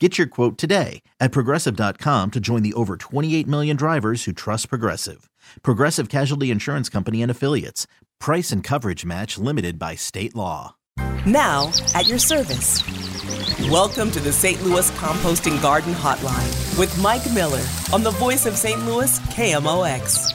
Get 0.00 0.18
your 0.18 0.26
quote 0.26 0.58
today 0.58 1.02
at 1.20 1.30
progressive.com 1.30 2.32
to 2.32 2.40
join 2.40 2.64
the 2.64 2.74
over 2.74 2.96
28 2.96 3.46
million 3.46 3.76
drivers 3.76 4.24
who 4.24 4.32
trust 4.32 4.68
Progressive. 4.68 5.30
Progressive 5.62 6.08
Casualty 6.08 6.50
Insurance 6.50 6.88
Company 6.88 7.22
and 7.22 7.30
Affiliates. 7.30 7.86
Price 8.18 8.50
and 8.50 8.64
coverage 8.64 9.04
match 9.04 9.38
limited 9.38 9.78
by 9.78 9.94
state 9.94 10.34
law. 10.34 10.74
Now, 11.24 11.70
at 11.94 12.08
your 12.08 12.18
service. 12.18 12.82
Welcome 13.70 14.10
to 14.10 14.20
the 14.20 14.32
St. 14.32 14.60
Louis 14.64 14.90
Composting 14.92 15.62
Garden 15.62 15.94
Hotline 15.94 16.76
with 16.76 17.00
Mike 17.00 17.32
Miller 17.32 17.64
on 17.92 18.02
the 18.02 18.10
voice 18.10 18.46
of 18.46 18.56
St. 18.56 18.84
Louis 18.86 19.20
KMOX. 19.20 20.32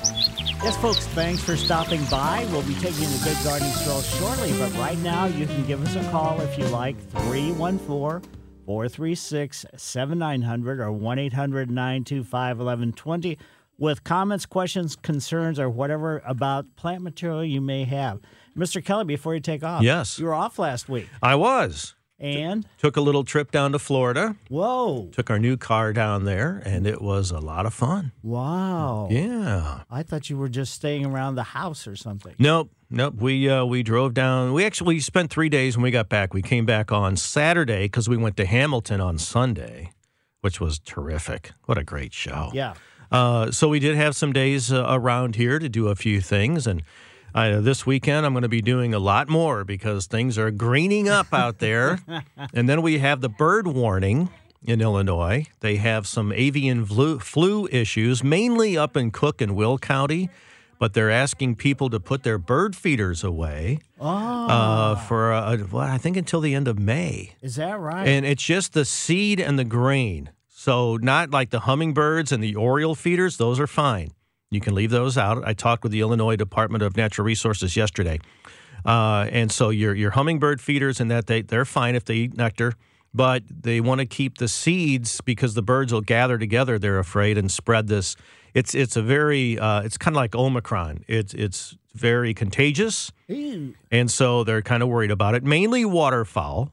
Yes, 0.63 0.77
folks, 0.77 1.05
thanks 1.07 1.43
for 1.43 1.57
stopping 1.57 2.05
by. 2.05 2.47
We'll 2.51 2.63
be 2.63 2.75
taking 2.75 3.05
a 3.05 3.23
good 3.25 3.37
gardening 3.43 3.73
stroll 3.73 4.01
shortly, 4.01 4.53
but 4.57 4.73
right 4.77 4.97
now 4.99 5.25
you 5.25 5.45
can 5.45 5.65
give 5.65 5.85
us 5.85 5.95
a 5.97 6.11
call 6.11 6.39
if 6.39 6.57
you 6.57 6.65
like 6.67 6.97
314- 7.11 8.23
436 8.69 9.65
7900 9.75 10.79
or 10.79 10.91
1 10.91 11.17
800 11.17 11.71
925 11.71 12.57
1120 12.59 13.39
with 13.79 14.03
comments, 14.03 14.45
questions, 14.45 14.95
concerns, 14.95 15.59
or 15.59 15.67
whatever 15.67 16.21
about 16.23 16.75
plant 16.75 17.01
material 17.01 17.43
you 17.43 17.61
may 17.61 17.83
have. 17.85 18.19
Mr. 18.55 18.85
Kelly, 18.85 19.05
before 19.05 19.33
you 19.33 19.39
take 19.39 19.63
off, 19.63 19.81
yes, 19.81 20.19
you 20.19 20.25
were 20.25 20.35
off 20.35 20.59
last 20.59 20.87
week. 20.87 21.07
I 21.23 21.33
was. 21.33 21.95
And 22.19 22.67
took 22.77 22.97
a 22.97 23.01
little 23.01 23.23
trip 23.23 23.49
down 23.51 23.71
to 23.71 23.79
Florida. 23.79 24.35
Whoa. 24.49 25.09
Took 25.13 25.29
our 25.29 25.39
new 25.39 25.55
car 25.55 25.93
down 25.93 26.25
there, 26.25 26.61
and 26.65 26.85
it 26.85 27.01
was 27.01 27.31
a 27.31 27.39
lot 27.39 27.65
of 27.65 27.73
fun. 27.73 28.11
Wow. 28.21 29.07
Yeah. 29.09 29.83
I 29.89 30.03
thought 30.03 30.29
you 30.29 30.37
were 30.37 30.49
just 30.49 30.73
staying 30.73 31.05
around 31.05 31.35
the 31.35 31.43
house 31.43 31.87
or 31.87 31.95
something. 31.95 32.35
Nope. 32.37 32.71
Nope. 32.89 33.15
We 33.15 33.49
uh, 33.49 33.65
we 33.65 33.83
drove 33.83 34.13
down. 34.13 34.51
We 34.51 34.65
actually 34.65 34.99
spent 34.99 35.29
three 35.29 35.49
days 35.49 35.77
when 35.77 35.83
we 35.83 35.91
got 35.91 36.09
back. 36.09 36.33
We 36.33 36.41
came 36.41 36.65
back 36.65 36.91
on 36.91 37.15
Saturday 37.15 37.83
because 37.83 38.09
we 38.09 38.17
went 38.17 38.35
to 38.37 38.45
Hamilton 38.45 38.99
on 38.99 39.17
Sunday, 39.17 39.91
which 40.41 40.59
was 40.59 40.79
terrific. 40.79 41.51
What 41.65 41.77
a 41.77 41.83
great 41.83 42.13
show. 42.13 42.49
Yeah. 42.53 42.73
Uh, 43.11 43.51
so 43.51 43.67
we 43.67 43.79
did 43.79 43.95
have 43.95 44.15
some 44.15 44.33
days 44.33 44.71
uh, 44.71 44.85
around 44.87 45.35
here 45.35 45.57
to 45.57 45.69
do 45.69 45.87
a 45.87 45.95
few 45.95 46.19
things, 46.21 46.67
and 46.67 46.83
uh, 47.33 47.61
this 47.61 47.85
weekend, 47.85 48.25
I'm 48.25 48.33
going 48.33 48.43
to 48.43 48.49
be 48.49 48.61
doing 48.61 48.93
a 48.93 48.99
lot 48.99 49.29
more 49.29 49.63
because 49.63 50.07
things 50.07 50.37
are 50.37 50.51
greening 50.51 51.09
up 51.09 51.33
out 51.33 51.59
there. 51.59 51.99
and 52.53 52.67
then 52.67 52.81
we 52.81 52.99
have 52.99 53.21
the 53.21 53.29
bird 53.29 53.67
warning 53.67 54.29
in 54.63 54.81
Illinois. 54.81 55.45
They 55.59 55.77
have 55.77 56.07
some 56.07 56.31
avian 56.31 56.85
flu, 56.85 57.19
flu 57.19 57.67
issues, 57.71 58.23
mainly 58.23 58.77
up 58.77 58.97
in 58.97 59.11
Cook 59.11 59.41
and 59.41 59.55
Will 59.55 59.77
County, 59.77 60.29
but 60.79 60.93
they're 60.93 61.11
asking 61.11 61.55
people 61.55 61.89
to 61.89 61.99
put 61.99 62.23
their 62.23 62.37
bird 62.37 62.75
feeders 62.75 63.23
away 63.23 63.79
oh. 63.99 64.07
uh, 64.07 64.95
for, 64.95 65.33
uh, 65.33 65.57
well, 65.71 65.83
I 65.83 65.97
think 65.97 66.17
until 66.17 66.41
the 66.41 66.55
end 66.55 66.67
of 66.67 66.79
May. 66.79 67.35
Is 67.41 67.55
that 67.55 67.79
right? 67.79 68.07
And 68.07 68.25
it's 68.25 68.43
just 68.43 68.73
the 68.73 68.85
seed 68.85 69.39
and 69.39 69.59
the 69.59 69.65
grain. 69.65 70.31
So, 70.47 70.97
not 70.97 71.31
like 71.31 71.51
the 71.51 71.61
hummingbirds 71.61 72.33
and 72.33 72.43
the 72.43 72.55
oriole 72.55 72.95
feeders, 72.95 73.37
those 73.37 73.61
are 73.61 73.67
fine. 73.67 74.11
You 74.51 74.59
can 74.59 74.73
leave 74.73 74.89
those 74.89 75.17
out. 75.17 75.47
I 75.47 75.53
talked 75.53 75.83
with 75.83 75.91
the 75.91 76.01
Illinois 76.01 76.35
Department 76.35 76.83
of 76.83 76.97
Natural 76.97 77.23
Resources 77.23 77.75
yesterday. 77.75 78.19
Uh, 78.83 79.27
and 79.31 79.51
so 79.51 79.69
your 79.69 79.93
your 79.93 80.11
hummingbird 80.11 80.59
feeders 80.61 80.99
and 80.99 81.11
that 81.11 81.27
they 81.27 81.41
they're 81.41 81.65
fine 81.65 81.95
if 81.95 82.05
they 82.05 82.15
eat 82.15 82.37
nectar, 82.37 82.73
but 83.13 83.43
they 83.49 83.79
want 83.79 83.99
to 83.99 84.05
keep 84.05 84.37
the 84.37 84.47
seeds 84.47 85.21
because 85.21 85.53
the 85.53 85.61
birds 85.61 85.93
will 85.93 86.01
gather 86.01 86.37
together. 86.37 86.79
They're 86.79 86.97
afraid 86.97 87.37
and 87.37 87.51
spread 87.51 87.87
this. 87.87 88.15
It's 88.53 88.73
it's 88.73 88.95
a 88.95 89.03
very 89.03 89.59
uh, 89.59 89.81
it's 89.81 89.97
kind 89.97 90.15
of 90.15 90.19
like 90.19 90.33
Omicron. 90.33 91.03
It's 91.07 91.33
it's 91.33 91.77
very 91.93 92.33
contagious, 92.33 93.11
Ew. 93.27 93.75
and 93.91 94.09
so 94.09 94.43
they're 94.43 94.61
kind 94.61 94.81
of 94.81 94.89
worried 94.89 95.11
about 95.11 95.35
it. 95.35 95.43
Mainly 95.43 95.85
waterfowl 95.85 96.71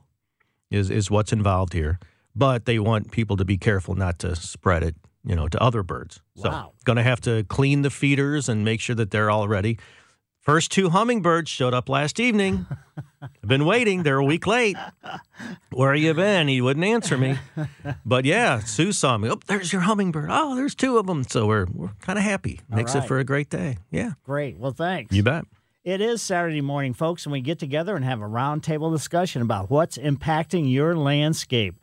is 0.71 0.91
is 0.91 1.11
what's 1.11 1.33
involved 1.33 1.73
here, 1.73 1.99
but 2.35 2.65
they 2.65 2.79
want 2.79 3.11
people 3.11 3.37
to 3.37 3.45
be 3.45 3.59
careful 3.59 3.95
not 3.95 4.19
to 4.21 4.37
spread 4.37 4.83
it 4.83 4.95
you 5.27 5.35
know, 5.35 5.49
to 5.49 5.63
other 5.63 5.83
birds. 5.83 6.23
So, 6.37 6.49
wow. 6.49 6.73
going 6.85 6.97
to 6.97 7.03
have 7.03 7.21
to 7.23 7.45
clean 7.45 7.83
the 7.83 7.91
feeders 7.91 8.49
and 8.49 8.65
make 8.65 8.81
sure 8.81 8.95
that 8.97 9.11
they're 9.11 9.31
all 9.31 9.49
ready. 9.49 9.79
First 10.41 10.71
two 10.71 10.91
hummingbirds 10.91 11.51
showed 11.51 11.75
up 11.75 11.89
last 11.89 12.21
evening. 12.21 12.67
I've 13.21 13.49
been 13.49 13.65
waiting. 13.65 14.05
They're 14.05 14.19
a 14.19 14.25
week 14.25 14.47
late. 14.47 14.77
Where 15.73 15.93
have 15.93 16.01
you 16.01 16.15
been? 16.15 16.47
He 16.47 16.61
wouldn't 16.61 16.87
answer 16.87 17.19
me. 17.19 17.37
But 18.05 18.25
yeah, 18.25 18.61
Sue 18.61 18.93
saw 18.93 19.19
me. 19.19 19.29
Oh, 19.29 19.41
there's 19.49 19.73
your 19.73 19.83
hummingbird. 19.83 20.29
Oh, 20.31 20.55
there's 20.55 20.77
two 20.77 20.99
of 20.99 21.07
them. 21.09 21.25
So 21.25 21.47
we're 21.47 21.67
we're 21.73 21.91
kind 22.01 22.17
of 22.17 22.25
happy. 22.25 22.61
Makes 22.69 22.95
right. 22.95 23.03
it 23.03 23.09
for 23.09 23.19
a 23.19 23.25
great 23.25 23.51
day. 23.51 23.79
Yeah. 23.91 24.13
Great. 24.23 24.57
Well, 24.57 24.71
thanks. 24.71 25.13
You 25.13 25.25
bet. 25.25 25.47
It 25.83 26.01
is 26.01 26.23
Saturday 26.23 26.61
morning, 26.61 26.95
folks, 26.95 27.27
and 27.27 27.33
we 27.33 27.41
get 27.41 27.59
together 27.59 27.97
and 27.97 28.05
have 28.05 28.21
a 28.21 28.27
roundtable 28.27 28.93
discussion 28.93 29.43
about 29.43 29.69
what's 29.69 29.99
impacting 29.99 30.73
your 30.73 30.97
landscape 30.97 31.75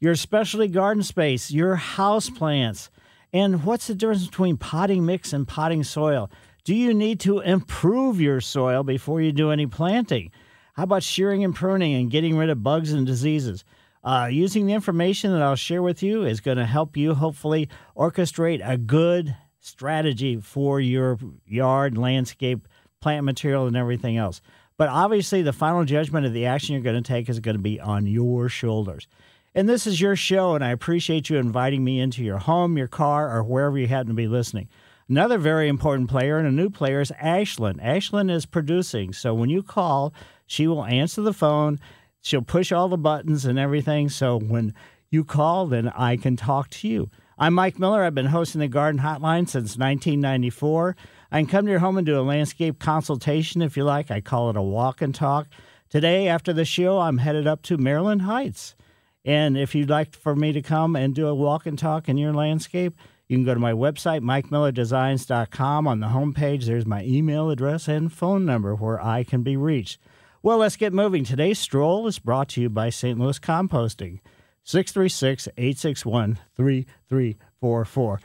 your 0.00 0.14
specialty 0.16 0.66
garden 0.66 1.02
space, 1.02 1.50
your 1.50 1.76
house 1.76 2.30
plants. 2.30 2.90
And 3.32 3.64
what's 3.64 3.86
the 3.86 3.94
difference 3.94 4.26
between 4.26 4.56
potting 4.56 5.06
mix 5.06 5.32
and 5.32 5.46
potting 5.46 5.84
soil? 5.84 6.30
Do 6.64 6.74
you 6.74 6.92
need 6.92 7.20
to 7.20 7.40
improve 7.40 8.20
your 8.20 8.40
soil 8.40 8.82
before 8.82 9.20
you 9.20 9.30
do 9.30 9.50
any 9.50 9.66
planting? 9.66 10.30
How 10.74 10.84
about 10.84 11.02
shearing 11.02 11.44
and 11.44 11.54
pruning 11.54 11.94
and 11.94 12.10
getting 12.10 12.36
rid 12.36 12.50
of 12.50 12.62
bugs 12.62 12.92
and 12.92 13.06
diseases? 13.06 13.64
Uh, 14.02 14.28
using 14.30 14.66
the 14.66 14.72
information 14.72 15.32
that 15.32 15.42
I'll 15.42 15.56
share 15.56 15.82
with 15.82 16.02
you 16.02 16.24
is 16.24 16.40
going 16.40 16.56
to 16.56 16.64
help 16.64 16.96
you 16.96 17.14
hopefully 17.14 17.68
orchestrate 17.96 18.66
a 18.66 18.78
good 18.78 19.36
strategy 19.58 20.40
for 20.40 20.80
your 20.80 21.18
yard, 21.46 21.98
landscape, 21.98 22.66
plant 23.00 23.24
material, 23.24 23.66
and 23.66 23.76
everything 23.76 24.16
else. 24.16 24.40
But 24.78 24.88
obviously, 24.88 25.42
the 25.42 25.52
final 25.52 25.84
judgment 25.84 26.24
of 26.24 26.32
the 26.32 26.46
action 26.46 26.74
you're 26.74 26.82
going 26.82 27.02
to 27.02 27.06
take 27.06 27.28
is 27.28 27.40
going 27.40 27.56
to 27.56 27.62
be 27.62 27.78
on 27.78 28.06
your 28.06 28.48
shoulders. 28.48 29.06
And 29.52 29.68
this 29.68 29.84
is 29.84 30.00
your 30.00 30.14
show, 30.14 30.54
and 30.54 30.64
I 30.64 30.70
appreciate 30.70 31.28
you 31.28 31.36
inviting 31.36 31.82
me 31.82 31.98
into 31.98 32.22
your 32.22 32.38
home, 32.38 32.78
your 32.78 32.86
car, 32.86 33.36
or 33.36 33.42
wherever 33.42 33.76
you 33.76 33.88
happen 33.88 34.08
to 34.08 34.14
be 34.14 34.28
listening. 34.28 34.68
Another 35.08 35.38
very 35.38 35.66
important 35.66 36.08
player 36.08 36.38
and 36.38 36.46
a 36.46 36.52
new 36.52 36.70
player 36.70 37.00
is 37.00 37.10
Ashlyn. 37.20 37.84
Ashlyn 37.84 38.30
is 38.30 38.46
producing, 38.46 39.12
so 39.12 39.34
when 39.34 39.50
you 39.50 39.64
call, 39.64 40.14
she 40.46 40.68
will 40.68 40.84
answer 40.84 41.20
the 41.20 41.32
phone. 41.32 41.80
She'll 42.20 42.42
push 42.42 42.70
all 42.70 42.86
the 42.86 42.96
buttons 42.96 43.44
and 43.44 43.58
everything. 43.58 44.08
So 44.08 44.38
when 44.38 44.72
you 45.10 45.24
call, 45.24 45.66
then 45.66 45.88
I 45.88 46.16
can 46.16 46.36
talk 46.36 46.70
to 46.70 46.88
you. 46.88 47.10
I'm 47.36 47.54
Mike 47.54 47.76
Miller. 47.76 48.04
I've 48.04 48.14
been 48.14 48.26
hosting 48.26 48.60
the 48.60 48.68
Garden 48.68 49.00
Hotline 49.00 49.48
since 49.48 49.76
1994. 49.76 50.94
I 51.32 51.40
can 51.40 51.48
come 51.48 51.64
to 51.64 51.70
your 51.72 51.80
home 51.80 51.96
and 51.96 52.06
do 52.06 52.20
a 52.20 52.22
landscape 52.22 52.78
consultation 52.78 53.62
if 53.62 53.76
you 53.76 53.82
like. 53.82 54.12
I 54.12 54.20
call 54.20 54.50
it 54.50 54.56
a 54.56 54.62
walk 54.62 55.02
and 55.02 55.12
talk. 55.12 55.48
Today, 55.88 56.28
after 56.28 56.52
the 56.52 56.64
show, 56.64 57.00
I'm 57.00 57.18
headed 57.18 57.48
up 57.48 57.62
to 57.62 57.78
Maryland 57.78 58.22
Heights. 58.22 58.76
And 59.24 59.56
if 59.56 59.74
you'd 59.74 59.90
like 59.90 60.14
for 60.14 60.34
me 60.34 60.52
to 60.52 60.62
come 60.62 60.96
and 60.96 61.14
do 61.14 61.26
a 61.26 61.34
walk 61.34 61.66
and 61.66 61.78
talk 61.78 62.08
in 62.08 62.16
your 62.16 62.32
landscape, 62.32 62.94
you 63.28 63.36
can 63.36 63.44
go 63.44 63.54
to 63.54 63.60
my 63.60 63.72
website, 63.72 64.22
mikemillerdesigns.com. 64.22 65.86
On 65.86 66.00
the 66.00 66.08
homepage, 66.08 66.64
there's 66.64 66.86
my 66.86 67.04
email 67.04 67.50
address 67.50 67.86
and 67.86 68.12
phone 68.12 68.44
number 68.44 68.74
where 68.74 69.00
I 69.00 69.22
can 69.22 69.42
be 69.42 69.56
reached. 69.56 70.00
Well, 70.42 70.58
let's 70.58 70.76
get 70.76 70.92
moving. 70.92 71.24
Today's 71.24 71.58
stroll 71.58 72.06
is 72.06 72.18
brought 72.18 72.48
to 72.50 72.62
you 72.62 72.70
by 72.70 72.88
St. 72.88 73.18
Louis 73.18 73.38
Composting, 73.38 74.20
636 74.64 75.48
861 75.56 76.38
3344. 76.56 78.20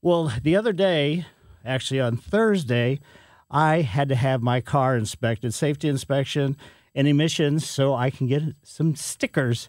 Well, 0.00 0.32
the 0.42 0.56
other 0.56 0.72
day, 0.72 1.26
actually 1.64 2.00
on 2.00 2.16
Thursday, 2.16 3.00
I 3.50 3.82
had 3.82 4.08
to 4.08 4.14
have 4.14 4.42
my 4.42 4.60
car 4.60 4.96
inspected, 4.96 5.52
safety 5.52 5.88
inspection 5.88 6.56
and 6.94 7.06
emissions, 7.06 7.68
so 7.68 7.94
I 7.94 8.10
can 8.10 8.26
get 8.26 8.42
some 8.62 8.96
stickers 8.96 9.68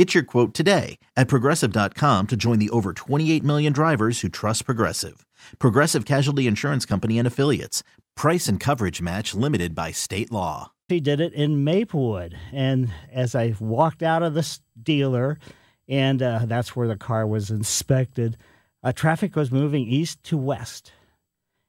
Get 0.00 0.14
your 0.14 0.24
quote 0.24 0.54
today 0.54 0.98
at 1.14 1.28
progressive.com 1.28 2.28
to 2.28 2.34
join 2.34 2.58
the 2.58 2.70
over 2.70 2.94
28 2.94 3.44
million 3.44 3.70
drivers 3.74 4.20
who 4.20 4.30
trust 4.30 4.64
Progressive. 4.64 5.26
Progressive 5.58 6.06
Casualty 6.06 6.46
Insurance 6.46 6.86
Company 6.86 7.18
and 7.18 7.28
Affiliates. 7.28 7.82
Price 8.16 8.48
and 8.48 8.58
coverage 8.58 9.02
match 9.02 9.34
limited 9.34 9.74
by 9.74 9.90
state 9.90 10.32
law. 10.32 10.72
He 10.88 11.00
did 11.00 11.20
it 11.20 11.34
in 11.34 11.64
Maplewood. 11.64 12.34
And 12.50 12.90
as 13.12 13.34
I 13.34 13.54
walked 13.60 14.02
out 14.02 14.22
of 14.22 14.32
the 14.32 14.58
dealer, 14.82 15.38
and 15.86 16.22
uh, 16.22 16.46
that's 16.46 16.74
where 16.74 16.88
the 16.88 16.96
car 16.96 17.26
was 17.26 17.50
inspected, 17.50 18.38
uh, 18.82 18.92
traffic 18.92 19.36
was 19.36 19.52
moving 19.52 19.86
east 19.86 20.24
to 20.24 20.38
west. 20.38 20.92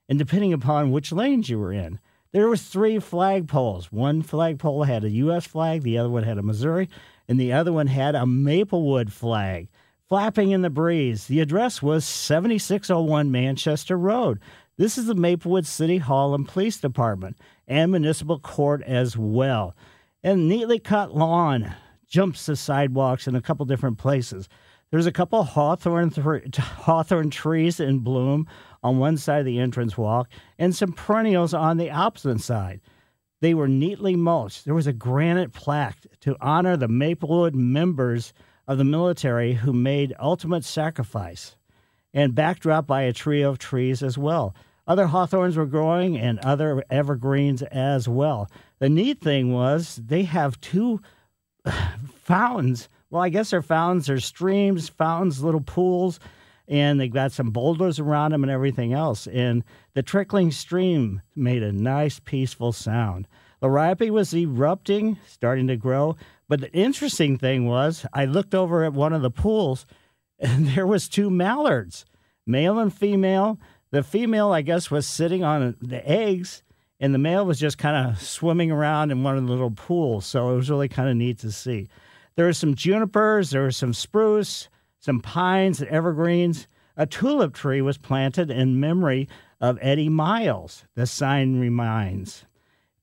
And 0.07 0.17
depending 0.17 0.53
upon 0.53 0.91
which 0.91 1.11
lanes 1.11 1.49
you 1.49 1.59
were 1.59 1.73
in, 1.73 1.99
there 2.31 2.47
were 2.47 2.55
three 2.55 2.95
flagpoles. 2.95 3.87
One 3.87 4.21
flagpole 4.21 4.83
had 4.83 5.03
a 5.03 5.09
U.S. 5.09 5.45
flag, 5.45 5.81
the 5.81 5.97
other 5.97 6.09
one 6.09 6.23
had 6.23 6.37
a 6.37 6.41
Missouri, 6.41 6.87
and 7.27 7.39
the 7.39 7.53
other 7.53 7.71
one 7.73 7.87
had 7.87 8.15
a 8.15 8.25
Maplewood 8.25 9.11
flag 9.11 9.69
flapping 10.07 10.51
in 10.51 10.61
the 10.61 10.69
breeze. 10.69 11.27
The 11.27 11.39
address 11.39 11.81
was 11.81 12.03
7601 12.03 13.31
Manchester 13.31 13.97
Road. 13.97 14.39
This 14.77 14.97
is 14.97 15.05
the 15.05 15.15
Maplewood 15.15 15.65
City 15.65 15.99
Hall 15.99 16.33
and 16.35 16.47
Police 16.47 16.79
Department 16.79 17.37
and 17.67 17.91
Municipal 17.91 18.39
Court 18.39 18.81
as 18.83 19.15
well. 19.15 19.75
And 20.23 20.49
neatly 20.49 20.79
cut 20.79 21.15
lawn 21.15 21.73
jumps 22.07 22.45
the 22.45 22.55
sidewalks 22.55 23.27
in 23.27 23.35
a 23.35 23.41
couple 23.41 23.65
different 23.65 23.97
places. 23.97 24.49
There's 24.91 25.05
a 25.05 25.11
couple 25.11 25.41
hawthorn, 25.43 26.09
th- 26.09 26.57
hawthorn 26.57 27.29
trees 27.29 27.79
in 27.79 27.99
bloom 27.99 28.47
on 28.83 28.99
one 28.99 29.15
side 29.15 29.39
of 29.39 29.45
the 29.45 29.59
entrance 29.59 29.97
walk 29.97 30.29
and 30.59 30.75
some 30.75 30.91
perennials 30.91 31.53
on 31.53 31.77
the 31.77 31.89
opposite 31.89 32.41
side. 32.41 32.81
They 33.41 33.53
were 33.53 33.67
neatly 33.67 34.15
mulched. 34.15 34.65
There 34.65 34.75
was 34.75 34.87
a 34.87 34.93
granite 34.93 35.51
plaque 35.51 35.97
to 36.21 36.37
honor 36.39 36.77
the 36.77 36.87
Maplewood 36.87 37.55
members 37.55 38.33
of 38.67 38.77
the 38.77 38.83
military 38.83 39.53
who 39.53 39.73
made 39.73 40.13
ultimate 40.19 40.63
sacrifice, 40.63 41.55
and 42.13 42.35
backdrop 42.35 42.87
by 42.87 43.01
a 43.01 43.13
trio 43.13 43.49
of 43.49 43.57
trees 43.57 44.03
as 44.03 44.17
well. 44.17 44.55
Other 44.87 45.07
hawthorns 45.07 45.57
were 45.57 45.65
growing 45.65 46.17
and 46.17 46.39
other 46.39 46.83
evergreens 46.89 47.63
as 47.63 48.07
well. 48.07 48.49
The 48.79 48.89
neat 48.89 49.21
thing 49.21 49.51
was 49.51 49.95
they 49.95 50.23
have 50.23 50.61
two 50.61 51.01
fountains. 52.23 52.89
Well, 53.09 53.23
I 53.23 53.29
guess 53.29 53.49
they're 53.49 53.61
fountains, 53.61 54.07
they're 54.07 54.19
streams, 54.19 54.89
fountains, 54.89 55.43
little 55.43 55.61
pools, 55.61 56.19
and 56.71 57.01
they've 57.01 57.11
got 57.11 57.33
some 57.33 57.51
boulders 57.51 57.99
around 57.99 58.31
them 58.31 58.43
and 58.43 58.51
everything 58.51 58.93
else. 58.93 59.27
And 59.27 59.65
the 59.93 60.01
trickling 60.01 60.51
stream 60.51 61.21
made 61.35 61.61
a 61.61 61.73
nice, 61.73 62.19
peaceful 62.19 62.71
sound. 62.71 63.27
Liriope 63.61 64.09
was 64.09 64.33
erupting, 64.33 65.17
starting 65.27 65.67
to 65.67 65.75
grow. 65.75 66.15
But 66.47 66.61
the 66.61 66.71
interesting 66.71 67.37
thing 67.37 67.67
was, 67.67 68.05
I 68.13 68.23
looked 68.23 68.55
over 68.55 68.85
at 68.85 68.93
one 68.93 69.11
of 69.11 69.21
the 69.21 69.29
pools, 69.29 69.85
and 70.39 70.69
there 70.69 70.87
was 70.87 71.09
two 71.09 71.29
mallards, 71.29 72.05
male 72.47 72.79
and 72.79 72.93
female. 72.93 73.59
The 73.91 74.01
female, 74.01 74.53
I 74.53 74.61
guess, 74.61 74.89
was 74.89 75.05
sitting 75.05 75.43
on 75.43 75.75
the 75.81 76.09
eggs, 76.09 76.63
and 77.01 77.13
the 77.13 77.19
male 77.19 77.45
was 77.45 77.59
just 77.59 77.77
kind 77.77 78.09
of 78.09 78.21
swimming 78.21 78.71
around 78.71 79.11
in 79.11 79.23
one 79.23 79.37
of 79.37 79.45
the 79.45 79.51
little 79.51 79.71
pools. 79.71 80.25
So 80.25 80.51
it 80.51 80.55
was 80.55 80.69
really 80.69 80.87
kind 80.87 81.09
of 81.09 81.17
neat 81.17 81.39
to 81.39 81.51
see. 81.51 81.89
There 82.37 82.45
were 82.45 82.53
some 82.53 82.75
junipers, 82.75 83.49
there 83.49 83.63
was 83.63 83.75
some 83.75 83.93
spruce, 83.93 84.69
some 85.01 85.19
pines 85.19 85.81
and 85.81 85.89
evergreens. 85.89 86.67
A 86.95 87.05
tulip 87.05 87.53
tree 87.53 87.81
was 87.81 87.97
planted 87.97 88.49
in 88.49 88.79
memory 88.79 89.27
of 89.59 89.77
Eddie 89.81 90.09
Miles, 90.09 90.85
the 90.95 91.05
sign 91.05 91.59
reminds. 91.59 92.45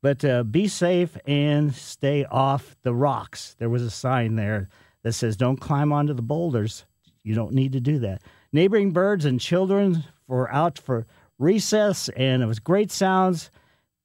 But 0.00 0.24
uh, 0.24 0.44
be 0.44 0.68
safe 0.68 1.18
and 1.26 1.74
stay 1.74 2.24
off 2.24 2.76
the 2.82 2.94
rocks. 2.94 3.56
There 3.58 3.68
was 3.68 3.82
a 3.82 3.90
sign 3.90 4.36
there 4.36 4.68
that 5.02 5.12
says, 5.12 5.36
Don't 5.36 5.60
climb 5.60 5.92
onto 5.92 6.14
the 6.14 6.22
boulders. 6.22 6.84
You 7.24 7.34
don't 7.34 7.52
need 7.52 7.72
to 7.72 7.80
do 7.80 7.98
that. 7.98 8.22
Neighboring 8.52 8.92
birds 8.92 9.24
and 9.24 9.40
children 9.40 10.04
were 10.26 10.50
out 10.52 10.78
for 10.78 11.06
recess, 11.38 12.08
and 12.10 12.42
it 12.42 12.46
was 12.46 12.60
great 12.60 12.90
sounds 12.92 13.50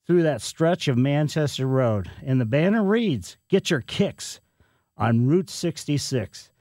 through 0.06 0.24
that 0.24 0.42
stretch 0.42 0.88
of 0.88 0.98
Manchester 0.98 1.68
Road. 1.68 2.10
And 2.26 2.42
the 2.42 2.46
banner 2.46 2.84
reads, 2.84 3.38
Get 3.48 3.70
your 3.70 3.82
kicks 3.82 4.42
on 4.98 5.28
Route 5.28 5.50
66. 5.50 6.52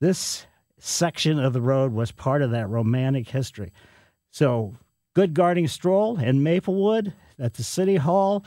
This 0.00 0.46
section 0.78 1.38
of 1.38 1.52
the 1.52 1.60
road 1.60 1.92
was 1.92 2.12
part 2.12 2.42
of 2.42 2.50
that 2.50 2.68
romantic 2.68 3.28
history. 3.28 3.72
So, 4.30 4.74
good 5.14 5.34
gardening 5.34 5.68
stroll 5.68 6.18
in 6.18 6.42
Maplewood 6.42 7.12
at 7.38 7.54
the 7.54 7.62
City 7.62 7.96
Hall. 7.96 8.44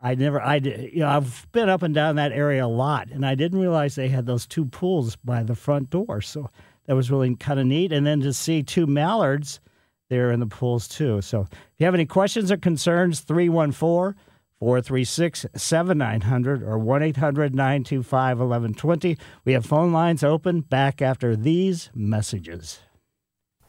I 0.00 0.14
never, 0.14 0.40
I 0.40 0.56
you 0.56 1.00
know, 1.00 1.08
I've 1.08 1.46
been 1.52 1.68
up 1.68 1.82
and 1.82 1.94
down 1.94 2.16
that 2.16 2.32
area 2.32 2.64
a 2.64 2.68
lot, 2.68 3.08
and 3.10 3.24
I 3.24 3.34
didn't 3.34 3.60
realize 3.60 3.94
they 3.94 4.08
had 4.08 4.26
those 4.26 4.46
two 4.46 4.66
pools 4.66 5.16
by 5.16 5.42
the 5.42 5.54
front 5.54 5.90
door. 5.90 6.20
So 6.20 6.50
that 6.86 6.94
was 6.94 7.10
really 7.10 7.34
kind 7.36 7.60
of 7.60 7.66
neat. 7.66 7.92
And 7.92 8.06
then 8.06 8.20
to 8.20 8.32
see 8.32 8.62
two 8.62 8.86
mallards 8.86 9.60
there 10.08 10.30
in 10.30 10.40
the 10.40 10.46
pools 10.46 10.86
too. 10.88 11.20
So 11.22 11.42
if 11.42 11.48
you 11.78 11.86
have 11.86 11.94
any 11.94 12.06
questions 12.06 12.52
or 12.52 12.56
concerns, 12.56 13.20
314 13.20 14.14
436 14.58 15.46
7900 15.54 16.62
or 16.62 16.78
1 16.78 17.02
800 17.02 17.54
925 17.54 18.38
1120. 18.38 19.18
We 19.44 19.52
have 19.52 19.66
phone 19.66 19.92
lines 19.92 20.24
open 20.24 20.62
back 20.62 21.02
after 21.02 21.36
these 21.36 21.90
messages. 21.94 22.80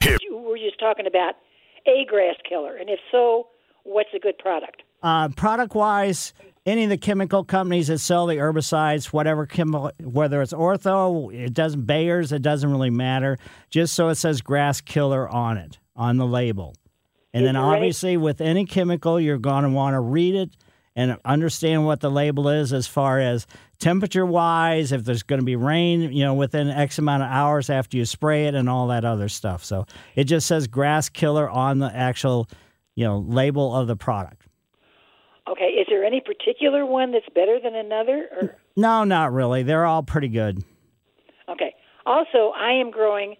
You 0.02 0.38
were 0.38 0.58
just 0.58 0.80
talking 0.80 1.06
about 1.06 1.36
a 1.86 2.06
grass 2.06 2.36
killer, 2.48 2.76
and 2.78 2.90
if 2.90 3.00
so, 3.12 3.48
what's 3.84 4.10
a 4.16 4.20
good 4.20 4.38
product? 4.38 4.84
Uh, 5.04 5.30
product 5.30 5.76
wise, 5.76 6.34
any 6.66 6.86
of 6.86 6.90
the 6.90 6.98
chemical 6.98 7.44
companies 7.44 7.88
that 7.88 8.00
sell 8.00 8.26
the 8.26 8.36
herbicides, 8.36 9.08
whatever 9.08 9.46
chemical, 9.46 9.92
whether 10.02 10.42
it's 10.42 10.54
Ortho, 10.54 11.34
it 11.34 11.54
doesn't 11.54 11.86
Bayer's, 11.86 12.32
it 12.32 12.42
doesn't 12.42 12.72
really 12.72 12.90
matter. 12.90 13.38
Just 13.70 13.94
so 13.94 14.08
it 14.10 14.16
says 14.16 14.42
grass 14.42 14.82
killer 14.82 15.28
on 15.28 15.58
it 15.58 15.80
on 15.96 16.18
the 16.18 16.26
label, 16.26 16.76
and 17.34 17.44
Is 17.44 17.48
then 17.48 17.56
obviously 17.58 18.16
with 18.16 18.40
any 18.40 18.66
chemical, 18.66 19.20
you're 19.20 19.38
going 19.38 19.64
to 19.64 19.70
want 19.70 19.94
to 19.94 20.00
read 20.00 20.36
it 20.36 20.56
and 20.98 21.16
understand 21.24 21.86
what 21.86 22.00
the 22.00 22.10
label 22.10 22.50
is 22.50 22.74
as 22.74 22.88
far 22.88 23.20
as 23.20 23.46
temperature 23.78 24.26
wise, 24.26 24.92
if 24.92 25.04
there's 25.04 25.22
going 25.22 25.40
to 25.40 25.46
be 25.46 25.56
rain, 25.56 26.12
you 26.12 26.26
know, 26.26 26.34
within 26.34 26.68
X 26.70 26.98
amount 26.98 27.22
of 27.22 27.30
hours 27.30 27.70
after 27.70 27.98
you 27.98 28.04
spray 28.04 28.48
it, 28.48 28.56
and 28.56 28.68
all 28.68 28.88
that 28.88 29.06
other 29.06 29.30
stuff. 29.30 29.64
So 29.64 29.86
it 30.16 30.24
just 30.24 30.48
says 30.48 30.66
grass 30.66 31.08
killer 31.08 31.48
on 31.48 31.78
the 31.78 31.96
actual, 31.96 32.50
you 32.96 33.06
know, 33.06 33.20
label 33.20 33.76
of 33.76 33.86
the 33.88 33.96
product. 33.96 34.48
Okay, 35.48 35.66
is 35.66 35.86
there 35.88 36.04
any 36.04 36.20
particular 36.20 36.84
one 36.84 37.12
that's 37.12 37.30
better 37.34 37.60
than 37.64 37.76
another? 37.76 38.28
Or 38.42 38.58
No, 38.76 39.04
not 39.04 39.32
really. 39.32 39.62
They're 39.62 39.86
all 39.86 40.02
pretty 40.02 40.30
good. 40.30 40.64
okay. 41.48 41.76
Also, 42.08 42.54
I 42.58 42.72
am 42.72 42.90
growing 42.90 43.36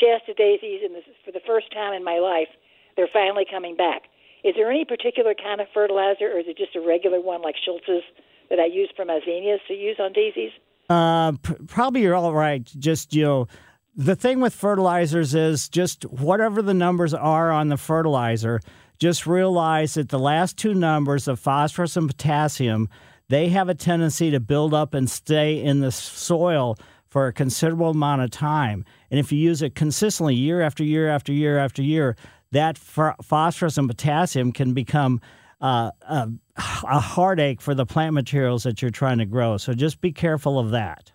Shasta 0.00 0.32
daisies, 0.32 0.80
and 0.82 0.94
this 0.94 1.04
is 1.06 1.16
for 1.24 1.30
the 1.32 1.40
first 1.46 1.70
time 1.72 1.92
in 1.92 2.02
my 2.02 2.18
life. 2.18 2.48
They're 2.96 3.08
finally 3.12 3.44
coming 3.50 3.76
back. 3.76 4.04
Is 4.44 4.54
there 4.56 4.70
any 4.70 4.84
particular 4.84 5.34
kind 5.34 5.60
of 5.60 5.68
fertilizer, 5.72 6.26
or 6.26 6.38
is 6.38 6.46
it 6.48 6.58
just 6.58 6.74
a 6.74 6.80
regular 6.80 7.20
one 7.20 7.42
like 7.42 7.54
Schultz's 7.64 8.02
that 8.50 8.58
I 8.58 8.66
use 8.66 8.90
for 8.96 9.04
my 9.04 9.20
zinnias 9.24 9.60
to 9.68 9.74
use 9.74 9.96
on 10.00 10.12
daisies? 10.12 10.50
Uh, 10.90 11.32
pr- 11.32 11.62
probably 11.66 12.02
you're 12.02 12.14
all 12.14 12.34
right. 12.34 12.64
Just 12.78 13.14
you 13.14 13.24
know, 13.24 13.48
the 13.94 14.16
thing 14.16 14.40
with 14.40 14.54
fertilizers 14.54 15.34
is 15.34 15.68
just 15.68 16.04
whatever 16.04 16.60
the 16.60 16.74
numbers 16.74 17.14
are 17.14 17.50
on 17.50 17.68
the 17.68 17.76
fertilizer. 17.76 18.60
Just 18.98 19.26
realize 19.26 19.94
that 19.94 20.10
the 20.10 20.18
last 20.18 20.56
two 20.56 20.74
numbers 20.74 21.28
of 21.28 21.40
phosphorus 21.40 21.96
and 21.96 22.08
potassium, 22.08 22.88
they 23.28 23.48
have 23.48 23.68
a 23.68 23.74
tendency 23.74 24.30
to 24.30 24.40
build 24.40 24.74
up 24.74 24.94
and 24.94 25.10
stay 25.10 25.62
in 25.62 25.80
the 25.80 25.92
soil 25.92 26.76
for 27.08 27.26
a 27.26 27.32
considerable 27.32 27.90
amount 27.90 28.22
of 28.22 28.30
time. 28.30 28.84
And 29.10 29.20
if 29.20 29.32
you 29.32 29.38
use 29.38 29.60
it 29.60 29.74
consistently, 29.74 30.34
year 30.34 30.62
after 30.62 30.82
year 30.82 31.08
after 31.08 31.32
year 31.32 31.58
after 31.58 31.82
year, 31.82 32.16
that 32.52 32.76
ph- 32.76 33.16
phosphorus 33.22 33.76
and 33.76 33.88
potassium 33.88 34.52
can 34.52 34.72
become 34.72 35.20
uh, 35.60 35.90
a, 36.02 36.28
a 36.56 37.00
heartache 37.00 37.60
for 37.60 37.74
the 37.74 37.84
plant 37.84 38.14
materials 38.14 38.62
that 38.62 38.80
you're 38.80 38.90
trying 38.90 39.18
to 39.18 39.26
grow. 39.26 39.56
So 39.56 39.74
just 39.74 40.00
be 40.00 40.12
careful 40.12 40.58
of 40.58 40.70
that. 40.70 41.12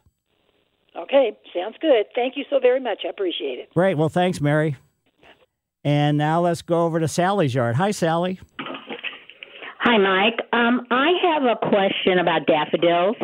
Okay, 0.96 1.38
sounds 1.56 1.75
good. 1.79 2.06
Thank 2.15 2.36
you 2.36 2.44
so 2.50 2.60
very 2.60 2.79
much. 2.79 3.03
I 3.06 3.10
appreciate 3.10 3.60
it. 3.60 3.74
Great. 3.74 3.96
Well, 3.98 4.10
thanks, 4.10 4.41
Mary. 4.41 4.75
And 5.84 6.17
now 6.17 6.41
let's 6.41 6.62
go 6.62 6.86
over 6.86 7.00
to 7.00 7.08
Sally's 7.08 7.53
yard. 7.53 7.75
Hi, 7.75 7.91
Sally. 7.91 8.39
Hi, 9.79 9.98
Mike. 9.98 10.39
Um, 10.51 10.86
I 10.91 11.12
have 11.24 11.44
a 11.44 11.56
question 11.70 12.20
about 12.20 12.46
daffodils. 12.48 13.15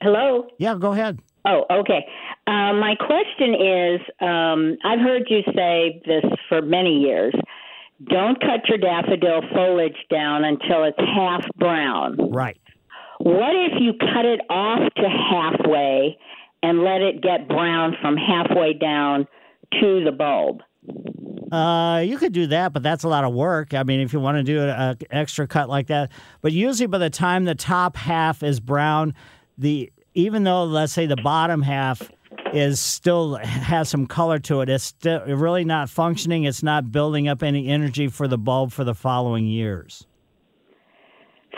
Hello? 0.00 0.46
Yeah, 0.58 0.76
go 0.78 0.92
ahead. 0.92 1.18
Oh, 1.44 1.64
okay. 1.70 2.06
Uh, 2.48 2.72
my 2.72 2.94
question 2.94 3.52
is 3.52 4.00
um, 4.22 4.78
I've 4.82 5.00
heard 5.00 5.24
you 5.28 5.42
say 5.54 6.00
this 6.06 6.24
for 6.48 6.62
many 6.62 7.00
years. 7.00 7.34
Don't 8.08 8.40
cut 8.40 8.66
your 8.68 8.78
daffodil 8.78 9.42
foliage 9.52 9.98
down 10.10 10.44
until 10.44 10.84
it's 10.84 10.98
half 10.98 11.44
brown. 11.58 12.16
Right. 12.30 12.56
What 13.18 13.54
if 13.54 13.72
you 13.78 13.92
cut 13.92 14.24
it 14.24 14.40
off 14.48 14.80
to 14.94 15.08
halfway 15.30 16.16
and 16.62 16.82
let 16.82 17.02
it 17.02 17.20
get 17.20 17.48
brown 17.48 17.96
from 18.00 18.16
halfway 18.16 18.72
down 18.72 19.26
to 19.80 20.04
the 20.04 20.12
bulb? 20.12 20.62
Uh, 21.52 21.98
you 21.98 22.16
could 22.16 22.32
do 22.32 22.46
that, 22.46 22.72
but 22.72 22.82
that's 22.82 23.04
a 23.04 23.08
lot 23.08 23.24
of 23.24 23.34
work. 23.34 23.74
I 23.74 23.82
mean, 23.82 24.00
if 24.00 24.14
you 24.14 24.20
want 24.20 24.38
to 24.38 24.42
do 24.42 24.62
an 24.62 24.96
extra 25.10 25.46
cut 25.46 25.68
like 25.68 25.88
that, 25.88 26.10
but 26.40 26.52
usually 26.52 26.86
by 26.86 26.98
the 26.98 27.10
time 27.10 27.44
the 27.44 27.54
top 27.54 27.96
half 27.96 28.42
is 28.42 28.58
brown, 28.58 29.12
the 29.58 29.92
even 30.14 30.44
though 30.44 30.64
let's 30.64 30.92
say 30.92 31.06
the 31.06 31.16
bottom 31.16 31.62
half 31.62 32.10
is 32.54 32.80
still 32.80 33.36
has 33.36 33.88
some 33.88 34.06
color 34.06 34.38
to 34.40 34.60
it, 34.60 34.68
it's 34.68 34.84
still 34.84 35.24
really 35.26 35.64
not 35.64 35.90
functioning. 35.90 36.44
It's 36.44 36.62
not 36.62 36.90
building 36.92 37.28
up 37.28 37.42
any 37.42 37.68
energy 37.68 38.08
for 38.08 38.28
the 38.28 38.38
bulb 38.38 38.72
for 38.72 38.84
the 38.84 38.94
following 38.94 39.46
years. 39.46 40.06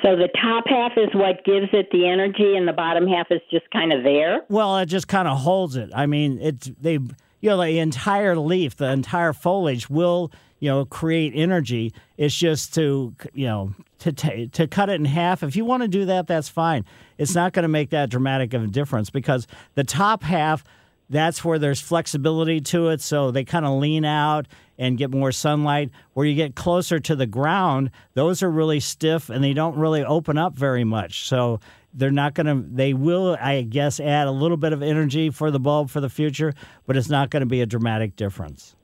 So 0.02 0.16
the 0.16 0.28
top 0.40 0.64
half 0.66 0.92
is 0.96 1.10
what 1.14 1.44
gives 1.44 1.68
it 1.72 1.88
the 1.92 2.08
energy, 2.08 2.56
and 2.56 2.66
the 2.66 2.72
bottom 2.72 3.06
half 3.06 3.26
is 3.30 3.40
just 3.50 3.70
kind 3.70 3.92
of 3.92 4.02
there. 4.02 4.40
Well, 4.48 4.78
it 4.78 4.86
just 4.86 5.08
kind 5.08 5.28
of 5.28 5.38
holds 5.38 5.76
it. 5.76 5.90
I 5.94 6.06
mean, 6.06 6.38
it's 6.40 6.70
they, 6.80 6.92
you 6.92 7.10
know, 7.42 7.62
the 7.62 7.78
entire 7.78 8.36
leaf, 8.36 8.76
the 8.76 8.90
entire 8.90 9.32
foliage 9.34 9.90
will, 9.90 10.32
you 10.58 10.70
know, 10.70 10.86
create 10.86 11.32
energy. 11.34 11.92
It's 12.16 12.34
just 12.34 12.74
to, 12.74 13.14
you 13.34 13.46
know, 13.46 13.74
to 13.98 14.12
t- 14.12 14.46
to 14.48 14.66
cut 14.66 14.88
it 14.88 14.94
in 14.94 15.04
half. 15.04 15.42
If 15.42 15.54
you 15.54 15.66
want 15.66 15.82
to 15.82 15.88
do 15.88 16.06
that, 16.06 16.26
that's 16.26 16.48
fine. 16.48 16.86
It's 17.18 17.34
not 17.34 17.52
going 17.52 17.64
to 17.64 17.68
make 17.68 17.90
that 17.90 18.08
dramatic 18.08 18.54
of 18.54 18.62
a 18.62 18.68
difference 18.68 19.10
because 19.10 19.46
the 19.74 19.84
top 19.84 20.22
half 20.22 20.64
that's 21.10 21.44
where 21.44 21.58
there's 21.58 21.80
flexibility 21.80 22.60
to 22.60 22.88
it. 22.88 23.00
So 23.00 23.32
they 23.32 23.44
kind 23.44 23.66
of 23.66 23.78
lean 23.78 24.04
out 24.04 24.46
and 24.78 24.96
get 24.96 25.10
more 25.10 25.32
sunlight. 25.32 25.90
Where 26.14 26.24
you 26.24 26.36
get 26.36 26.54
closer 26.54 27.00
to 27.00 27.16
the 27.16 27.26
ground, 27.26 27.90
those 28.14 28.42
are 28.42 28.50
really 28.50 28.80
stiff 28.80 29.28
and 29.28 29.42
they 29.42 29.52
don't 29.52 29.76
really 29.76 30.04
open 30.04 30.38
up 30.38 30.54
very 30.56 30.84
much. 30.84 31.26
So 31.26 31.60
they're 31.92 32.12
not 32.12 32.34
going 32.34 32.46
to, 32.46 32.64
they 32.66 32.94
will, 32.94 33.36
I 33.40 33.62
guess, 33.62 33.98
add 33.98 34.28
a 34.28 34.30
little 34.30 34.56
bit 34.56 34.72
of 34.72 34.82
energy 34.82 35.30
for 35.30 35.50
the 35.50 35.58
bulb 35.58 35.90
for 35.90 36.00
the 36.00 36.08
future, 36.08 36.54
but 36.86 36.96
it's 36.96 37.08
not 37.08 37.30
going 37.30 37.40
to 37.40 37.46
be 37.46 37.60
a 37.60 37.66
dramatic 37.66 38.14
difference. 38.14 38.76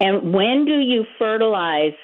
And 0.00 0.32
when 0.32 0.64
do 0.64 0.78
you 0.78 1.04
fertilize 1.18 1.94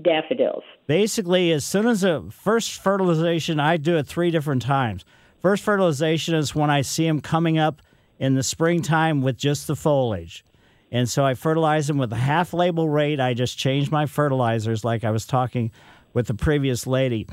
daffodils? 0.00 0.62
Basically, 0.86 1.50
as 1.50 1.64
soon 1.64 1.88
as 1.88 2.02
the 2.02 2.28
first 2.30 2.80
fertilization, 2.80 3.58
I 3.58 3.76
do 3.76 3.96
it 3.96 4.06
three 4.06 4.30
different 4.30 4.62
times. 4.62 5.04
First 5.40 5.64
fertilization 5.64 6.36
is 6.36 6.54
when 6.54 6.70
I 6.70 6.82
see 6.82 7.06
them 7.06 7.20
coming 7.20 7.58
up 7.58 7.82
in 8.20 8.34
the 8.34 8.42
springtime 8.44 9.22
with 9.22 9.36
just 9.36 9.66
the 9.66 9.74
foliage. 9.74 10.44
And 10.92 11.08
so 11.08 11.24
I 11.24 11.34
fertilize 11.34 11.86
them 11.86 11.98
with 11.98 12.12
a 12.12 12.16
half 12.16 12.52
label 12.52 12.88
rate. 12.88 13.18
I 13.18 13.32
just 13.34 13.58
change 13.58 13.90
my 13.90 14.06
fertilizers 14.06 14.84
like 14.84 15.02
I 15.02 15.10
was 15.10 15.24
talking 15.24 15.72
with 16.12 16.26
the 16.26 16.34
previous 16.34 16.86
lady. 16.86 17.26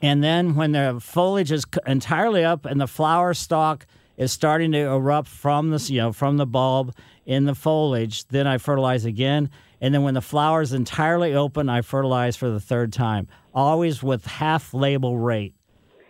And 0.00 0.24
then 0.24 0.54
when 0.54 0.72
the 0.72 0.98
foliage 1.00 1.52
is 1.52 1.64
entirely 1.86 2.44
up 2.44 2.64
and 2.64 2.80
the 2.80 2.86
flower 2.86 3.34
stalk 3.34 3.86
is 4.16 4.32
starting 4.32 4.72
to 4.72 4.78
erupt 4.78 5.28
from 5.28 5.70
the 5.70 5.78
you 5.92 6.00
know 6.00 6.12
from 6.12 6.36
the 6.36 6.46
bulb 6.46 6.94
in 7.26 7.44
the 7.44 7.54
foliage, 7.54 8.26
then 8.28 8.46
I 8.46 8.58
fertilize 8.58 9.04
again. 9.04 9.50
And 9.80 9.92
then 9.92 10.02
when 10.02 10.14
the 10.14 10.22
flower 10.22 10.62
is 10.62 10.72
entirely 10.72 11.34
open, 11.34 11.68
I 11.68 11.82
fertilize 11.82 12.36
for 12.36 12.48
the 12.48 12.60
third 12.60 12.92
time, 12.92 13.28
always 13.52 14.02
with 14.02 14.24
half 14.24 14.72
label 14.72 15.18
rate. 15.18 15.54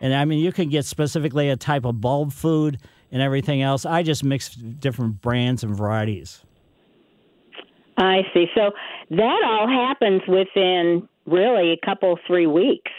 And 0.01 0.15
I 0.15 0.25
mean, 0.27 0.39
you 0.39 0.53
can 0.53 0.69
get 0.69 0.85
specifically 0.85 1.49
a 1.49 1.57
type 1.57 1.85
of 1.85 2.01
bulb 2.01 2.33
food 2.33 2.79
and 3.15 3.23
everything 3.23 3.63
else. 3.63 3.87
I 3.87 4.03
just 4.03 4.25
mix 4.25 4.51
different 4.57 5.23
brands 5.23 5.63
and 5.63 5.75
varieties. 5.75 6.43
I 7.97 8.23
see. 8.35 8.47
So 8.57 8.73
that 9.11 9.43
all 9.47 9.69
happens 9.69 10.21
within 10.27 11.09
really 11.25 11.71
a 11.71 11.87
couple, 11.87 12.19
three 12.27 12.49
weeks. 12.49 12.91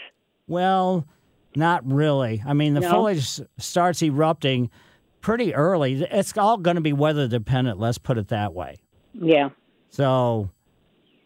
Well, 0.48 1.06
not 1.54 1.86
really. 1.86 2.42
I 2.46 2.54
mean, 2.54 2.72
the 2.72 2.80
No? 2.80 2.90
foliage 2.90 3.40
starts 3.58 4.02
erupting 4.02 4.70
pretty 5.20 5.54
early. 5.54 6.02
It's 6.02 6.36
all 6.38 6.56
going 6.56 6.76
to 6.76 6.80
be 6.80 6.94
weather 6.94 7.28
dependent, 7.28 7.78
let's 7.78 7.98
put 7.98 8.16
it 8.16 8.28
that 8.28 8.54
way. 8.54 8.76
Yeah. 9.12 9.50
So, 9.90 10.48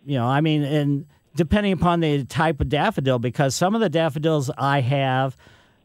you 0.04 0.18
know, 0.18 0.26
I 0.26 0.40
mean, 0.40 0.64
and 0.64 1.06
depending 1.36 1.72
upon 1.72 2.00
the 2.00 2.24
type 2.24 2.60
of 2.60 2.68
daffodil, 2.68 3.20
because 3.20 3.54
some 3.54 3.76
of 3.76 3.80
the 3.80 3.88
daffodils 3.88 4.50
I 4.58 4.80
have, 4.80 5.36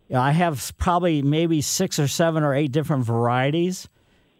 you 0.10 0.16
know, 0.16 0.22
I 0.22 0.32
have 0.32 0.74
probably 0.78 1.22
maybe 1.22 1.62
six 1.62 2.00
or 2.00 2.08
seven 2.08 2.44
or 2.44 2.54
eight 2.54 2.72
different 2.72 3.06
varieties, 3.06 3.88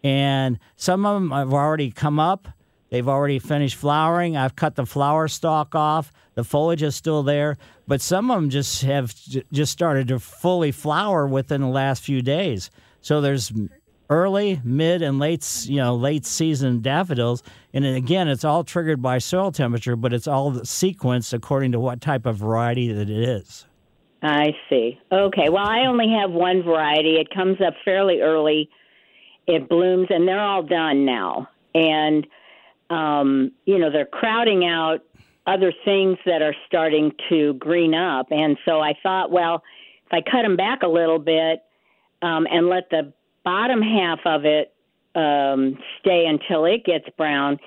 and 0.04 0.58
some 0.76 1.04
of 1.04 1.20
them 1.20 1.30
have 1.32 1.52
already 1.52 1.90
come 1.90 2.18
up. 2.20 2.48
They've 2.90 3.08
already 3.08 3.40
finished 3.40 3.74
flowering. 3.76 4.36
I've 4.36 4.54
cut 4.54 4.76
the 4.76 4.86
flower 4.86 5.26
stalk 5.26 5.74
off. 5.74 6.12
The 6.34 6.44
foliage 6.44 6.82
is 6.82 6.94
still 6.94 7.22
there, 7.22 7.56
but 7.88 8.00
some 8.00 8.30
of 8.30 8.36
them 8.40 8.50
just 8.50 8.82
have 8.82 9.14
j- 9.14 9.42
just 9.52 9.72
started 9.72 10.08
to 10.08 10.20
fully 10.20 10.70
flower 10.70 11.26
within 11.26 11.62
the 11.62 11.68
last 11.68 12.02
few 12.04 12.22
days. 12.22 12.70
So 13.00 13.20
there's 13.20 13.52
early, 14.08 14.60
mid, 14.62 15.02
and 15.02 15.18
late, 15.18 15.66
you 15.66 15.76
know, 15.76 15.96
late 15.96 16.26
season 16.26 16.80
daffodils. 16.80 17.42
And 17.72 17.84
again, 17.84 18.28
it's 18.28 18.44
all 18.44 18.64
triggered 18.64 19.02
by 19.02 19.18
soil 19.18 19.50
temperature, 19.50 19.96
but 19.96 20.12
it's 20.12 20.28
all 20.28 20.52
sequenced 20.52 21.32
according 21.32 21.72
to 21.72 21.80
what 21.80 22.00
type 22.00 22.26
of 22.26 22.36
variety 22.36 22.92
that 22.92 23.10
it 23.10 23.28
is. 23.28 23.66
I 24.22 24.54
see. 24.68 24.98
Okay. 25.12 25.48
Well, 25.48 25.66
I 25.66 25.86
only 25.86 26.14
have 26.18 26.30
one 26.30 26.62
variety. 26.62 27.16
It 27.16 27.32
comes 27.34 27.60
up 27.60 27.74
fairly 27.84 28.20
early. 28.20 28.70
It 29.46 29.68
blooms, 29.68 30.08
and 30.10 30.26
they're 30.26 30.40
all 30.40 30.62
done 30.62 31.04
now. 31.04 31.48
And, 31.74 32.26
um, 32.90 33.52
you 33.64 33.78
know, 33.78 33.90
they're 33.90 34.06
crowding 34.06 34.64
out 34.64 35.00
other 35.46 35.72
things 35.84 36.18
that 36.26 36.42
are 36.42 36.54
starting 36.66 37.12
to 37.28 37.54
green 37.54 37.94
up. 37.94 38.26
And 38.30 38.56
so 38.64 38.80
I 38.80 38.94
thought, 39.02 39.30
well, 39.30 39.62
if 40.06 40.12
I 40.12 40.20
cut 40.28 40.42
them 40.42 40.56
back 40.56 40.82
a 40.82 40.88
little 40.88 41.18
bit 41.18 41.62
um, 42.22 42.46
and 42.50 42.68
let 42.68 42.90
the 42.90 43.12
bottom 43.44 43.80
half 43.80 44.18
of 44.24 44.44
it 44.44 44.74
um, 45.14 45.78
stay 46.00 46.26
until 46.26 46.64
it 46.64 46.84
gets 46.84 47.08
brown, 47.16 47.58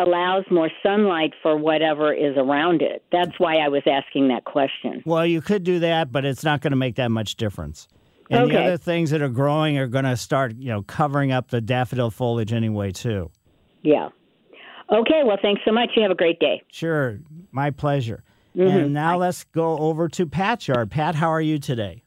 allows 0.00 0.44
more 0.50 0.70
sunlight 0.82 1.32
for 1.42 1.56
whatever 1.56 2.12
is 2.12 2.36
around 2.36 2.82
it. 2.82 3.04
That's 3.12 3.38
why 3.38 3.58
I 3.58 3.68
was 3.68 3.82
asking 3.86 4.28
that 4.28 4.44
question. 4.44 5.02
Well, 5.04 5.26
you 5.26 5.40
could 5.40 5.64
do 5.64 5.78
that, 5.80 6.10
but 6.10 6.24
it's 6.24 6.44
not 6.44 6.60
going 6.60 6.72
to 6.72 6.76
make 6.76 6.96
that 6.96 7.10
much 7.10 7.36
difference. 7.36 7.88
And 8.30 8.50
the 8.50 8.60
other 8.60 8.76
things 8.76 9.10
that 9.10 9.22
are 9.22 9.28
growing 9.28 9.76
are 9.78 9.88
going 9.88 10.04
to 10.04 10.16
start, 10.16 10.54
you 10.56 10.68
know, 10.68 10.82
covering 10.82 11.32
up 11.32 11.48
the 11.48 11.60
daffodil 11.60 12.10
foliage 12.10 12.52
anyway, 12.52 12.92
too. 12.92 13.30
Yeah. 13.82 14.10
Okay, 14.92 15.22
well, 15.24 15.38
thanks 15.42 15.62
so 15.64 15.72
much. 15.72 15.90
You 15.96 16.02
have 16.02 16.12
a 16.12 16.16
great 16.16 16.38
day. 16.38 16.62
Sure, 16.70 17.18
my 17.50 17.70
pleasure. 17.70 18.22
Mm-hmm. 18.56 18.76
And 18.76 18.94
now 18.94 19.16
let's 19.18 19.44
go 19.44 19.78
over 19.78 20.08
to 20.08 20.26
Pat's 20.26 20.68
yard. 20.68 20.90
Pat, 20.90 21.14
how 21.14 21.28
are 21.28 21.40
you 21.40 21.58
today? 21.58 22.04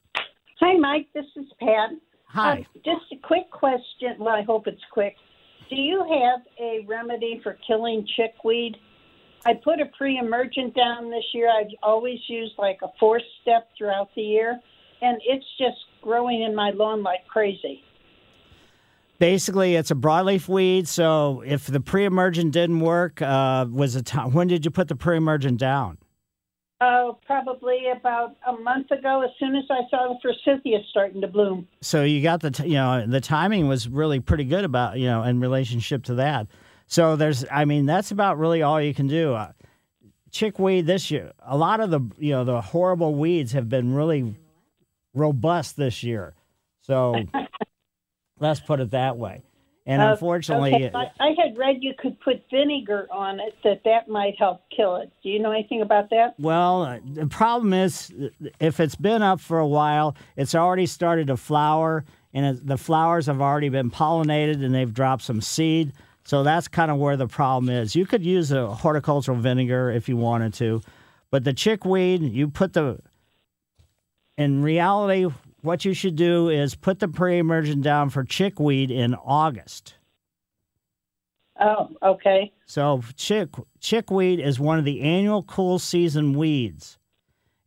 Hi, 0.60 0.78
Mike. 0.78 1.08
This 1.14 1.26
is 1.36 1.46
Pat. 1.60 1.92
Hi. 2.28 2.52
Uh, 2.52 2.80
just 2.86 3.12
a 3.12 3.18
quick 3.26 3.50
question. 3.52 4.16
Well, 4.20 4.36
I 4.36 4.44
hope 4.44 4.68
it's 4.68 4.82
quick. 4.92 5.16
Do 5.70 5.76
you 5.76 6.00
have 6.00 6.42
a 6.60 6.86
remedy 6.88 7.40
for 7.44 7.58
killing 7.66 8.08
chickweed? 8.16 8.78
I 9.46 9.54
put 9.56 9.82
a 9.82 9.86
pre-emergent 9.98 10.76
down 10.76 11.10
this 11.10 11.24
year. 11.34 11.50
I've 11.50 11.72
always 11.82 12.20
used 12.28 12.54
like 12.58 12.80
a 12.84 12.88
four 13.00 13.20
step 13.42 13.70
throughout 13.78 14.10
the 14.16 14.22
year, 14.22 14.60
and 15.02 15.20
it's 15.26 15.46
just 15.58 15.78
growing 16.02 16.44
in 16.44 16.56
my 16.56 16.72
lawn 16.72 17.04
like 17.04 17.28
crazy. 17.28 17.84
Basically, 19.20 19.76
it's 19.76 19.92
a 19.92 19.96
broadleaf 19.96 20.48
weed. 20.48 20.88
So 20.88 21.44
if 21.46 21.68
the 21.68 21.80
pre-emergent 21.80 22.52
didn't 22.52 22.80
work, 22.80 23.22
uh, 23.22 23.66
was 23.70 23.96
it? 23.96 24.10
When 24.10 24.48
did 24.48 24.66
you 24.66 24.72
put 24.72 24.88
the 24.88 24.96
pre-emergent 24.96 25.60
down? 25.60 25.98
Oh, 26.86 27.18
probably 27.26 27.86
about 27.96 28.36
a 28.46 28.52
month 28.52 28.92
ago. 28.92 29.22
As 29.24 29.30
soon 29.40 29.56
as 29.56 29.64
I 29.70 29.90
saw 29.90 30.10
the 30.10 30.20
forsythia 30.22 30.80
starting 30.90 31.22
to 31.22 31.28
bloom. 31.28 31.66
So 31.80 32.04
you 32.04 32.22
got 32.22 32.42
the, 32.42 32.52
t- 32.52 32.68
you 32.68 32.74
know, 32.74 33.06
the 33.08 33.22
timing 33.22 33.70
was 33.70 33.88
really 33.88 34.20
pretty 34.20 34.44
good 34.44 34.66
about, 34.66 35.00
you 35.00 35.06
know, 35.06 35.24
in 35.24 35.40
relationship 35.40 36.04
to 36.06 36.16
that. 36.16 36.48
So 36.88 37.16
there's, 37.16 37.46
I 37.50 37.64
mean, 37.64 37.86
that's 37.86 38.12
about 38.12 38.38
really 38.38 38.64
all 38.64 38.82
you 38.82 38.94
can 38.94 39.08
do. 39.08 39.34
Uh, 39.34 39.54
chickweed 40.30 40.86
this 40.86 41.10
year, 41.10 41.32
a 41.46 41.56
lot 41.56 41.80
of 41.80 41.90
the, 41.90 42.02
you 42.18 42.32
know, 42.32 42.44
the 42.44 42.60
horrible 42.60 43.16
weeds 43.16 43.54
have 43.54 43.70
been 43.70 43.94
really 43.94 44.36
robust 45.14 45.78
this 45.78 46.04
year. 46.04 46.34
So 46.82 47.16
let's 48.40 48.60
put 48.60 48.82
it 48.82 48.92
that 48.92 49.16
way. 49.16 49.42
And 49.86 50.02
Uh, 50.02 50.12
unfortunately, 50.12 50.74
okay. 50.76 50.92
I, 50.94 51.12
I 51.20 51.36
had 51.38 51.58
read 51.58 51.78
you 51.82 51.94
could 51.98 52.20
put 52.22 52.42
vinegar 52.50 53.08
on 53.12 53.40
it 53.42 53.54
that 53.64 53.82
that 53.84 54.08
might 54.08 54.36
help 54.40 54.62
kill 54.76 54.96
it. 54.96 55.12
Do 55.22 55.30
you 55.30 55.40
know 55.40 55.52
anything 55.52 55.82
about 55.82 56.10
that? 56.12 56.36
Well, 56.40 56.84
uh, 56.84 57.00
the 57.04 57.28
problem 57.28 57.74
is 57.74 58.14
if 58.60 58.80
it's 58.80 58.96
been 58.96 59.22
up 59.22 59.42
for 59.42 59.60
a 59.60 59.68
while, 59.68 60.16
it's 60.38 60.56
already 60.56 60.86
started 60.86 61.28
to 61.28 61.36
flower, 61.36 62.06
and 62.34 62.46
it, 62.46 62.66
the 62.66 62.78
flowers 62.78 63.26
have 63.26 63.42
already 63.42 63.68
been 63.70 63.92
pollinated 63.92 64.64
and 64.64 64.74
they've 64.74 64.94
dropped 64.94 65.24
some 65.24 65.42
seed. 65.42 65.92
So 66.24 66.44
that's 66.44 66.70
kind 66.70 66.90
of 66.90 66.98
where 66.98 67.18
the 67.18 67.28
problem 67.28 67.70
is. 67.70 67.94
You 67.94 68.06
could 68.06 68.24
use 68.24 68.54
a 68.54 68.74
horticultural 68.74 69.38
vinegar 69.38 69.92
if 69.92 70.08
you 70.08 70.16
wanted 70.16 70.54
to, 70.56 70.82
but 71.30 71.44
the 71.44 71.52
chickweed, 71.52 72.22
you 72.22 72.48
put 72.48 72.72
the. 72.72 73.00
In 74.36 74.64
reality, 74.64 75.28
what 75.64 75.86
you 75.86 75.94
should 75.94 76.16
do 76.16 76.50
is 76.50 76.76
put 76.76 77.00
the 77.00 77.08
pre-emergent 77.08 77.82
down 77.82 78.10
for 78.10 78.24
chickweed 78.24 78.92
in 78.92 79.16
August. 79.16 79.96
Oh, 81.60 81.90
okay. 82.04 82.52
So 82.66 83.02
chick 83.16 83.50
chickweed 83.80 84.40
is 84.40 84.60
one 84.60 84.80
of 84.80 84.86
the 84.86 85.02
annual 85.02 85.44
cool 85.44 85.80
season 85.80 86.34
weeds. 86.34 86.98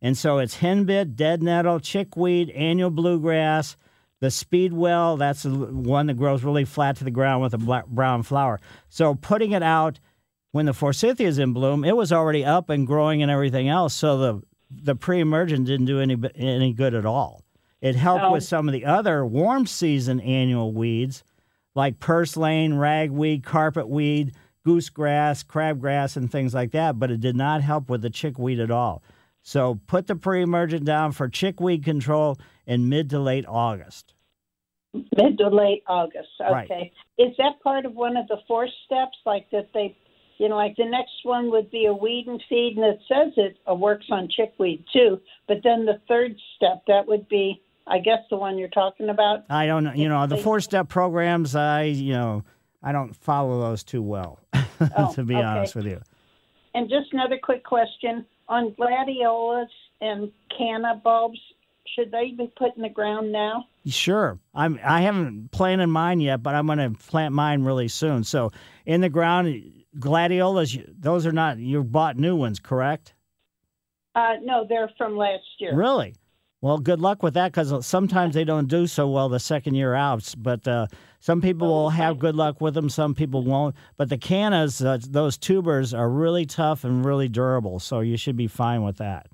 And 0.01 0.15
so 0.17 0.37
it's 0.37 0.57
henbit, 0.57 1.15
dead 1.15 1.41
nettle, 1.41 1.79
chickweed, 1.79 2.51
annual 2.51 2.91
bluegrass, 2.91 3.75
the 4.19 4.29
speedwell, 4.29 5.17
that's 5.17 5.43
the 5.43 5.49
one 5.49 6.07
that 6.07 6.17
grows 6.17 6.43
really 6.43 6.65
flat 6.65 6.97
to 6.97 7.03
the 7.03 7.11
ground 7.11 7.41
with 7.41 7.53
a 7.53 7.57
black, 7.57 7.87
brown 7.87 8.23
flower. 8.23 8.59
So 8.89 9.15
putting 9.15 9.51
it 9.51 9.63
out 9.63 9.99
when 10.51 10.65
the 10.65 10.73
forsythia 10.73 11.27
is 11.27 11.39
in 11.39 11.53
bloom, 11.53 11.83
it 11.83 11.95
was 11.95 12.11
already 12.11 12.43
up 12.43 12.69
and 12.69 12.85
growing 12.85 13.21
and 13.21 13.31
everything 13.31 13.69
else. 13.69 13.93
So 13.93 14.17
the 14.17 14.41
the 14.69 14.95
pre-emergent 14.95 15.65
didn't 15.65 15.85
do 15.85 15.99
any 15.99 16.17
any 16.35 16.73
good 16.73 16.93
at 16.93 17.05
all. 17.05 17.41
It 17.81 17.95
helped 17.95 18.23
Oh. 18.25 18.31
with 18.33 18.43
some 18.43 18.67
of 18.67 18.73
the 18.73 18.85
other 18.85 19.25
warm 19.25 19.65
season 19.65 20.19
annual 20.19 20.71
weeds 20.73 21.23
like 21.75 21.99
purslane, 21.99 22.73
ragweed, 22.73 23.43
carpetweed, 23.43 24.33
goosegrass, 24.65 25.45
crabgrass, 25.45 26.17
and 26.17 26.31
things 26.31 26.53
like 26.55 26.71
that, 26.71 26.97
but 26.97 27.11
it 27.11 27.19
did 27.21 27.35
not 27.35 27.61
help 27.61 27.87
with 27.87 28.01
the 28.01 28.09
chickweed 28.09 28.59
at 28.59 28.71
all. 28.71 29.03
So 29.43 29.79
put 29.87 30.07
the 30.07 30.15
pre-emergent 30.15 30.85
down 30.85 31.11
for 31.11 31.29
chickweed 31.29 31.85
control 31.85 32.37
in 32.65 32.89
mid 32.89 33.11
to 33.11 33.19
late 33.19 33.45
August. 33.47 34.15
Mid 34.93 35.37
to 35.37 35.49
late 35.49 35.83
August. 35.87 36.29
Okay. 36.41 36.51
Right. 36.51 36.91
Is 37.19 37.35
that 37.37 37.61
part 37.63 37.85
of 37.85 37.93
one 37.93 38.17
of 38.17 38.27
the 38.27 38.37
four 38.47 38.67
steps? 38.85 39.17
Like 39.25 39.49
that 39.51 39.69
they, 39.73 39.95
you 40.39 40.49
know, 40.49 40.55
like 40.55 40.75
the 40.77 40.85
next 40.85 41.13
one 41.23 41.51
would 41.51 41.69
be 41.69 41.85
a 41.85 41.93
weed 41.93 42.25
and 42.27 42.41
feed, 42.49 42.75
and 42.75 42.85
it 42.85 42.99
says 43.07 43.33
it 43.37 43.57
uh, 43.69 43.75
works 43.75 44.07
on 44.09 44.27
chickweed 44.29 44.83
too. 44.91 45.21
But 45.47 45.57
then 45.63 45.85
the 45.85 46.01
third 46.07 46.35
step, 46.55 46.81
that 46.87 47.07
would 47.07 47.29
be, 47.29 47.61
I 47.89 47.99
guess, 47.99 48.19
the 48.29 48.37
one 48.37 48.57
you're 48.57 48.67
talking 48.69 49.09
about. 49.09 49.45
I 49.49 49.65
don't 49.65 49.83
know, 49.85 49.93
you 49.93 50.09
know, 50.09 50.27
the 50.27 50.37
four-step 50.37 50.89
programs, 50.89 51.55
I, 51.55 51.83
you 51.83 52.13
know, 52.13 52.43
I 52.83 52.91
don't 52.91 53.15
follow 53.15 53.59
those 53.61 53.83
too 53.83 54.01
well, 54.01 54.39
Oh, 54.97 55.13
to 55.13 55.23
be 55.23 55.35
okay. 55.35 55.43
honest 55.43 55.75
with 55.75 55.85
you. 55.85 56.01
And 56.73 56.89
just 56.89 57.13
another 57.13 57.39
quick 57.41 57.63
question 57.63 58.25
on 58.49 58.73
gladiolas 58.73 59.69
and 60.01 60.31
canna 60.55 61.01
bulbs. 61.03 61.39
Should 61.95 62.11
they 62.11 62.31
be 62.37 62.51
put 62.55 62.75
in 62.75 62.83
the 62.83 62.89
ground 62.89 63.31
now? 63.31 63.65
Sure. 63.87 64.37
I'm 64.53 64.79
I 64.83 65.01
haven't 65.01 65.51
planted 65.51 65.87
mine 65.87 66.19
yet, 66.19 66.43
but 66.43 66.53
I'm 66.53 66.67
going 66.67 66.77
to 66.77 66.91
plant 67.07 67.33
mine 67.33 67.63
really 67.63 67.87
soon. 67.87 68.23
So, 68.23 68.51
in 68.85 69.01
the 69.01 69.09
ground 69.09 69.73
gladiolas, 69.97 70.77
those 70.99 71.25
are 71.25 71.31
not 71.31 71.57
you 71.57 71.83
bought 71.83 72.17
new 72.17 72.35
ones, 72.35 72.59
correct? 72.59 73.13
Uh, 74.13 74.33
no, 74.43 74.65
they're 74.67 74.91
from 74.97 75.15
last 75.17 75.43
year. 75.59 75.73
Really? 75.75 76.13
Well, 76.59 76.79
good 76.79 76.99
luck 76.99 77.21
with 77.21 77.35
that 77.35 77.51
because 77.51 77.85
sometimes 77.85 78.33
they 78.33 78.43
don't 78.43 78.67
do 78.67 78.87
so 78.87 79.07
well 79.07 79.29
the 79.29 79.39
second 79.39 79.75
year 79.75 79.93
out. 79.93 80.33
But 80.37 80.67
uh, 80.67 80.87
some 81.19 81.39
people 81.39 81.67
will 81.67 81.91
have 81.91 82.17
good 82.17 82.35
luck 82.35 82.59
with 82.61 82.73
them, 82.73 82.89
some 82.89 83.13
people 83.13 83.43
won't. 83.43 83.75
But 83.95 84.09
the 84.09 84.17
cannas, 84.17 84.83
uh, 84.83 84.97
those 85.07 85.37
tubers, 85.37 85.93
are 85.93 86.09
really 86.09 86.45
tough 86.45 86.83
and 86.83 87.05
really 87.05 87.27
durable, 87.27 87.79
so 87.79 87.99
you 87.99 88.17
should 88.17 88.35
be 88.35 88.47
fine 88.47 88.83
with 88.83 88.97
that. 88.97 89.27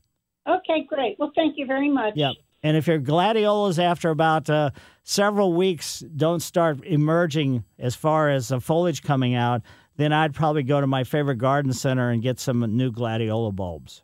Okay, 0.47 0.85
great. 0.87 1.17
Well, 1.17 1.31
thank 1.35 1.57
you 1.57 1.65
very 1.65 1.89
much. 1.89 2.13
Yep. 2.15 2.33
And 2.63 2.77
if 2.77 2.87
your 2.87 2.97
gladiolas 2.97 3.79
after 3.79 4.09
about 4.09 4.49
uh, 4.49 4.71
several 5.03 5.53
weeks 5.53 5.99
don't 6.15 6.41
start 6.41 6.85
emerging 6.85 7.63
as 7.79 7.95
far 7.95 8.29
as 8.29 8.49
the 8.49 8.59
foliage 8.59 9.01
coming 9.01 9.35
out, 9.35 9.61
then 9.97 10.11
I'd 10.11 10.33
probably 10.33 10.63
go 10.63 10.81
to 10.81 10.87
my 10.87 11.03
favorite 11.03 11.37
garden 11.37 11.73
center 11.73 12.09
and 12.09 12.21
get 12.21 12.39
some 12.39 12.59
new 12.75 12.91
gladiola 12.91 13.51
bulbs. 13.51 14.02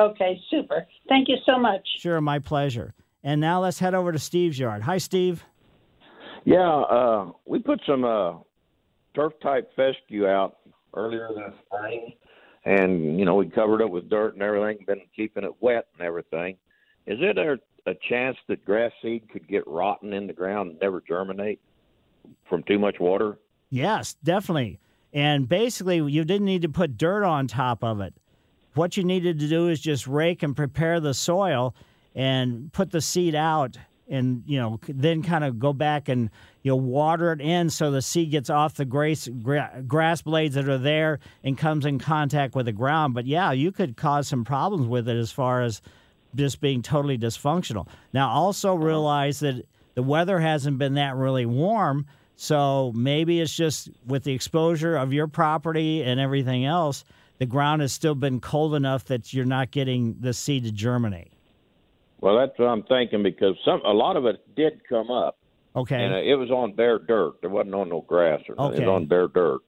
Okay, 0.00 0.40
super. 0.50 0.86
Thank 1.08 1.28
you 1.28 1.36
so 1.44 1.58
much. 1.58 1.86
Sure, 1.98 2.20
my 2.20 2.38
pleasure. 2.38 2.94
And 3.22 3.40
now 3.40 3.60
let's 3.60 3.78
head 3.78 3.94
over 3.94 4.12
to 4.12 4.18
Steve's 4.18 4.58
yard. 4.58 4.82
Hi, 4.82 4.96
Steve. 4.96 5.44
Yeah, 6.44 6.70
uh, 6.70 7.32
we 7.44 7.58
put 7.58 7.80
some 7.86 8.04
uh, 8.04 8.38
turf 9.14 9.34
type 9.42 9.70
fescue 9.76 10.26
out 10.26 10.56
earlier 10.94 11.28
this 11.28 11.52
spring, 11.66 12.14
and 12.64 13.18
you 13.18 13.26
know 13.26 13.34
we 13.34 13.50
covered 13.50 13.82
it 13.82 13.90
with 13.90 14.08
dirt 14.08 14.34
and 14.34 14.42
everything, 14.42 14.78
been 14.86 15.02
keeping 15.14 15.44
it 15.44 15.52
wet 15.60 15.88
and 15.98 16.06
everything. 16.06 16.56
Is 17.06 17.18
it 17.20 17.36
a, 17.36 17.58
a 17.90 17.94
chance 18.08 18.38
that 18.48 18.64
grass 18.64 18.92
seed 19.02 19.28
could 19.30 19.46
get 19.48 19.66
rotten 19.66 20.14
in 20.14 20.26
the 20.26 20.32
ground 20.32 20.70
and 20.70 20.80
never 20.80 21.02
germinate 21.06 21.60
from 22.48 22.62
too 22.62 22.78
much 22.78 22.96
water? 23.00 23.38
Yes, 23.68 24.14
definitely. 24.24 24.78
And 25.12 25.46
basically, 25.46 25.98
you 26.10 26.24
didn't 26.24 26.46
need 26.46 26.62
to 26.62 26.68
put 26.68 26.96
dirt 26.96 27.24
on 27.24 27.48
top 27.48 27.84
of 27.84 28.00
it. 28.00 28.14
What 28.74 28.96
you 28.96 29.04
needed 29.04 29.40
to 29.40 29.48
do 29.48 29.68
is 29.68 29.80
just 29.80 30.06
rake 30.06 30.42
and 30.42 30.56
prepare 30.56 31.00
the 31.00 31.14
soil 31.14 31.74
and 32.14 32.72
put 32.72 32.90
the 32.90 33.00
seed 33.00 33.34
out 33.34 33.76
and 34.08 34.42
you 34.46 34.58
know 34.58 34.80
then 34.88 35.22
kind 35.22 35.44
of 35.44 35.58
go 35.58 35.72
back 35.72 36.08
and 36.08 36.30
you 36.62 36.72
know 36.72 36.76
water 36.76 37.32
it 37.32 37.40
in 37.40 37.70
so 37.70 37.90
the 37.90 38.02
seed 38.02 38.30
gets 38.30 38.50
off 38.50 38.74
the 38.74 38.84
grass 38.84 39.28
gra- 39.42 39.82
grass 39.86 40.22
blades 40.22 40.56
that 40.56 40.68
are 40.68 40.78
there 40.78 41.20
and 41.44 41.56
comes 41.56 41.86
in 41.86 41.98
contact 41.98 42.54
with 42.54 42.66
the 42.66 42.72
ground. 42.72 43.14
But 43.14 43.26
yeah 43.26 43.52
you 43.52 43.72
could 43.72 43.96
cause 43.96 44.28
some 44.28 44.44
problems 44.44 44.86
with 44.86 45.08
it 45.08 45.16
as 45.16 45.30
far 45.30 45.62
as 45.62 45.80
just 46.34 46.60
being 46.60 46.82
totally 46.82 47.18
dysfunctional. 47.18 47.86
Now 48.12 48.30
also 48.30 48.74
uh-huh. 48.74 48.84
realize 48.84 49.40
that 49.40 49.64
the 49.94 50.02
weather 50.02 50.40
hasn't 50.40 50.78
been 50.78 50.94
that 50.94 51.14
really 51.16 51.46
warm 51.46 52.06
so 52.36 52.90
maybe 52.94 53.38
it's 53.38 53.54
just 53.54 53.90
with 54.06 54.24
the 54.24 54.32
exposure 54.32 54.96
of 54.96 55.12
your 55.12 55.26
property 55.26 56.02
and 56.02 56.18
everything 56.18 56.64
else 56.64 57.04
the 57.40 57.46
ground 57.46 57.82
has 57.82 57.92
still 57.92 58.14
been 58.14 58.38
cold 58.38 58.74
enough 58.76 59.06
that 59.06 59.32
you're 59.34 59.44
not 59.44 59.72
getting 59.72 60.14
the 60.20 60.32
seed 60.32 60.62
to 60.64 60.70
germinate 60.70 61.32
Well, 62.20 62.38
that's 62.38 62.56
what 62.58 62.66
I'm 62.66 62.84
thinking 62.84 63.22
because 63.24 63.56
some 63.64 63.80
a 63.84 63.92
lot 63.92 64.16
of 64.16 64.26
it 64.26 64.54
did 64.54 64.80
come 64.88 65.10
up, 65.10 65.36
okay 65.74 66.04
and 66.04 66.14
uh, 66.14 66.18
it 66.18 66.34
was 66.36 66.50
on 66.50 66.74
bare 66.74 66.98
dirt. 67.00 67.40
There 67.40 67.50
wasn't 67.50 67.74
on 67.74 67.88
no 67.88 68.02
grass 68.02 68.40
or 68.48 68.54
nothing. 68.54 68.72
It 68.72 68.76
Okay. 68.76 68.86
was 68.86 68.94
on 68.94 69.06
bare 69.06 69.26
dirt, 69.28 69.60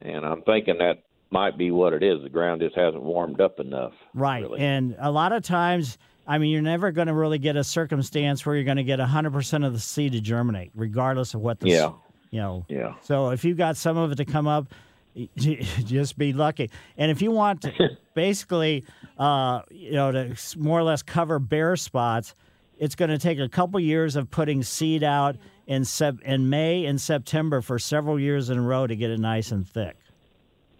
and 0.00 0.24
I'm 0.24 0.42
thinking 0.42 0.78
that 0.78 1.04
might 1.30 1.56
be 1.56 1.70
what 1.70 1.92
it 1.92 2.02
is. 2.02 2.22
The 2.22 2.28
ground 2.28 2.60
just 2.60 2.76
hasn't 2.76 3.02
warmed 3.02 3.40
up 3.40 3.58
enough. 3.60 3.92
Right. 4.14 4.42
really. 4.42 4.60
And 4.60 4.94
a 4.98 5.10
lot 5.10 5.32
of 5.32 5.42
times, 5.42 5.96
I 6.26 6.36
mean, 6.36 6.50
you're 6.50 6.60
never 6.60 6.92
going 6.92 7.06
to 7.08 7.14
really 7.14 7.38
get 7.38 7.56
a 7.56 7.64
circumstance 7.64 8.44
where 8.44 8.54
you're 8.54 8.64
going 8.66 8.76
to 8.76 8.84
get 8.84 8.98
100% 9.00 9.66
of 9.66 9.72
the 9.72 9.78
seed 9.78 10.12
to 10.12 10.20
germinate, 10.20 10.72
regardless 10.74 11.32
of 11.32 11.40
what 11.40 11.58
the, 11.60 11.70
Yeah. 11.70 11.92
you 12.30 12.38
know. 12.40 12.66
Yeah. 12.68 12.94
So 13.00 13.30
if 13.30 13.46
you've 13.46 13.56
got 13.56 13.78
some 13.78 13.96
of 13.96 14.12
it 14.12 14.16
to 14.16 14.26
come 14.26 14.46
up, 14.46 14.66
just 15.36 16.16
be 16.16 16.32
lucky. 16.32 16.70
And 16.96 17.10
if 17.10 17.22
you 17.22 17.30
want 17.30 17.62
to 17.62 17.72
basically, 18.14 18.84
uh, 19.18 19.62
you 19.70 19.92
know, 19.92 20.12
to 20.12 20.36
more 20.56 20.78
or 20.78 20.82
less 20.82 21.02
cover 21.02 21.38
bare 21.38 21.76
spots, 21.76 22.34
it's 22.78 22.94
going 22.94 23.10
to 23.10 23.18
take 23.18 23.38
a 23.38 23.48
couple 23.48 23.78
years 23.80 24.16
of 24.16 24.30
putting 24.30 24.62
seed 24.62 25.02
out 25.02 25.36
in 25.66 25.84
sep- 25.84 26.20
in 26.22 26.48
May 26.48 26.84
and 26.86 27.00
September 27.00 27.60
for 27.60 27.78
several 27.78 28.18
years 28.18 28.50
in 28.50 28.58
a 28.58 28.62
row 28.62 28.86
to 28.86 28.96
get 28.96 29.10
it 29.10 29.20
nice 29.20 29.52
and 29.52 29.68
thick. 29.68 29.96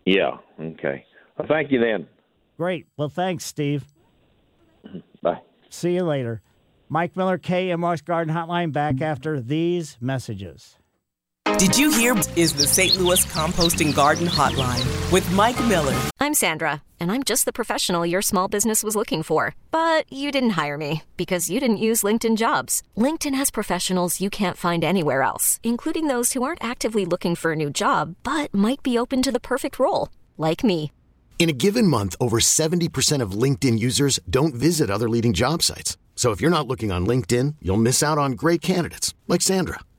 Yeah. 0.04 0.38
Okay. 0.60 1.04
Well, 1.38 1.46
thank 1.48 1.70
you 1.70 1.80
then. 1.80 2.06
Great. 2.56 2.86
Well, 2.96 3.08
thanks, 3.08 3.44
Steve. 3.44 3.84
Bye. 5.22 5.40
See 5.70 5.94
you 5.94 6.04
later. 6.04 6.42
Mike 6.88 7.16
Miller, 7.16 7.38
KMOX 7.38 8.04
Garden 8.04 8.34
Hotline, 8.34 8.72
back 8.72 9.00
after 9.00 9.40
these 9.40 9.96
messages. 10.00 10.76
Did 11.58 11.76
you 11.78 11.90
hear 11.90 12.20
is 12.34 12.52
the 12.52 12.66
St. 12.66 12.96
Louis 12.96 13.24
Composting 13.26 13.94
Garden 13.94 14.26
Hotline 14.26 14.84
with 15.12 15.30
Mike 15.30 15.62
Miller. 15.64 15.94
I'm 16.18 16.34
Sandra, 16.34 16.82
and 16.98 17.12
I'm 17.12 17.22
just 17.22 17.44
the 17.44 17.52
professional 17.52 18.06
your 18.06 18.22
small 18.22 18.48
business 18.48 18.82
was 18.82 18.96
looking 18.96 19.22
for. 19.22 19.54
But 19.70 20.10
you 20.12 20.30
didn't 20.32 20.50
hire 20.50 20.78
me 20.78 21.02
because 21.16 21.50
you 21.50 21.60
didn't 21.60 21.76
use 21.88 22.02
LinkedIn 22.02 22.36
jobs. 22.36 22.82
LinkedIn 22.96 23.34
has 23.34 23.50
professionals 23.50 24.20
you 24.20 24.30
can't 24.30 24.56
find 24.56 24.82
anywhere 24.82 25.22
else, 25.22 25.60
including 25.62 26.08
those 26.08 26.32
who 26.32 26.42
aren't 26.42 26.64
actively 26.64 27.04
looking 27.04 27.34
for 27.36 27.52
a 27.52 27.56
new 27.56 27.70
job 27.70 28.16
but 28.22 28.52
might 28.54 28.82
be 28.82 28.98
open 28.98 29.22
to 29.22 29.32
the 29.32 29.40
perfect 29.40 29.78
role, 29.78 30.08
like 30.38 30.64
me. 30.64 30.90
In 31.38 31.48
a 31.48 31.52
given 31.52 31.86
month, 31.86 32.14
over 32.20 32.38
70% 32.38 33.20
of 33.22 33.32
LinkedIn 33.32 33.78
users 33.78 34.18
don't 34.28 34.54
visit 34.54 34.90
other 34.90 35.08
leading 35.08 35.32
job 35.32 35.62
sites. 35.62 35.96
So 36.14 36.30
if 36.30 36.40
you're 36.40 36.56
not 36.56 36.68
looking 36.68 36.92
on 36.92 37.06
LinkedIn, 37.06 37.56
you'll 37.60 37.76
miss 37.76 38.02
out 38.02 38.18
on 38.18 38.32
great 38.32 38.62
candidates 38.62 39.12
like 39.28 39.42
Sandra. 39.42 39.80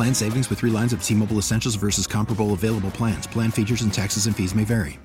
Plan 0.00 0.14
savings 0.14 0.48
with 0.48 0.60
3 0.60 0.70
lines 0.70 0.94
of 0.94 1.02
T-Mobile 1.02 1.36
Essentials 1.36 1.74
versus 1.74 2.06
comparable 2.06 2.54
available 2.54 2.90
plans. 2.90 3.26
Plan 3.26 3.50
features 3.50 3.82
and 3.82 3.92
taxes 3.92 4.24
and 4.24 4.34
fees 4.34 4.54
may 4.54 4.64
vary. 4.64 4.98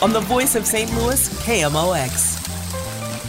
On 0.00 0.14
the 0.14 0.20
voice 0.20 0.54
of 0.54 0.64
St. 0.64 0.90
Louis, 0.94 1.28
KMOX. 1.44 2.40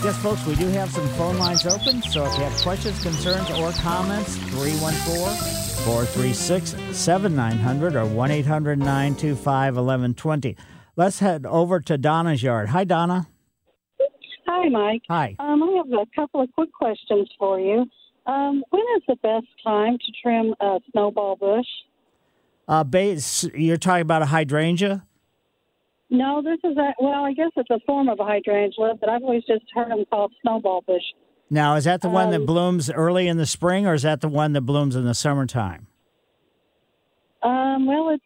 Yes, 0.06 0.18
folks, 0.24 0.46
we 0.46 0.56
do 0.56 0.70
have 0.70 0.90
some 0.90 1.06
phone 1.20 1.38
lines 1.38 1.66
open. 1.66 2.02
So 2.04 2.24
if 2.24 2.38
you 2.38 2.46
have 2.46 2.54
questions, 2.62 3.04
concerns, 3.04 3.52
or 3.60 3.74
comments, 3.74 4.38
314 4.38 5.84
436 5.84 6.98
7900 6.98 7.96
or 7.98 8.06
1 8.06 8.32
800 8.32 8.80
925 8.80 9.76
1120. 9.76 10.56
Let's 10.96 11.20
head 11.20 11.46
over 11.46 11.82
to 11.82 11.98
Donna's 11.98 12.42
yard. 12.42 12.70
Hi, 12.70 12.86
Donna. 12.86 13.28
Hi, 14.48 14.70
Mike. 14.70 15.02
Hi. 15.10 15.36
Um, 15.40 15.62
I 15.62 15.76
have 15.76 15.92
a 15.92 16.06
couple 16.16 16.40
of 16.40 16.50
quick 16.54 16.72
questions 16.72 17.28
for 17.38 17.60
you. 17.60 17.86
Um, 18.26 18.64
when 18.70 18.84
is 18.98 19.04
the 19.08 19.16
best 19.18 19.48
time 19.64 19.98
to 19.98 20.12
trim 20.22 20.56
a 20.62 20.80
snowball 20.92 21.36
bush? 21.36 21.66
Uh, 22.68 22.84
base, 22.84 23.44
you're 23.54 23.78
talking 23.78 24.02
about 24.04 24.22
a 24.22 24.28
hydrangea? 24.28 25.06
No, 26.10 26.42
this 26.42 26.60
is 26.64 26.78
a 26.78 26.94
well. 27.02 27.26
I 27.26 27.34
guess 27.34 27.52
it's 27.56 27.70
a 27.70 27.80
form 27.86 28.08
of 28.08 28.20
a 28.20 28.24
hydrangea, 28.24 28.94
but 29.00 29.10
I've 29.10 29.24
always 29.24 29.44
just 29.46 29.66
heard 29.74 29.90
them 29.90 30.06
called 30.10 30.32
snowball 30.42 30.82
bush. 30.86 31.02
Now, 31.50 31.76
is 31.76 31.84
that 31.86 32.02
the 32.02 32.10
one 32.10 32.30
that 32.32 32.42
Um, 32.42 32.46
blooms 32.46 32.90
early 32.90 33.28
in 33.28 33.38
the 33.38 33.46
spring, 33.46 33.86
or 33.86 33.94
is 33.96 34.04
that 34.04 34.22
the 34.22 34.30
one 34.30 34.54
that 34.54 34.62
blooms 34.62 34.96
in 34.96 35.06
the 35.06 35.14
summertime? 35.16 35.88
Um, 37.42 37.86
well, 37.86 38.10
it's 38.10 38.24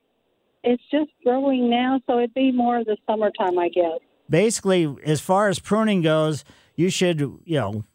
it's 0.63 0.83
just 0.91 1.11
growing 1.23 1.69
now, 1.69 1.99
so 2.05 2.17
it'd 2.17 2.33
be 2.33 2.51
more 2.51 2.77
of 2.79 2.85
the 2.85 2.97
summertime, 3.07 3.57
I 3.57 3.69
guess. 3.69 3.99
Basically, 4.29 4.93
as 5.05 5.21
far 5.21 5.47
as 5.47 5.59
pruning 5.59 6.01
goes, 6.01 6.43
you 6.75 6.89
should, 6.89 7.21
you 7.21 7.57
know, 7.59 7.85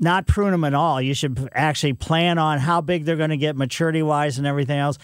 not 0.00 0.26
prune 0.26 0.52
them 0.52 0.64
at 0.64 0.74
all. 0.74 1.00
You 1.00 1.14
should 1.14 1.48
actually 1.52 1.94
plan 1.94 2.38
on 2.38 2.58
how 2.58 2.80
big 2.80 3.04
they're 3.04 3.16
going 3.16 3.30
to 3.30 3.36
get 3.36 3.56
maturity 3.56 4.02
wise 4.02 4.38
and 4.38 4.46
everything 4.46 4.78
else. 4.78 4.98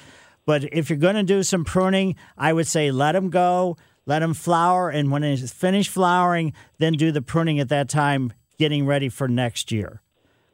But 0.44 0.64
if 0.72 0.90
you're 0.90 0.98
going 0.98 1.14
to 1.14 1.22
do 1.22 1.42
some 1.42 1.64
pruning, 1.64 2.16
I 2.36 2.52
would 2.52 2.66
say 2.66 2.90
let 2.90 3.12
them 3.12 3.30
go, 3.30 3.76
let 4.06 4.18
them 4.18 4.34
flower, 4.34 4.90
and 4.90 5.10
when 5.10 5.22
it's 5.22 5.52
finished 5.52 5.90
flowering, 5.90 6.52
then 6.78 6.94
do 6.94 7.12
the 7.12 7.22
pruning 7.22 7.60
at 7.60 7.68
that 7.68 7.88
time, 7.88 8.32
getting 8.58 8.84
ready 8.86 9.08
for 9.08 9.28
next 9.28 9.70
year. 9.70 10.02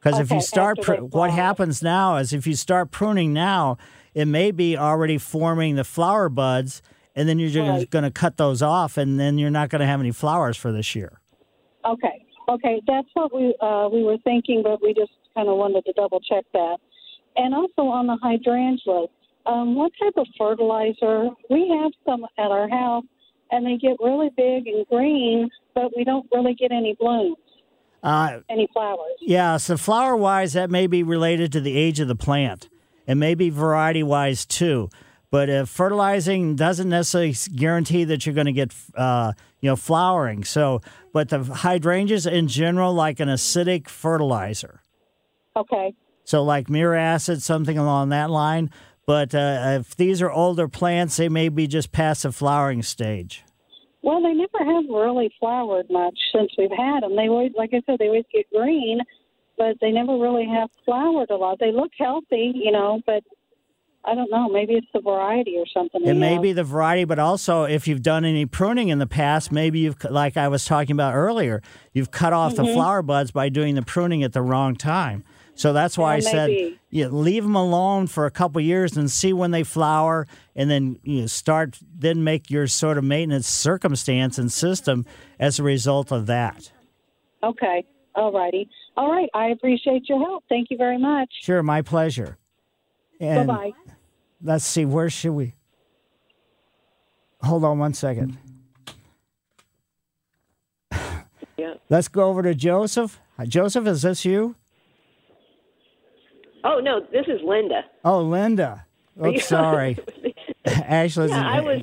Because 0.01 0.19
if 0.19 0.31
you 0.31 0.39
start, 0.41 0.79
pr- 0.81 0.95
what 0.95 1.31
happens 1.31 1.81
now 1.83 2.17
is 2.17 2.31
if 2.31 2.47
you 2.47 2.55
start 2.55 2.91
pruning 2.91 3.33
now, 3.33 3.77
it 4.13 4.25
may 4.27 4.51
be 4.51 4.77
already 4.77 5.17
forming 5.17 5.75
the 5.75 5.83
flower 5.83 6.29
buds, 6.29 6.81
and 7.15 7.27
then 7.27 7.37
you're 7.39 7.49
just 7.49 7.67
Right. 7.67 7.89
going 7.89 8.03
to 8.05 8.11
cut 8.11 8.37
those 8.37 8.61
off, 8.61 8.97
and 8.97 9.19
then 9.19 9.37
you're 9.37 9.49
not 9.49 9.69
going 9.69 9.81
to 9.81 9.85
have 9.87 9.99
any 9.99 10.11
flowers 10.11 10.55
for 10.55 10.71
this 10.71 10.95
year. 10.95 11.19
Okay, 11.83 12.25
okay, 12.49 12.81
that's 12.87 13.07
what 13.13 13.33
we 13.33 13.55
uh, 13.61 13.89
we 13.91 14.03
were 14.03 14.17
thinking, 14.23 14.61
but 14.63 14.81
we 14.81 14.93
just 14.93 15.11
kind 15.35 15.47
of 15.47 15.57
wanted 15.57 15.85
to 15.85 15.93
double 15.93 16.19
check 16.19 16.45
that. 16.53 16.77
And 17.35 17.53
also 17.53 17.83
on 17.83 18.07
the 18.07 18.17
hydrangea, 18.21 19.05
um, 19.45 19.75
what 19.75 19.91
type 20.01 20.13
of 20.17 20.27
fertilizer? 20.37 21.29
We 21.49 21.69
have 21.81 21.91
some 22.05 22.25
at 22.37 22.51
our 22.51 22.67
house, 22.69 23.05
and 23.51 23.65
they 23.65 23.77
get 23.77 23.97
really 23.99 24.29
big 24.35 24.67
and 24.67 24.85
green, 24.87 25.49
but 25.73 25.91
we 25.95 26.03
don't 26.03 26.27
really 26.33 26.53
get 26.55 26.71
any 26.71 26.95
blooms, 26.99 27.37
Uh, 28.03 28.39
any 28.49 28.67
flowers. 28.73 29.17
yeah, 29.21 29.57
so 29.57 29.77
flower 29.77 30.15
wise, 30.15 30.53
that 30.53 30.69
may 30.69 30.87
be 30.87 31.03
related 31.03 31.51
to 31.53 31.61
the 31.61 31.77
age 31.77 31.99
of 31.99 32.07
the 32.07 32.15
plant, 32.15 32.67
and 33.07 33.19
maybe 33.19 33.49
variety 33.49 34.03
wise 34.03 34.45
too. 34.45 34.89
But 35.31 35.49
if 35.49 35.69
fertilizing 35.69 36.55
doesn't 36.55 36.89
necessarily 36.89 37.35
guarantee 37.55 38.03
that 38.05 38.25
you're 38.25 38.35
going 38.35 38.47
to 38.47 38.51
get, 38.51 38.73
uh, 38.95 39.33
you 39.61 39.69
know, 39.69 39.75
flowering. 39.75 40.43
So, 40.43 40.81
but 41.13 41.29
the 41.29 41.43
hydrangeas 41.43 42.25
in 42.25 42.47
general, 42.47 42.93
like 42.93 43.19
an 43.19 43.29
acidic 43.29 43.87
fertilizer. 43.87 44.81
Okay. 45.55 45.93
So, 46.23 46.43
like 46.43 46.67
Miracid, 46.67 47.41
something 47.41 47.77
along 47.77 48.09
that 48.09 48.29
line. 48.29 48.71
But 49.05 49.33
uh, 49.33 49.79
if 49.79 49.95
these 49.95 50.21
are 50.21 50.31
older 50.31 50.67
plants, 50.67 51.17
they 51.17 51.29
may 51.29 51.49
be 51.49 51.67
just 51.67 51.91
past 51.91 52.23
the 52.23 52.31
flowering 52.31 52.83
stage. 52.83 53.43
Well, 54.01 54.21
they 54.21 54.33
never 54.33 54.73
have 54.73 54.85
really 54.87 55.31
flowered 55.39 55.87
much 55.89 56.17
since 56.33 56.51
we've 56.57 56.71
had 56.71 57.01
them. 57.01 57.15
They 57.15 57.27
always, 57.27 57.51
like 57.57 57.71
I 57.73 57.81
said, 57.85 57.97
they 57.99 58.07
always 58.07 58.25
get 58.31 58.45
green, 58.55 58.99
but 59.57 59.75
they 59.81 59.91
never 59.91 60.17
really 60.17 60.45
have 60.45 60.69
flowered 60.85 61.29
a 61.31 61.35
lot. 61.35 61.57
They 61.59 61.71
look 61.71 61.91
healthy, 61.97 62.53
you 62.55 62.71
know, 62.71 63.01
but 63.05 63.23
I 64.05 64.15
don't 64.15 64.31
know. 64.31 64.47
Maybe 64.49 64.73
it's 64.73 64.87
the 64.93 65.01
variety 65.01 65.55
or 65.57 65.65
something. 65.73 66.03
It 66.05 66.13
may 66.15 66.35
know. 66.35 66.41
be 66.41 66.53
the 66.53 66.63
variety, 66.63 67.03
but 67.03 67.19
also 67.19 67.63
if 67.63 67.87
you've 67.87 68.01
done 68.01 68.23
any 68.25 68.45
pruning 68.45 68.89
in 68.89 68.97
the 68.97 69.05
past, 69.07 69.51
maybe 69.51 69.79
you've, 69.79 69.97
like 70.09 70.37
I 70.37 70.47
was 70.47 70.65
talking 70.65 70.93
about 70.93 71.13
earlier, 71.15 71.61
you've 71.93 72.09
cut 72.09 72.31
off 72.33 72.55
the 72.55 72.63
Mhm. 72.63 72.73
flower 72.73 73.01
buds 73.01 73.31
by 73.31 73.49
doing 73.49 73.75
the 73.75 73.81
pruning 73.81 74.23
at 74.23 74.33
the 74.33 74.41
wrong 74.41 74.75
time. 74.75 75.23
So 75.53 75.73
that's 75.73 75.97
why 75.97 76.15
I 76.15 76.19
said 76.19 76.49
you 76.89 77.09
leave 77.09 77.43
them 77.43 77.55
alone 77.55 78.07
for 78.07 78.25
a 78.25 78.31
couple 78.31 78.61
years 78.61 78.95
and 78.95 79.11
see 79.11 79.33
when 79.33 79.51
they 79.51 79.63
flower, 79.63 80.25
and 80.55 80.71
then 80.71 80.97
you 81.03 81.21
know, 81.21 81.27
start 81.27 81.77
then 81.93 82.23
make 82.23 82.49
your 82.49 82.65
sort 82.65 82.97
of 82.97 83.03
maintenance 83.03 83.47
circumstance 83.47 84.37
and 84.37 84.49
system 84.49 85.05
as 85.37 85.59
a 85.59 85.63
result 85.63 86.13
of 86.13 86.27
that. 86.27 86.71
Okay. 87.43 87.83
All 88.15 88.31
righty. 88.31 88.69
All 88.95 89.11
right. 89.11 89.29
I 89.33 89.47
appreciate 89.47 90.07
your 90.07 90.19
help. 90.19 90.45
Thank 90.47 90.71
you 90.71 90.77
very 90.77 90.97
much. 90.97 91.29
Sure, 91.41 91.61
my 91.61 91.81
pleasure. 91.81 92.37
Bye 93.19 93.25
And 93.25 93.47
bye. 93.47 93.71
let's 94.41 94.65
see, 94.65 94.85
where 94.85 95.09
should 95.09 95.31
we? 95.33 95.53
Hold 97.41 97.63
on 97.63 97.79
one 97.79 97.93
second. 97.93 98.37
Yeah. 101.57 101.73
Let's 101.89 102.07
go 102.07 102.23
over 102.29 102.41
to 102.43 102.55
Joseph. 102.55 103.19
Joseph, 103.47 103.85
is 103.87 104.01
this 104.01 104.23
you? 104.25 104.55
Oh 106.63 106.79
no, 106.79 107.01
this 107.11 107.25
is 107.27 107.41
Linda. 107.43 107.83
Oh, 108.03 108.21
Linda. 108.21 108.85
Oops, 109.25 109.45
sorry. 109.47 109.97
Actually, 110.65 111.29
Yeah, 111.29 111.49
I 111.49 111.59
was. 111.61 111.81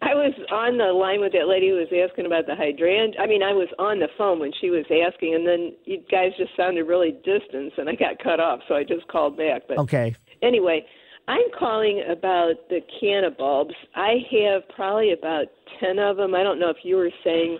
I 0.00 0.14
was 0.14 0.32
on 0.52 0.78
the 0.78 0.92
line 0.92 1.20
with 1.20 1.32
that 1.32 1.48
lady 1.48 1.70
who 1.70 1.74
was 1.74 1.90
asking 1.90 2.26
about 2.26 2.46
the 2.46 2.54
hydrangea. 2.54 3.20
I 3.20 3.26
mean, 3.26 3.42
I 3.42 3.52
was 3.52 3.68
on 3.78 3.98
the 3.98 4.08
phone 4.16 4.38
when 4.38 4.52
she 4.60 4.70
was 4.70 4.84
asking, 4.86 5.34
and 5.34 5.46
then 5.46 5.74
you 5.84 5.98
guys 6.10 6.30
just 6.38 6.54
sounded 6.56 6.84
really 6.84 7.18
distant, 7.24 7.72
and 7.76 7.88
I 7.88 7.94
got 7.96 8.22
cut 8.22 8.38
off, 8.38 8.60
so 8.68 8.74
I 8.74 8.84
just 8.84 9.08
called 9.08 9.36
back. 9.36 9.62
But 9.66 9.78
okay. 9.78 10.14
anyway, 10.40 10.86
I'm 11.26 11.50
calling 11.58 12.04
about 12.08 12.54
the 12.70 12.80
canna 13.00 13.30
bulbs. 13.30 13.74
I 13.96 14.22
have 14.30 14.68
probably 14.68 15.12
about 15.12 15.46
ten 15.80 15.98
of 15.98 16.16
them. 16.16 16.34
I 16.34 16.44
don't 16.44 16.60
know 16.60 16.70
if 16.70 16.78
you 16.84 16.96
were 16.96 17.10
saying 17.24 17.58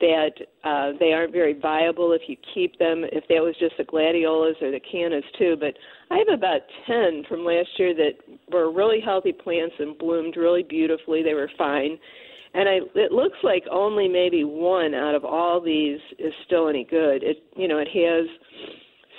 that 0.00 0.32
uh, 0.64 0.92
they 0.98 1.12
aren't 1.12 1.32
very 1.32 1.52
viable 1.52 2.12
if 2.12 2.22
you 2.26 2.36
keep 2.54 2.78
them. 2.78 3.04
If 3.12 3.24
that 3.28 3.42
was 3.42 3.54
just 3.60 3.76
the 3.76 3.84
gladiolas 3.84 4.56
or 4.62 4.70
the 4.70 4.80
cannas 4.80 5.24
too, 5.38 5.56
but 5.60 5.74
I 6.10 6.18
have 6.18 6.38
about 6.38 6.62
ten 6.86 7.24
from 7.28 7.44
last 7.44 7.68
year 7.78 7.94
that 7.94 8.12
were 8.50 8.72
really 8.72 9.00
healthy 9.00 9.32
plants 9.32 9.74
and 9.78 9.98
bloomed 9.98 10.36
really 10.36 10.62
beautifully. 10.62 11.22
They 11.22 11.34
were 11.34 11.50
fine. 11.58 11.98
And 12.52 12.68
I, 12.68 12.78
it 12.96 13.12
looks 13.12 13.38
like 13.44 13.62
only 13.70 14.08
maybe 14.08 14.42
one 14.42 14.92
out 14.92 15.14
of 15.14 15.24
all 15.24 15.60
these 15.60 16.00
is 16.18 16.32
still 16.46 16.68
any 16.68 16.82
good. 16.82 17.22
It, 17.22 17.44
you 17.56 17.68
know, 17.68 17.78
it 17.78 17.88
has 17.88 18.26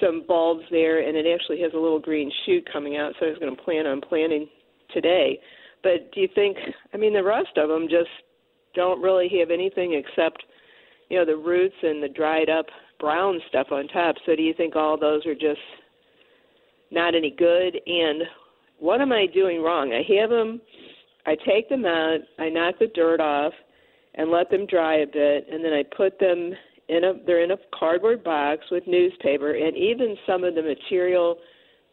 some 0.02 0.26
bulbs 0.28 0.64
there, 0.70 1.08
and 1.08 1.16
it 1.16 1.26
actually 1.32 1.62
has 1.62 1.72
a 1.74 1.80
little 1.80 2.00
green 2.00 2.30
shoot 2.46 2.68
coming 2.74 2.98
out. 2.98 3.14
So 3.20 3.28
I 3.28 3.30
was 3.30 3.38
going 3.38 3.56
to 3.56 3.62
plan 3.62 3.86
on 3.86 4.02
planting 4.02 4.50
today. 4.94 5.40
But 5.84 6.12
do 6.12 6.22
you 6.22 6.28
think? 6.36 6.58
I 6.94 6.98
mean, 6.98 7.14
the 7.14 7.24
rest 7.24 7.56
of 7.56 7.70
them 7.70 7.88
just 7.88 8.10
don't 8.76 9.02
really 9.02 9.30
have 9.40 9.50
anything 9.50 9.94
except, 9.94 10.44
you 11.12 11.18
know, 11.18 11.26
the 11.26 11.36
roots 11.36 11.76
and 11.84 12.02
the 12.02 12.08
dried 12.08 12.50
up 12.50 12.68
brown 12.98 13.42
stuff 13.50 13.68
on 13.72 13.90
top. 13.90 14.16
So 14.26 14.34
do 14.34 14.42
you 14.42 14.54
think 14.54 14.78
all 14.78 14.98
those 14.98 15.26
are 15.26 15.36
just 15.36 15.60
not 16.90 17.16
any 17.16 17.36
good? 17.38 17.78
And 17.86 18.24
what 18.80 19.02
am 19.02 19.12
I 19.12 19.26
doing 19.26 19.62
wrong? 19.62 19.92
I 19.92 20.04
have 20.20 20.30
them. 20.30 20.62
I 21.26 21.36
take 21.46 21.68
them 21.68 21.86
out. 21.86 22.20
I 22.40 22.48
knock 22.48 22.76
the 22.80 22.88
dirt 22.88 23.20
off 23.20 23.52
and 24.16 24.32
let 24.32 24.50
them 24.50 24.66
dry 24.66 25.00
a 25.00 25.06
bit, 25.06 25.48
and 25.52 25.64
then 25.64 25.74
I 25.74 25.84
put 25.96 26.18
them 26.18 26.54
in 26.88 27.04
a 27.04 27.14
they're 27.26 27.44
in 27.44 27.52
a 27.52 27.58
cardboard 27.78 28.24
box 28.24 28.64
with 28.72 28.84
newspaper 28.88 29.54
and 29.54 29.76
even 29.78 30.18
some 30.26 30.44
of 30.44 30.56
the 30.56 30.62
material 30.62 31.38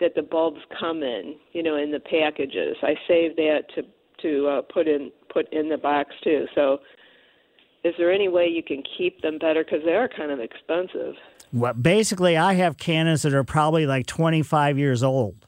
that 0.01 0.15
the 0.15 0.23
bulbs 0.23 0.61
come 0.79 1.03
in, 1.03 1.37
you 1.53 1.63
know, 1.63 1.77
in 1.77 1.91
the 1.91 2.01
packages. 2.01 2.77
I 2.83 2.95
save 3.09 3.37
that 3.37 3.63
to 3.75 3.83
to 4.23 4.49
uh, 4.49 4.63
put 4.63 4.87
in 4.87 5.11
put 5.33 5.53
in 5.53 5.69
the 5.69 5.77
box 5.77 6.11
too. 6.23 6.47
So 6.55 6.79
is 7.85 7.95
there 7.99 8.13
any 8.13 8.29
way 8.29 8.47
you 8.47 8.63
can 8.63 8.83
keep 8.97 9.23
them 9.23 9.39
better 9.39 9.65
because 9.65 9.85
they 9.85 9.95
are 9.95 10.09
kind 10.09 10.31
of 10.31 10.41
expensive? 10.41 11.15
Well, 11.53 11.75
basically, 11.75 12.37
I 12.37 12.55
have 12.55 12.77
cannas 12.77 13.23
that 13.23 13.33
are 13.33 13.45
probably 13.45 13.87
like 13.87 14.07
25 14.07 14.79
years 14.79 15.03
old. 15.03 15.47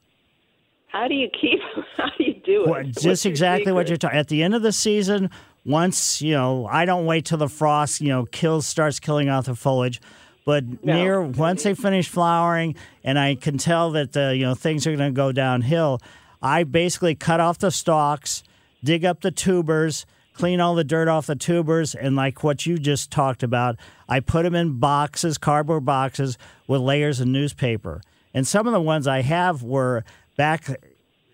How 0.89 1.07
do 1.07 1.15
you 1.15 1.29
keep 1.29 1.61
how 1.97 2.07
do 2.17 2.25
you 2.25 2.35
do 2.45 2.65
it? 2.65 2.71
Well, 2.71 2.85
just 2.85 3.27
exactly 3.27 3.73
what 3.73 3.89
you're 3.89 3.97
talking. 3.97 4.19
At 4.19 4.29
the 4.29 4.43
end 4.43 4.55
of 4.55 4.63
the 4.63 4.73
season, 4.73 5.31
once 5.65 6.23
you 6.23 6.33
know, 6.33 6.67
I 6.67 6.85
don't 6.85 7.07
wait 7.07 7.27
till 7.27 7.39
the 7.39 7.49
frost, 7.49 8.01
you 8.01 8.09
know, 8.09 8.25
kills 8.27 8.67
starts 8.67 8.99
killing 8.99 9.29
off 9.29 9.47
the 9.47 9.55
foliage. 9.55 10.01
But 10.47 10.85
near 10.85 11.23
once 11.23 11.63
they 11.63 11.75
finish 11.75 12.09
flowering, 12.09 12.75
and 13.05 13.19
I 13.19 13.35
can 13.35 13.59
tell 13.59 13.91
that 13.93 14.17
uh, 14.17 14.31
you 14.31 14.45
know 14.45 14.55
things 14.55 14.87
are 14.87 14.97
going 14.97 15.13
to 15.13 15.17
go 15.17 15.33
downhill, 15.33 16.01
I 16.43 16.65
basically 16.65 17.15
cut 17.15 17.41
off 17.41 17.59
the 17.59 17.71
stalks, 17.71 18.43
dig 18.83 19.05
up 19.05 19.21
the 19.21 19.31
tubers, 19.31 20.07
clean 20.35 20.61
all 20.61 20.75
the 20.75 20.85
dirt 20.85 21.09
off 21.09 21.27
the 21.27 21.37
tubers, 21.37 21.95
and 21.95 22.17
like 22.17 22.43
what 22.43 22.67
you 22.67 22.79
just 22.79 23.11
talked 23.11 23.43
about, 23.43 23.77
I 24.09 24.21
put 24.21 24.45
them 24.45 24.55
in 24.55 24.79
boxes, 24.79 25.39
cardboard 25.39 25.85
boxes 25.85 26.39
with 26.67 26.81
layers 26.81 27.21
of 27.21 27.29
newspaper. 27.29 28.01
And 28.33 28.47
some 28.47 28.67
of 28.67 28.73
the 28.73 28.81
ones 28.81 29.07
I 29.07 29.23
have 29.23 29.63
were 29.63 30.05
back. 30.37 30.67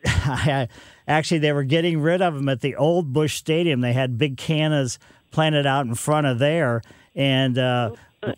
Actually, 1.08 1.38
they 1.38 1.52
were 1.52 1.64
getting 1.64 2.00
rid 2.00 2.22
of 2.22 2.34
them 2.34 2.48
at 2.48 2.60
the 2.60 2.76
old 2.76 3.12
Busch 3.12 3.36
Stadium. 3.36 3.80
They 3.80 3.92
had 3.92 4.18
big 4.18 4.36
cannas 4.36 4.98
planted 5.30 5.66
out 5.66 5.86
in 5.86 5.94
front 5.94 6.26
of 6.26 6.38
there, 6.38 6.82
and. 7.14 7.58
Uh, 7.58 7.90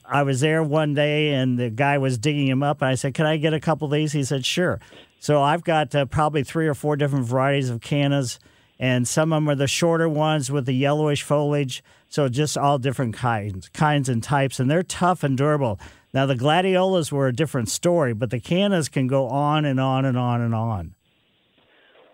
I 0.05 0.23
was 0.23 0.41
there 0.41 0.63
one 0.63 0.93
day 0.93 1.33
and 1.33 1.59
the 1.59 1.71
guy 1.71 1.97
was 1.97 2.19
digging 2.19 2.47
him 2.47 2.63
up, 2.63 2.83
and 2.83 2.91
I 2.91 2.95
said, 2.95 3.15
Can 3.15 3.25
I 3.25 3.37
get 3.37 3.55
a 3.55 3.61
couple 3.61 3.87
of 3.87 3.93
these? 3.93 4.13
He 4.13 4.25
said, 4.25 4.45
Sure. 4.45 4.81
So 5.21 5.43
I've 5.43 5.65
got 5.65 5.95
uh, 5.95 6.05
probably 6.07 6.45
three 6.45 6.67
or 6.67 6.75
four 6.75 6.97
different 6.97 7.27
varieties 7.27 7.71
of 7.71 7.81
cannas, 7.81 8.39
and 8.79 9.07
some 9.09 9.33
of 9.33 9.37
them 9.39 9.49
are 9.51 9.55
the 9.55 9.67
shorter 9.67 10.09
ones 10.09 10.51
with 10.51 10.67
the 10.67 10.73
yellowish 10.75 11.23
foliage. 11.23 11.83
So 12.09 12.29
just 12.29 12.57
all 12.57 12.79
different 12.79 13.15
kinds, 13.15 13.69
kinds 13.71 14.09
and 14.09 14.23
types, 14.23 14.59
and 14.59 14.71
they're 14.71 14.83
tough 14.83 15.23
and 15.23 15.37
durable. 15.37 15.79
Now 16.15 16.25
the 16.27 16.37
gladiolas 16.37 17.13
were 17.13 17.29
a 17.29 17.33
different 17.35 17.69
story, 17.69 18.15
but 18.15 18.31
the 18.31 18.41
cannas 18.41 18.89
can 18.89 19.07
go 19.09 19.29
on 19.29 19.65
and 19.67 19.79
on 19.79 20.05
and 20.07 20.17
on 20.17 20.41
and 20.41 20.55
on. 20.55 20.95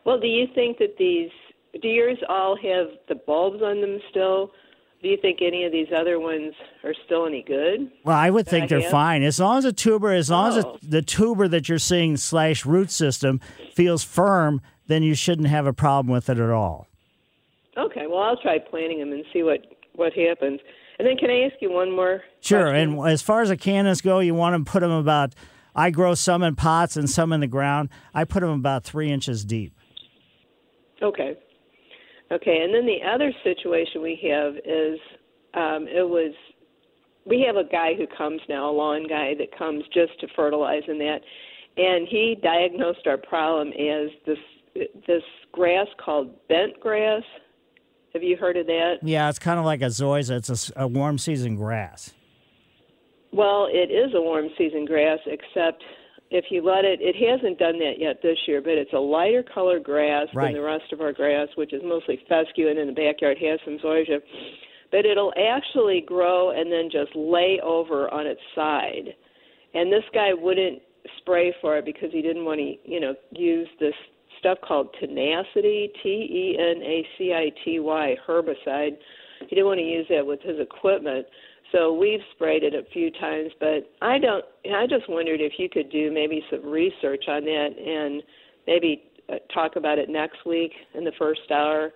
Well, 0.04 0.18
do 0.20 0.26
you 0.26 0.46
think 0.54 0.78
that 0.78 0.96
these 0.98 1.30
do 1.80 1.88
yours 1.88 2.18
all 2.28 2.56
have 2.56 2.86
the 3.08 3.14
bulbs 3.14 3.62
on 3.62 3.80
them 3.80 4.00
still? 4.10 4.50
Do 5.02 5.08
you 5.10 5.16
think 5.20 5.40
any 5.42 5.64
of 5.64 5.72
these 5.72 5.88
other 5.94 6.18
ones 6.18 6.54
are 6.82 6.94
still 7.04 7.26
any 7.26 7.42
good? 7.42 7.90
Well, 8.04 8.16
I 8.16 8.30
would 8.30 8.46
think 8.48 8.64
I 8.64 8.66
they're 8.68 8.80
have? 8.80 8.90
fine 8.90 9.22
as 9.22 9.38
long 9.38 9.58
as 9.58 9.64
the 9.64 9.72
tuber, 9.72 10.12
as 10.12 10.30
long 10.30 10.56
as 10.56 10.64
Oh. 10.64 10.74
it, 10.82 10.90
the 10.90 11.02
tuber 11.02 11.46
that 11.48 11.68
you're 11.68 11.78
seeing 11.78 12.16
slash 12.16 12.64
root 12.64 12.90
system 12.90 13.40
feels 13.74 14.02
firm, 14.02 14.62
then 14.86 15.02
you 15.02 15.14
shouldn't 15.14 15.48
have 15.48 15.66
a 15.66 15.72
problem 15.72 16.12
with 16.12 16.28
it 16.28 16.38
at 16.38 16.50
all. 16.50 16.86
Okay, 17.76 18.06
well, 18.08 18.20
I'll 18.20 18.36
try 18.36 18.58
planting 18.58 19.00
them 19.00 19.12
and 19.12 19.24
see 19.32 19.42
what 19.42 19.60
what 19.94 20.12
happens. 20.12 20.60
And 20.98 21.08
then, 21.08 21.16
can 21.16 21.30
I 21.30 21.42
ask 21.42 21.54
you 21.60 21.72
one 21.72 21.90
more? 21.90 22.22
Sure. 22.40 22.68
And 22.68 23.00
as 23.08 23.22
far 23.22 23.42
as 23.42 23.48
the 23.48 23.56
cannas 23.56 24.00
go, 24.00 24.20
you 24.20 24.34
want 24.34 24.64
to 24.64 24.70
put 24.70 24.80
them 24.80 24.90
about. 24.90 25.34
I 25.76 25.90
grow 25.90 26.14
some 26.14 26.44
in 26.44 26.54
pots 26.54 26.96
and 26.96 27.10
some 27.10 27.32
in 27.32 27.40
the 27.40 27.48
ground. 27.48 27.88
I 28.14 28.22
put 28.24 28.40
them 28.40 28.50
about 28.50 28.84
three 28.84 29.10
inches 29.10 29.44
deep. 29.44 29.72
Okay. 31.02 31.36
Okay, 32.30 32.62
and 32.62 32.72
then 32.72 32.86
the 32.86 32.98
other 33.06 33.32
situation 33.42 34.02
we 34.02 34.18
have 34.30 34.54
is 34.64 34.98
um, 35.54 35.86
it 35.88 36.08
was 36.08 36.32
we 37.26 37.44
have 37.46 37.56
a 37.56 37.68
guy 37.68 37.94
who 37.94 38.06
comes 38.06 38.40
now, 38.48 38.70
a 38.70 38.72
lawn 38.72 39.06
guy 39.08 39.34
that 39.38 39.56
comes 39.56 39.84
just 39.92 40.18
to 40.20 40.28
fertilize 40.34 40.82
and 40.86 41.00
that, 41.00 41.20
and 41.76 42.08
he 42.08 42.36
diagnosed 42.42 43.06
our 43.06 43.18
problem 43.18 43.68
as 43.68 44.10
this 44.26 44.38
this 44.74 45.22
grass 45.52 45.86
called 46.04 46.30
bent 46.48 46.78
grass. 46.80 47.22
Have 48.12 48.22
you 48.22 48.36
heard 48.36 48.56
of 48.56 48.66
that? 48.66 48.96
Yeah, 49.02 49.28
it's 49.28 49.38
kind 49.38 49.58
of 49.58 49.64
like 49.64 49.82
a 49.82 49.86
zoysia. 49.86 50.38
It's 50.38 50.72
a 50.76 50.86
warm 50.86 51.18
season 51.18 51.56
grass. 51.56 52.12
Well, 53.32 53.66
it 53.70 53.90
is 53.90 54.14
a 54.14 54.20
warm 54.20 54.48
season 54.56 54.84
grass, 54.84 55.18
except 55.26 55.82
if 56.30 56.44
you 56.50 56.62
let 56.64 56.84
it, 56.84 57.00
it 57.02 57.16
hasn't 57.16 57.58
done 57.58 57.78
that 57.80 57.94
yet 57.98 58.22
this 58.22 58.38
year, 58.46 58.60
but 58.62 58.72
it's 58.72 58.92
a 58.92 58.98
lighter 58.98 59.42
colored 59.42 59.82
grass 59.82 60.28
Right. 60.32 60.46
than 60.46 60.54
the 60.54 60.62
rest 60.62 60.92
of 60.92 61.00
our 61.00 61.12
grass, 61.12 61.48
which 61.56 61.72
is 61.72 61.82
mostly 61.84 62.20
fescue 62.28 62.68
and 62.68 62.78
in 62.78 62.86
the 62.86 62.92
backyard 62.92 63.38
has 63.38 63.58
some 63.64 63.78
zoysia. 63.78 64.20
But 64.92 65.04
it'll 65.06 65.32
actually 65.36 66.00
grow 66.00 66.50
and 66.50 66.70
then 66.70 66.88
just 66.90 67.14
lay 67.16 67.58
over 67.62 68.12
on 68.14 68.26
its 68.28 68.40
side. 68.54 69.14
And 69.74 69.92
this 69.92 70.04
guy 70.12 70.32
wouldn't 70.32 70.80
spray 71.18 71.52
for 71.60 71.76
it 71.78 71.84
because 71.84 72.10
he 72.12 72.22
didn't 72.22 72.44
want 72.44 72.60
to, 72.60 72.76
you 72.88 73.00
know, 73.00 73.14
use 73.32 73.68
this 73.80 73.94
stuff 74.38 74.58
called 74.66 74.94
tenacity, 75.00 75.90
T 76.02 76.08
E 76.08 76.56
N 76.58 76.82
A 76.82 77.06
C 77.16 77.32
I 77.32 77.52
T 77.64 77.80
Y 77.80 78.16
herbicide. 78.26 78.96
He 79.40 79.54
didn't 79.54 79.66
want 79.66 79.78
to 79.78 79.84
use 79.84 80.06
that 80.10 80.26
with 80.26 80.40
his 80.42 80.58
equipment. 80.58 81.26
So 81.72 81.92
we've 81.92 82.20
sprayed 82.34 82.62
it 82.62 82.74
a 82.74 82.84
few 82.92 83.10
times, 83.10 83.50
but 83.58 83.90
I 84.00 84.18
don't. 84.18 84.44
I 84.72 84.86
just 84.86 85.08
wondered 85.08 85.40
if 85.40 85.54
you 85.58 85.68
could 85.68 85.90
do 85.90 86.12
maybe 86.12 86.42
some 86.50 86.64
research 86.64 87.24
on 87.28 87.44
that 87.44 87.70
and 87.78 88.22
maybe 88.66 89.02
uh, 89.28 89.36
talk 89.52 89.76
about 89.76 89.98
it 89.98 90.08
next 90.08 90.44
week 90.46 90.72
in 90.94 91.04
the 91.04 91.12
first 91.18 91.50
hour, 91.50 91.92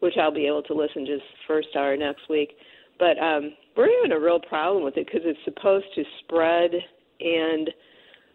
which 0.00 0.14
I'll 0.20 0.32
be 0.32 0.46
able 0.46 0.62
to 0.64 0.74
listen 0.74 1.04
just 1.06 1.24
first 1.48 1.68
hour 1.76 1.96
next 1.96 2.28
week. 2.28 2.52
But 2.98 3.18
um, 3.18 3.54
we're 3.76 3.90
having 3.96 4.12
a 4.12 4.20
real 4.20 4.38
problem 4.38 4.84
with 4.84 4.96
it 4.96 5.06
because 5.06 5.22
it's 5.24 5.38
supposed 5.44 5.86
to 5.96 6.04
spread, 6.20 6.70
and 7.20 7.70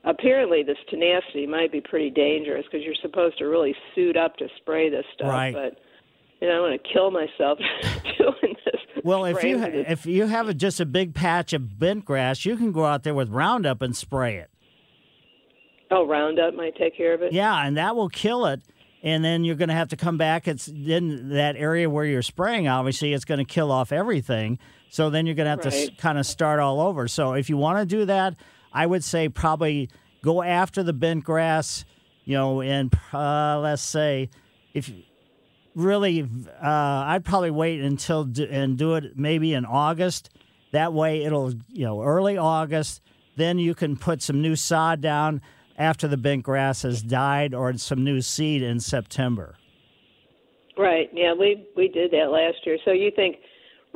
apparently 0.07 0.63
this 0.63 0.77
tenacity 0.89 1.45
might 1.45 1.71
be 1.71 1.81
pretty 1.81 2.09
dangerous 2.09 2.65
because 2.65 2.85
you're 2.85 2.95
supposed 3.01 3.37
to 3.39 3.45
really 3.45 3.75
suit 3.93 4.17
up 4.17 4.35
to 4.37 4.47
spray 4.57 4.89
this 4.89 5.05
stuff. 5.13 5.29
Right. 5.29 5.53
But 5.53 5.77
you 6.41 6.47
know, 6.47 6.65
I 6.65 6.69
want 6.69 6.81
to 6.81 6.93
kill 6.93 7.11
myself 7.11 7.57
doing 8.17 8.55
this. 8.65 8.81
Well, 9.03 9.25
if 9.25 9.43
you 9.43 9.61
if 9.63 10.05
you 10.05 10.27
have 10.27 10.49
a, 10.49 10.53
just 10.53 10.79
a 10.79 10.85
big 10.85 11.13
patch 11.13 11.53
of 11.53 11.79
bent 11.79 12.05
grass, 12.05 12.45
you 12.45 12.57
can 12.57 12.71
go 12.71 12.85
out 12.85 13.03
there 13.03 13.13
with 13.13 13.29
Roundup 13.29 13.81
and 13.81 13.95
spray 13.95 14.37
it. 14.37 14.49
Oh, 15.89 16.05
Roundup 16.05 16.53
might 16.53 16.75
take 16.75 16.95
care 16.97 17.13
of 17.13 17.21
it. 17.21 17.33
Yeah, 17.33 17.65
and 17.65 17.77
that 17.77 17.95
will 17.95 18.09
kill 18.09 18.45
it. 18.47 18.61
And 19.03 19.23
then 19.23 19.45
you're 19.45 19.55
going 19.55 19.69
to 19.69 19.75
have 19.75 19.89
to 19.89 19.95
come 19.95 20.17
back. 20.17 20.47
It's 20.47 20.67
in 20.67 21.29
that 21.29 21.55
area 21.55 21.89
where 21.89 22.03
you're 22.03 22.23
spraying. 22.23 22.67
Obviously, 22.67 23.13
it's 23.13 23.25
going 23.25 23.37
to 23.37 23.45
kill 23.45 23.71
off 23.71 23.91
everything. 23.91 24.59
So 24.89 25.09
then 25.09 25.25
you're 25.25 25.35
going 25.35 25.45
to 25.45 25.63
have 25.63 25.73
to 25.73 25.91
kind 25.95 26.17
of 26.17 26.25
start 26.25 26.59
all 26.59 26.81
over. 26.81 27.07
So 27.07 27.33
if 27.33 27.49
you 27.49 27.57
want 27.57 27.79
to 27.79 27.85
do 27.85 28.05
that, 28.05 28.35
I 28.73 28.85
would 28.85 29.03
say 29.03 29.29
probably 29.29 29.89
go 30.23 30.41
after 30.43 30.83
the 30.83 30.93
bent 30.93 31.23
grass. 31.23 31.85
You 32.25 32.35
know, 32.35 32.61
and 32.61 32.93
uh, 33.13 33.59
let's 33.59 33.81
say 33.81 34.29
if 34.73 34.91
really, 35.75 36.23
uh, 36.23 36.67
I'd 36.67 37.23
probably 37.23 37.51
wait 37.51 37.79
until 37.81 38.25
do, 38.25 38.45
and 38.49 38.77
do 38.77 38.95
it 38.95 39.17
maybe 39.17 39.53
in 39.53 39.65
August. 39.65 40.29
That 40.71 40.91
way, 40.91 41.23
it'll 41.23 41.53
you 41.69 41.85
know 41.85 42.03
early 42.03 42.37
August. 42.37 43.01
Then 43.37 43.59
you 43.59 43.75
can 43.75 43.95
put 43.95 44.21
some 44.21 44.41
new 44.41 44.55
sod 44.55 44.99
down 44.99 45.41
after 45.77 46.07
the 46.07 46.17
bent 46.17 46.43
grass 46.43 46.81
has 46.81 47.01
died, 47.01 47.53
or 47.53 47.71
some 47.77 48.03
new 48.03 48.21
seed 48.21 48.63
in 48.63 48.79
September. 48.79 49.55
Right. 50.77 51.09
Yeah, 51.13 51.33
we 51.33 51.65
we 51.75 51.87
did 51.87 52.11
that 52.11 52.29
last 52.31 52.65
year. 52.65 52.77
So 52.83 52.91
you 52.91 53.11
think 53.15 53.37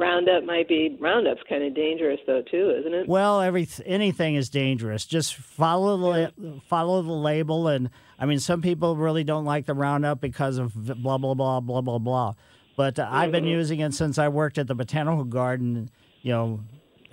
Roundup 0.02 0.44
might 0.44 0.68
be 0.68 0.98
Roundup's 1.00 1.42
kind 1.48 1.64
of 1.64 1.76
dangerous 1.76 2.20
though 2.26 2.42
too, 2.42 2.76
isn't 2.80 2.94
it? 2.94 3.08
Well, 3.08 3.40
every 3.40 3.68
anything 3.86 4.36
is 4.36 4.50
dangerous. 4.50 5.06
Just 5.06 5.36
follow 5.36 5.98
the 5.98 6.06
la- 6.42 6.60
follow 6.68 7.02
the 7.02 7.12
label, 7.12 7.68
and 7.68 7.90
I 8.18 8.26
mean, 8.26 8.40
some 8.40 8.62
people 8.62 8.96
really 8.96 9.24
don't 9.24 9.46
like 9.46 9.66
the 9.66 9.74
Roundup 9.74 10.20
because 10.20 10.58
of 10.58 10.74
blah 10.74 11.18
blah 11.18 11.36
blah 11.36 11.60
blah 11.60 11.82
blah 11.82 12.00
blah. 12.00 12.34
But 12.76 12.98
uh, 12.98 13.08
I've 13.10 13.32
been 13.32 13.46
using 13.46 13.82
it 13.82 13.94
since 13.94 14.18
I 14.18 14.30
worked 14.30 14.58
at 14.58 14.68
the 14.68 14.76
botanical 14.76 15.24
garden, 15.24 15.92
you 16.24 16.32
know, 16.32 16.62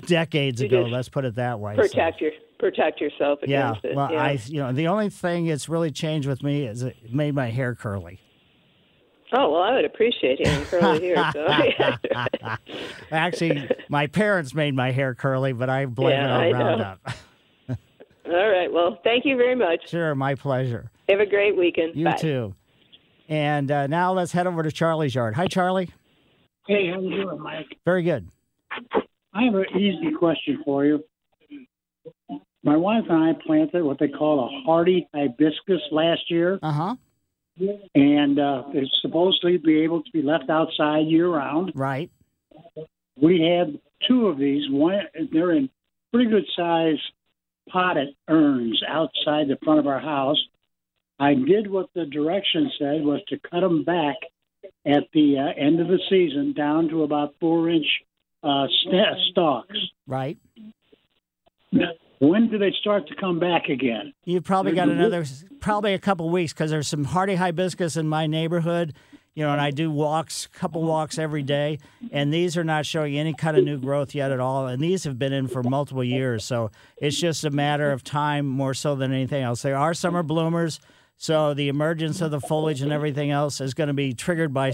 decades 0.07 0.63
You 0.63 0.69
ago. 0.69 0.83
Let's 0.83 1.09
put 1.09 1.25
it 1.25 1.35
that 1.35 1.61
way. 1.61 1.77
So, 1.77 1.83
Protect 1.83 2.21
your 2.21 2.33
protect 2.59 3.01
yourself 3.01 3.41
yeah. 3.47 3.75
it. 3.83 3.95
Well, 3.95 4.11
yeah. 4.11 4.23
I 4.23 4.39
you 4.47 4.61
know 4.61 4.73
the 4.73 4.89
only 4.89 5.11
thing 5.11 5.47
that's 5.47 5.69
really 5.69 5.91
changed 5.91 6.27
with 6.27 6.43
me 6.43 6.65
is 6.65 6.83
it 6.83 7.13
made 7.13 7.35
my 7.35 7.51
hair 7.51 7.75
curly. 7.75 8.21
Oh 9.33 9.51
well, 9.53 9.63
I 9.63 9.75
would 9.75 9.85
appreciate 9.85 10.45
having 10.47 10.65
curly 10.67 11.01
hair. 11.01 11.31
So. 11.33 11.47
Actually, 13.13 13.69
my 13.89 14.07
parents 14.07 14.55
made 14.55 14.75
my 14.75 14.91
hair 14.91 15.15
curly, 15.15 15.53
but 15.53 15.69
I 15.69 15.87
blame 15.87 16.13
Yeah, 16.13 16.25
it 16.25 16.31
on 16.31 16.41
I 16.41 16.51
know. 16.51 16.59
Roundup. 16.67 17.01
All 18.27 18.49
right. 18.51 18.73
Well, 18.73 18.99
thank 19.05 19.25
you 19.25 19.37
very 19.37 19.55
much. 19.55 19.89
Sure, 19.89 20.15
my 20.15 20.35
pleasure. 20.35 20.91
Have 21.09 21.21
a 21.21 21.27
great 21.27 21.57
weekend. 21.57 21.95
You 21.97 22.07
Bye. 22.07 22.17
too. 22.17 22.55
And 23.29 23.71
uh, 23.71 23.87
now 23.87 24.13
let's 24.13 24.33
head 24.33 24.47
over 24.47 24.63
to 24.63 24.73
Charlie's 24.73 25.15
yard. 25.15 25.35
Hi, 25.35 25.47
Charlie. 25.47 25.91
Hey, 26.67 26.89
how 26.91 26.99
are 26.99 27.03
you 27.03 27.23
doing, 27.25 27.41
Mike? 27.41 27.67
Very 27.85 28.03
good. 28.03 28.29
I 29.35 29.45
have 29.45 29.55
an 29.55 29.65
easy 29.79 30.11
question 30.19 30.63
for 30.65 30.85
you. 30.85 31.05
My 32.65 32.77
wife 32.77 33.05
and 33.09 33.23
I 33.23 33.33
planted 33.47 33.83
what 33.83 33.99
they 33.99 34.09
call 34.09 34.45
a 34.47 34.63
hardy 34.67 35.07
hibiscus 35.15 35.81
last 35.93 36.31
year. 36.31 36.59
Uh 36.63 36.73
huh. 36.73 36.97
And 37.95 38.39
uh, 38.39 38.65
it's 38.73 38.91
supposed 39.03 39.43
to 39.43 39.59
be 39.59 39.81
able 39.83 40.03
to 40.03 40.11
be 40.13 40.23
left 40.23 40.51
outside 40.51 41.07
year 41.07 41.29
round. 41.29 41.73
Right. 41.75 42.11
We 43.21 43.41
had 43.41 43.81
two 44.07 44.29
of 44.29 44.39
these. 44.39 44.71
One, 44.71 45.01
they're 45.33 45.53
in 45.53 45.71
pretty 46.13 46.31
good 46.31 46.47
size 46.57 46.99
potted 47.69 48.09
urns 48.29 48.83
outside 48.89 49.49
the 49.49 49.59
front 49.63 49.81
of 49.81 49.87
our 49.87 50.01
house. 50.01 50.43
I 51.19 51.35
did 51.35 51.71
what 51.71 51.91
the 51.95 52.07
direction 52.07 52.71
said 52.79 53.03
was 53.03 53.21
to 53.29 53.39
cut 53.39 53.61
them 53.61 53.85
back 53.85 54.17
at 54.87 55.05
the 55.13 55.39
uh, 55.39 55.61
end 55.61 55.81
of 55.81 55.89
the 55.89 55.99
season 56.09 56.53
down 56.53 56.89
to 56.89 57.03
about 57.03 57.35
four 57.41 57.69
inch 57.69 57.87
uh, 58.43 58.67
st- 58.85 59.19
stalks. 59.31 59.77
Right. 60.07 60.39
When 62.21 62.49
do 62.49 62.59
they 62.59 62.73
start 62.81 63.07
to 63.09 63.15
come 63.15 63.39
back 63.39 63.69
again? 63.69 64.13
You've 64.25 64.45
probably 64.45 64.73
got 64.73 64.89
another, 64.89 65.25
probably 65.61 65.95
a 65.95 65.99
couple 65.99 66.29
weeks 66.31 66.53
because 66.53 66.71
there's 66.71 66.89
some 66.89 67.05
hardy 67.05 67.37
hibiscus 67.37 67.97
in 67.97 68.09
my 68.09 68.27
neighborhood. 68.27 68.95
you 69.35 69.45
know, 69.45 69.53
and 69.53 69.61
I 69.61 69.71
do 69.71 69.89
walks, 69.89 70.49
couple 70.49 70.83
walks 70.83 71.17
every 71.17 71.45
day, 71.45 71.79
and 72.11 72.35
these 72.35 72.57
are 72.57 72.65
not 72.65 72.87
showing 72.87 73.17
any 73.17 73.35
kind 73.35 73.57
of 73.57 73.65
new 73.65 73.79
growth 73.79 74.13
yet 74.13 74.33
at 74.33 74.41
all. 74.41 74.67
And 74.67 74.83
these 74.83 75.05
have 75.05 75.17
been 75.17 75.33
in 75.33 75.47
for 75.47 75.63
multiple 75.63 76.03
years, 76.03 76.45
so 76.45 76.73
it's 77.01 77.17
just 77.21 77.45
a 77.45 77.51
matter 77.51 77.93
of 77.93 78.03
time 78.03 78.47
more 78.47 78.75
so 78.75 78.97
than 78.97 79.13
anything 79.13 79.45
else. 79.45 79.63
They 79.63 79.73
are 79.73 79.95
summer 79.95 80.25
bloomers, 80.25 80.81
so 81.17 81.55
the 81.55 81.69
emergence 81.69 82.21
of 82.21 82.33
the 82.33 82.41
foliage 82.41 82.83
and 82.83 82.93
everything 82.93 83.31
else 83.31 83.61
is 83.61 83.75
going 83.75 83.87
to 83.89 83.95
be 83.95 84.13
triggered 84.13 84.53
by 84.53 84.69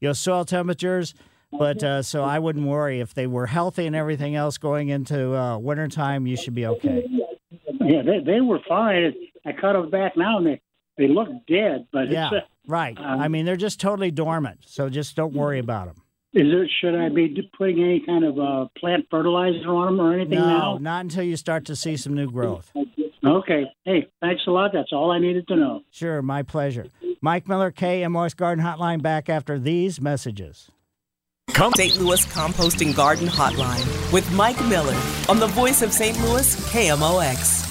you 0.00 0.08
know 0.08 0.12
soil 0.12 0.44
temperatures. 0.44 1.14
But 1.58 1.82
uh, 1.84 2.02
so 2.02 2.24
I 2.24 2.38
wouldn't 2.38 2.66
worry 2.66 3.00
if 3.00 3.14
they 3.14 3.26
were 3.26 3.46
healthy 3.46 3.86
and 3.86 3.94
everything 3.94 4.34
else 4.34 4.58
going 4.58 4.88
into 4.88 5.36
uh, 5.36 5.58
wintertime. 5.58 6.26
You 6.26 6.36
should 6.36 6.54
be 6.54 6.66
okay. 6.66 7.04
Yeah, 7.80 8.02
they 8.02 8.20
they 8.24 8.40
were 8.40 8.60
fine. 8.68 9.12
I 9.44 9.52
cut 9.52 9.74
them 9.74 9.90
back 9.90 10.16
now, 10.16 10.38
and 10.38 10.46
they 10.46 10.60
they 10.96 11.08
look 11.08 11.28
dead. 11.46 11.86
But 11.92 12.10
Yeah, 12.10 12.26
it's, 12.32 12.44
uh, 12.44 12.46
right. 12.66 12.96
um, 12.98 13.20
I 13.20 13.28
mean, 13.28 13.44
they're 13.44 13.56
just 13.56 13.80
totally 13.80 14.10
dormant. 14.10 14.60
So 14.66 14.88
just 14.88 15.14
don't 15.16 15.34
worry 15.34 15.58
about 15.58 15.86
them. 15.86 15.96
is 16.32 16.46
it 16.46 16.70
should 16.80 16.94
I 16.94 17.08
be 17.10 17.50
putting 17.58 17.82
any 17.82 18.00
kind 18.00 18.24
of 18.24 18.38
uh, 18.38 18.66
plant 18.78 19.06
fertilizer 19.10 19.68
on 19.68 19.96
them 19.96 20.00
or 20.00 20.14
anything 20.14 20.38
now? 20.38 20.46
No, 20.46 20.58
now? 20.74 20.78
not 20.78 21.00
until 21.02 21.24
you 21.24 21.36
start 21.36 21.64
to 21.66 21.76
see 21.76 21.96
some 21.96 22.14
new 22.14 22.30
growth. 22.30 22.72
Okay. 23.24 23.64
Hey, 23.84 24.08
thanks 24.20 24.42
a 24.46 24.50
lot. 24.50 24.72
That's 24.72 24.92
all 24.92 25.10
I 25.12 25.18
needed 25.18 25.46
to 25.48 25.56
know. 25.56 25.82
Sure, 25.90 26.22
my 26.22 26.42
pleasure. 26.42 26.86
Mike 27.20 27.46
Miller, 27.46 27.70
KMOX 27.70 28.34
Garden 28.36 28.64
Hotline, 28.64 29.00
back 29.00 29.28
after 29.28 29.58
these 29.58 30.00
messages. 30.00 30.70
St. 31.76 31.96
Louis 32.00 32.24
Composting 32.26 32.94
Garden 32.94 33.26
Hotline 33.26 34.12
with 34.12 34.30
Mike 34.32 34.60
Miller 34.66 34.96
on 35.28 35.38
the 35.38 35.46
voice 35.48 35.82
of 35.82 35.92
St. 35.92 36.16
Louis, 36.22 36.56
KMOX. 36.70 37.68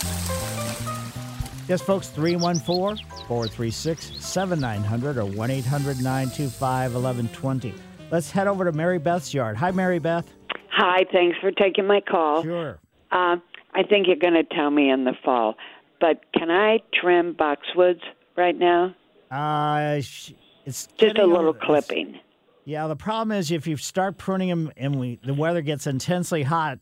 Yes, 1.68 1.82
folks, 1.82 2.10
314 2.10 3.06
436 3.28 4.12
7900 4.26 5.18
or 5.18 5.26
1 5.26 5.52
800 5.52 5.98
925 5.98 6.94
1120. 6.94 7.74
Let's 8.12 8.30
head 8.32 8.48
over 8.48 8.66
to 8.66 8.72
Mary 8.72 8.98
Beth's 9.00 9.34
yard. 9.34 9.56
Hi, 9.58 9.72
Mary 9.72 10.00
Beth. 10.00 10.32
Hi, 10.72 11.06
thanks 11.12 11.38
for 11.40 11.52
taking 11.52 11.88
my 11.88 12.02
call. 12.02 12.44
Sure. 12.44 12.80
Uh, 13.12 13.38
I 13.74 13.84
think 13.84 14.08
you're 14.08 14.16
going 14.18 14.34
to 14.34 14.44
tell 14.44 14.70
me 14.70 14.90
in 14.90 15.06
the 15.06 15.14
fall, 15.24 15.56
but 16.00 16.22
can 16.34 16.50
I 16.52 16.80
trim 16.94 17.34
boxwoods 17.36 18.02
right 18.38 18.58
now? 18.58 18.96
Uh, 19.30 20.02
sh- 20.02 20.32
it's 20.66 20.88
Just 20.98 21.18
a 21.18 21.26
little 21.26 21.52
it's- 21.56 21.66
clipping. 21.66 22.20
Yeah, 22.66 22.88
the 22.88 22.96
problem 22.96 23.38
is 23.38 23.52
if 23.52 23.66
you 23.68 23.78
start 23.78 24.18
pruning 24.18 24.50
them 24.50 24.72
and 24.78 25.00
we, 25.00 25.20
the 25.24 25.34
weather 25.34 25.62
gets 25.62 25.88
intensely 25.88 26.44
hot, 26.44 26.80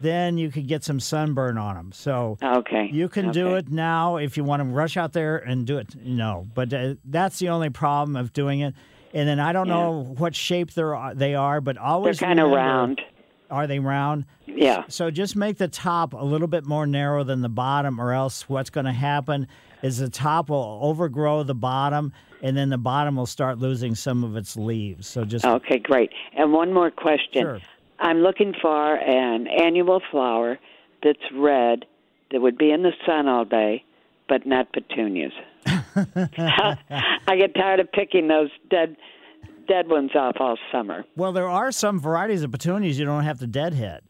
then 0.00 0.36
you 0.36 0.50
could 0.50 0.66
get 0.66 0.84
some 0.84 1.00
sunburn 1.00 1.56
on 1.56 1.76
them. 1.76 1.92
So 1.92 2.36
Okay. 2.42 2.90
you 2.92 3.08
can 3.08 3.30
do 3.30 3.54
it 3.54 3.70
now 3.70 4.16
if 4.16 4.36
you 4.36 4.44
want 4.44 4.60
to 4.60 4.68
rush 4.68 4.96
out 4.96 5.12
there 5.12 5.38
and 5.38 5.66
do 5.66 5.78
it. 5.78 5.94
No, 5.96 6.46
but 6.54 6.72
uh, 6.74 6.94
that's 7.04 7.38
the 7.38 7.48
only 7.48 7.70
problem 7.70 8.16
of 8.16 8.32
doing 8.32 8.60
it. 8.60 8.74
And 9.14 9.28
then 9.28 9.38
I 9.40 9.52
don't 9.52 9.68
know 9.68 10.02
what 10.18 10.34
shape 10.34 10.72
they're 10.72 11.12
they 11.14 11.34
are, 11.36 11.60
but 11.60 11.78
always 11.78 12.18
They're 12.18 12.28
kinda 12.28 12.42
remember- 12.42 12.56
round. 12.56 13.00
Are 13.50 13.66
they 13.66 13.78
round? 13.78 14.24
Yeah. 14.46 14.84
So 14.88 15.10
just 15.10 15.36
make 15.36 15.58
the 15.58 15.68
top 15.68 16.12
a 16.12 16.24
little 16.24 16.48
bit 16.48 16.64
more 16.64 16.86
narrow 16.86 17.24
than 17.24 17.42
the 17.42 17.48
bottom, 17.48 18.00
or 18.00 18.12
else 18.12 18.48
what's 18.48 18.70
going 18.70 18.86
to 18.86 18.92
happen 18.92 19.48
is 19.82 19.98
the 19.98 20.08
top 20.08 20.48
will 20.48 20.80
overgrow 20.82 21.42
the 21.42 21.54
bottom, 21.54 22.12
and 22.42 22.56
then 22.56 22.70
the 22.70 22.78
bottom 22.78 23.16
will 23.16 23.26
start 23.26 23.58
losing 23.58 23.94
some 23.94 24.24
of 24.24 24.36
its 24.36 24.56
leaves. 24.56 25.06
So 25.06 25.24
just 25.24 25.44
Okay, 25.44 25.78
great. 25.78 26.10
And 26.36 26.52
one 26.52 26.72
more 26.72 26.90
question. 26.90 27.42
Sure. 27.42 27.60
I'm 27.98 28.18
looking 28.18 28.54
for 28.60 28.96
an 28.96 29.46
annual 29.46 30.00
flower 30.10 30.58
that's 31.02 31.18
red 31.34 31.84
that 32.30 32.40
would 32.40 32.58
be 32.58 32.70
in 32.70 32.82
the 32.82 32.92
sun 33.06 33.28
all 33.28 33.44
day, 33.44 33.84
but 34.28 34.46
not 34.46 34.72
petunias. 34.72 35.32
I 35.66 37.36
get 37.36 37.54
tired 37.54 37.80
of 37.80 37.92
picking 37.92 38.28
those 38.28 38.50
dead 38.70 38.96
dead 39.66 39.88
ones 39.88 40.10
off 40.14 40.36
all 40.40 40.56
summer. 40.72 41.04
Well, 41.16 41.32
there 41.32 41.48
are 41.48 41.72
some 41.72 42.00
varieties 42.00 42.42
of 42.42 42.50
petunias 42.50 42.98
you 42.98 43.04
don't 43.04 43.24
have 43.24 43.38
to 43.40 43.46
deadhead. 43.46 44.02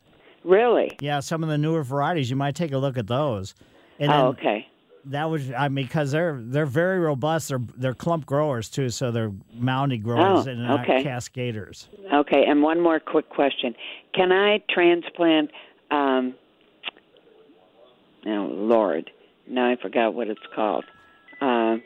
Really? 0.44 0.90
Yeah, 1.00 1.20
some 1.20 1.42
of 1.42 1.48
the 1.48 1.58
newer 1.58 1.82
varieties 1.82 2.28
you 2.30 2.36
might 2.36 2.54
take 2.54 2.72
a 2.72 2.78
look 2.78 2.98
at 2.98 3.06
those. 3.06 3.54
And 3.98 4.12
oh, 4.12 4.28
okay. 4.28 4.66
That 5.06 5.28
was 5.30 5.50
I 5.52 5.68
mean 5.68 5.84
because 5.84 6.12
they're 6.12 6.40
they're 6.42 6.64
very 6.66 6.98
robust. 6.98 7.48
They're 7.48 7.60
they're 7.76 7.94
clump 7.94 8.24
growers 8.24 8.70
too, 8.70 8.88
so 8.88 9.10
they're 9.10 9.32
moundy 9.52 9.98
growers 9.98 10.46
Oh, 10.46 10.50
and 10.50 10.62
not 10.62 10.80
okay. 10.88 11.04
cascaders. 11.04 11.88
Okay, 12.12 12.44
and 12.46 12.62
one 12.62 12.80
more 12.80 13.00
quick 13.00 13.28
question. 13.28 13.74
Can 14.14 14.32
I 14.32 14.62
transplant 14.70 15.50
um 15.90 16.34
oh 18.26 18.48
Lord. 18.50 19.10
Now 19.46 19.70
I 19.70 19.76
forgot 19.76 20.14
what 20.14 20.28
it's 20.28 20.40
called. 20.54 20.84
Uh, 21.40 21.76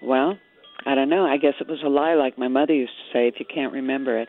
well, 0.00 0.38
I 0.86 0.94
don't 0.94 1.08
know. 1.08 1.24
I 1.26 1.36
guess 1.38 1.54
it 1.60 1.68
was 1.68 1.82
a 1.84 1.88
lie 1.88 2.14
like 2.14 2.36
my 2.38 2.48
mother 2.48 2.74
used 2.74 2.92
to 2.92 3.12
say 3.18 3.28
if 3.28 3.38
you 3.40 3.46
can't 3.46 3.72
remember 3.72 4.18
it. 4.18 4.28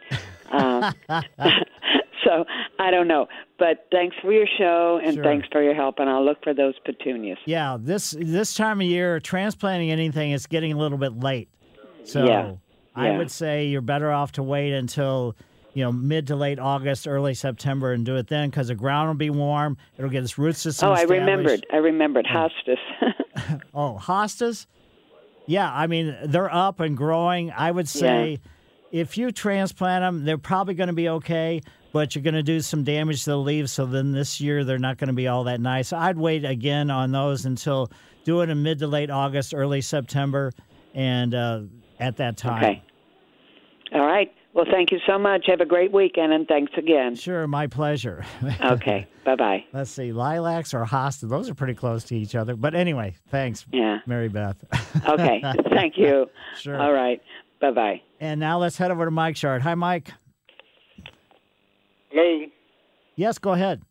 Um, 0.52 0.94
so 2.24 2.46
I 2.80 2.92
don't 2.92 3.08
know. 3.08 3.28
But 3.60 3.88
thanks 3.92 4.16
for 4.22 4.32
your 4.32 4.48
show 4.58 5.00
and 5.04 5.16
Sure. 5.16 5.24
thanks 5.24 5.48
for 5.52 5.62
your 5.62 5.74
help 5.76 5.96
and 6.00 6.10
I'll 6.10 6.24
look 6.24 6.44
for 6.44 6.54
those 6.54 6.76
petunias. 6.86 7.38
Yeah, 7.46 7.78
this 7.80 8.16
this 8.18 8.54
time 8.54 8.82
of 8.82 8.88
year, 8.88 9.20
transplanting 9.20 9.92
anything 9.92 10.32
is 10.32 10.48
getting 10.48 10.72
a 10.74 10.78
little 10.78 10.98
bit 10.98 11.20
late. 11.20 11.50
So 12.04 12.26
Yeah, 12.26 12.52
I 12.96 13.10
yeah. 13.10 13.18
would 13.18 13.32
say 13.32 13.66
you're 13.68 13.82
better 13.82 14.12
off 14.12 14.34
to 14.34 14.44
wait 14.44 14.74
until 14.74 15.36
you 15.74 15.84
know 15.84 15.92
mid 15.92 16.28
to 16.28 16.36
late 16.38 16.60
August, 16.60 17.08
early 17.08 17.34
September, 17.34 17.92
and 17.92 18.06
do 18.06 18.16
it 18.16 18.28
then 18.28 18.50
because 18.50 18.70
the 18.70 18.76
ground 18.76 19.10
will 19.10 19.16
be 19.16 19.30
warm. 19.30 19.78
It'll 19.98 20.10
get 20.10 20.24
its 20.24 20.38
root 20.38 20.56
system. 20.56 20.90
Oh, 20.90 20.94
I 20.94 21.02
remembered. 21.04 21.66
I 21.74 21.78
remembered 21.78 22.26
hostas. 22.26 22.78
Oh, 23.74 24.00
hostas? 24.02 24.66
Yeah, 25.48 25.72
I 25.72 25.88
mean, 25.88 26.16
they're 26.26 26.54
up 26.54 26.80
and 26.80 26.98
growing. 26.98 27.52
I 27.52 27.70
would 27.72 27.88
say 27.88 28.40
if 28.92 29.18
you 29.18 29.32
transplant 29.32 30.02
them, 30.02 30.26
they're 30.26 30.38
probably 30.38 30.74
going 30.74 30.88
to 30.88 30.94
be 30.94 31.10
okay, 31.10 31.62
but 31.92 32.16
you're 32.16 32.24
going 32.24 32.36
to 32.36 32.44
do 32.44 32.62
some 32.62 32.84
damage 32.84 33.24
to 33.26 33.32
the 33.32 33.38
leaves. 33.38 33.72
So 33.72 33.86
then 33.86 34.12
this 34.12 34.42
year, 34.42 34.64
they're 34.64 34.80
not 34.80 34.98
going 34.98 35.08
to 35.08 35.14
be 35.14 35.28
all 35.28 35.44
that 35.46 35.60
nice. 35.60 35.94
I'd 35.94 36.18
wait 36.18 36.46
again 36.46 36.90
on 36.90 37.12
those 37.12 37.46
until 37.46 37.92
do 38.24 38.42
it 38.42 38.50
in 38.50 38.64
mid 38.64 38.80
to 38.80 38.88
late 38.88 39.10
August, 39.10 39.54
early 39.54 39.82
September, 39.82 40.52
and 40.94 41.36
uh, 41.36 41.62
at 42.00 42.18
that 42.18 42.38
time. 42.38 42.64
Okay. 42.64 42.84
All 43.94 44.06
right. 44.06 44.34
Well, 44.56 44.66
thank 44.72 44.90
you 44.92 45.00
so 45.06 45.20
much. 45.20 45.48
Have 45.48 45.60
a 45.60 45.66
great 45.66 45.92
weekend, 45.92 46.32
and 46.32 46.48
thanks 46.48 46.72
again. 46.78 47.16
Sure, 47.16 47.46
my 47.46 47.68
pleasure. 47.68 48.24
Okay. 48.64 49.06
Bye 49.26 49.36
bye. 49.36 49.66
Let's 49.74 49.92
see, 49.92 50.14
lilacs 50.14 50.74
or 50.74 50.86
hosta. 50.86 51.28
Those 51.28 51.50
are 51.50 51.56
pretty 51.56 51.74
close 51.74 52.04
to 52.06 52.16
each 52.16 52.36
other. 52.36 52.56
But 52.56 52.74
anyway, 52.74 53.16
thanks, 53.30 53.66
Yeah. 53.72 54.00
Mary 54.06 54.30
Beth. 54.30 54.64
Okay. 55.08 55.44
Thank 55.72 55.98
you. 55.98 56.30
Sure. 56.58 56.80
All 56.82 56.94
right. 56.94 57.22
Bye 57.60 57.72
bye. 57.72 58.02
And 58.22 58.40
now 58.40 58.58
let's 58.60 58.78
head 58.78 58.92
over 58.92 59.04
to 59.06 59.12
Mike 59.12 59.36
Shard. 59.36 59.62
Hi, 59.62 59.76
Mike. 59.76 60.12
Hello. 62.12 62.46
Yes, 63.16 63.38
go 63.40 63.52
ahead. 63.54 63.82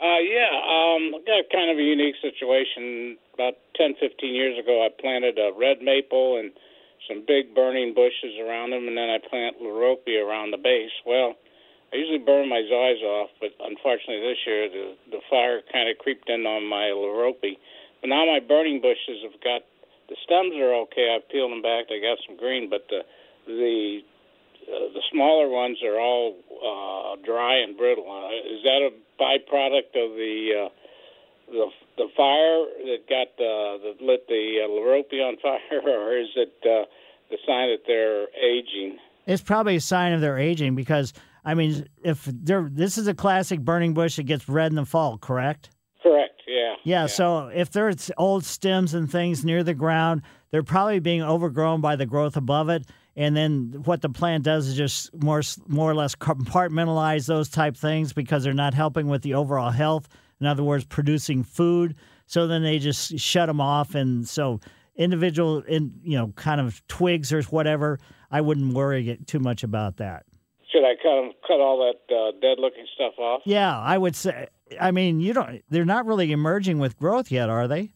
Uh, 0.00 0.18
yeah, 0.22 0.48
um, 0.48 1.14
I 1.14 1.20
got 1.26 1.44
kind 1.52 1.70
of 1.70 1.76
a 1.78 1.82
unique 1.82 2.14
situation. 2.22 3.16
About 3.34 3.54
10, 3.76 3.94
15 4.00 4.34
years 4.34 4.58
ago, 4.58 4.84
I 4.84 4.88
planted 5.00 5.38
a 5.38 5.52
red 5.56 5.82
maple 5.82 6.38
and 6.38 6.50
some 7.08 7.24
big 7.26 7.54
burning 7.54 7.94
bushes 7.94 8.38
around 8.40 8.70
them, 8.70 8.88
and 8.88 8.96
then 8.96 9.08
I 9.08 9.18
plant 9.18 9.56
liriope 9.60 10.12
around 10.20 10.50
the 10.50 10.58
base. 10.58 10.92
Well, 11.06 11.34
I 11.92 11.96
usually 11.96 12.18
burn 12.18 12.48
my 12.48 12.62
eyes 12.62 13.02
off, 13.02 13.30
but 13.40 13.50
unfortunately 13.58 14.22
this 14.22 14.38
year 14.46 14.68
the 14.68 14.94
the 15.10 15.20
fire 15.28 15.60
kind 15.72 15.88
of 15.88 15.98
creeped 15.98 16.28
in 16.28 16.46
on 16.46 16.66
my 16.66 16.94
liriope. 16.94 17.58
But 18.00 18.08
now 18.08 18.24
my 18.26 18.40
burning 18.40 18.80
bushes 18.80 19.22
have 19.24 19.40
got 19.42 19.62
the 20.08 20.16
stems 20.24 20.54
are 20.56 20.74
okay. 20.86 21.14
I've 21.14 21.28
peeled 21.28 21.52
them 21.52 21.62
back. 21.62 21.88
They 21.88 22.00
got 22.00 22.18
some 22.26 22.36
green, 22.36 22.70
but 22.70 22.86
the 22.90 23.02
the 23.46 24.02
uh, 24.70 24.92
the 24.94 25.02
smaller 25.10 25.48
ones 25.48 25.78
are 25.82 25.98
all 25.98 26.36
uh, 26.62 27.16
dry 27.24 27.58
and 27.58 27.76
brittle. 27.76 28.06
Uh, 28.06 28.54
is 28.54 28.62
that 28.62 28.86
a 28.86 28.90
byproduct 29.18 29.94
of 29.98 30.14
the 30.14 30.66
uh, 30.66 30.68
the 31.50 31.66
the 31.96 32.06
fire 32.16 32.64
that 32.86 33.08
got 33.08 33.28
uh, 33.38 33.78
that 33.84 33.96
lit 34.00 34.26
the 34.28 34.60
uh, 34.64 34.68
liriope 34.68 35.20
on 35.22 35.36
fire, 35.42 35.80
or 35.86 36.16
is 36.16 36.28
it 36.36 36.54
uh, 36.64 36.86
the 37.30 37.36
sign 37.46 37.70
that 37.70 37.82
they're 37.86 38.26
aging? 38.38 38.98
It's 39.26 39.42
probably 39.42 39.76
a 39.76 39.80
sign 39.80 40.12
of 40.12 40.20
their 40.20 40.38
aging 40.38 40.74
because 40.74 41.12
I 41.44 41.54
mean, 41.54 41.86
if 42.02 42.24
they're 42.24 42.68
this 42.70 42.98
is 42.98 43.06
a 43.06 43.14
classic 43.14 43.60
burning 43.60 43.94
bush 43.94 44.16
that 44.16 44.24
gets 44.24 44.48
red 44.48 44.72
in 44.72 44.76
the 44.76 44.86
fall, 44.86 45.18
correct? 45.18 45.70
Correct. 46.02 46.42
Yeah. 46.46 46.74
Yeah, 46.82 47.06
so 47.06 47.50
if 47.54 47.70
there's 47.70 48.10
old 48.16 48.44
stems 48.44 48.94
and 48.94 49.10
things 49.10 49.44
near 49.44 49.62
the 49.62 49.74
ground, 49.74 50.22
they're 50.50 50.62
probably 50.62 50.98
being 50.98 51.22
overgrown 51.22 51.80
by 51.80 51.96
the 51.96 52.06
growth 52.06 52.36
above 52.36 52.70
it. 52.70 52.86
And 53.16 53.36
then 53.36 53.82
what 53.84 54.00
the 54.00 54.08
plant 54.08 54.44
does 54.44 54.68
is 54.68 54.76
just 54.76 55.14
more 55.22 55.42
more 55.66 55.90
or 55.90 55.94
less 55.94 56.14
compartmentalize 56.14 57.26
those 57.26 57.48
type 57.48 57.76
things 57.76 58.12
because 58.12 58.44
they're 58.44 58.52
not 58.52 58.74
helping 58.74 59.08
with 59.08 59.22
the 59.22 59.34
overall 59.34 59.70
health. 59.70 60.08
In 60.40 60.46
other 60.46 60.62
words, 60.64 60.84
producing 60.84 61.42
food. 61.42 61.94
So 62.26 62.46
then 62.46 62.62
they 62.62 62.78
just 62.78 63.18
shut 63.18 63.48
them 63.48 63.60
off, 63.60 63.94
and 63.94 64.26
so 64.26 64.60
individual, 64.96 65.62
in 65.62 65.92
you 66.02 66.16
know, 66.16 66.28
kind 66.36 66.60
of 66.60 66.86
twigs 66.86 67.32
or 67.32 67.42
whatever. 67.44 67.98
I 68.30 68.40
wouldn't 68.40 68.74
worry 68.74 69.18
too 69.26 69.40
much 69.40 69.62
about 69.64 69.96
that. 69.96 70.24
Should 70.70 70.84
I 70.84 70.94
cut 71.02 71.34
cut 71.46 71.60
all 71.60 71.78
that 71.78 72.14
uh, 72.14 72.30
dead 72.40 72.58
looking 72.60 72.86
stuff 72.94 73.14
off? 73.18 73.42
Yeah, 73.44 73.76
I 73.78 73.98
would 73.98 74.14
say. 74.14 74.46
I 74.80 74.92
mean, 74.92 75.20
you 75.20 75.32
don't. 75.32 75.62
They're 75.68 75.84
not 75.84 76.06
really 76.06 76.30
emerging 76.30 76.78
with 76.78 76.96
growth 76.96 77.32
yet, 77.32 77.48
are 77.50 77.66
they? 77.66 77.92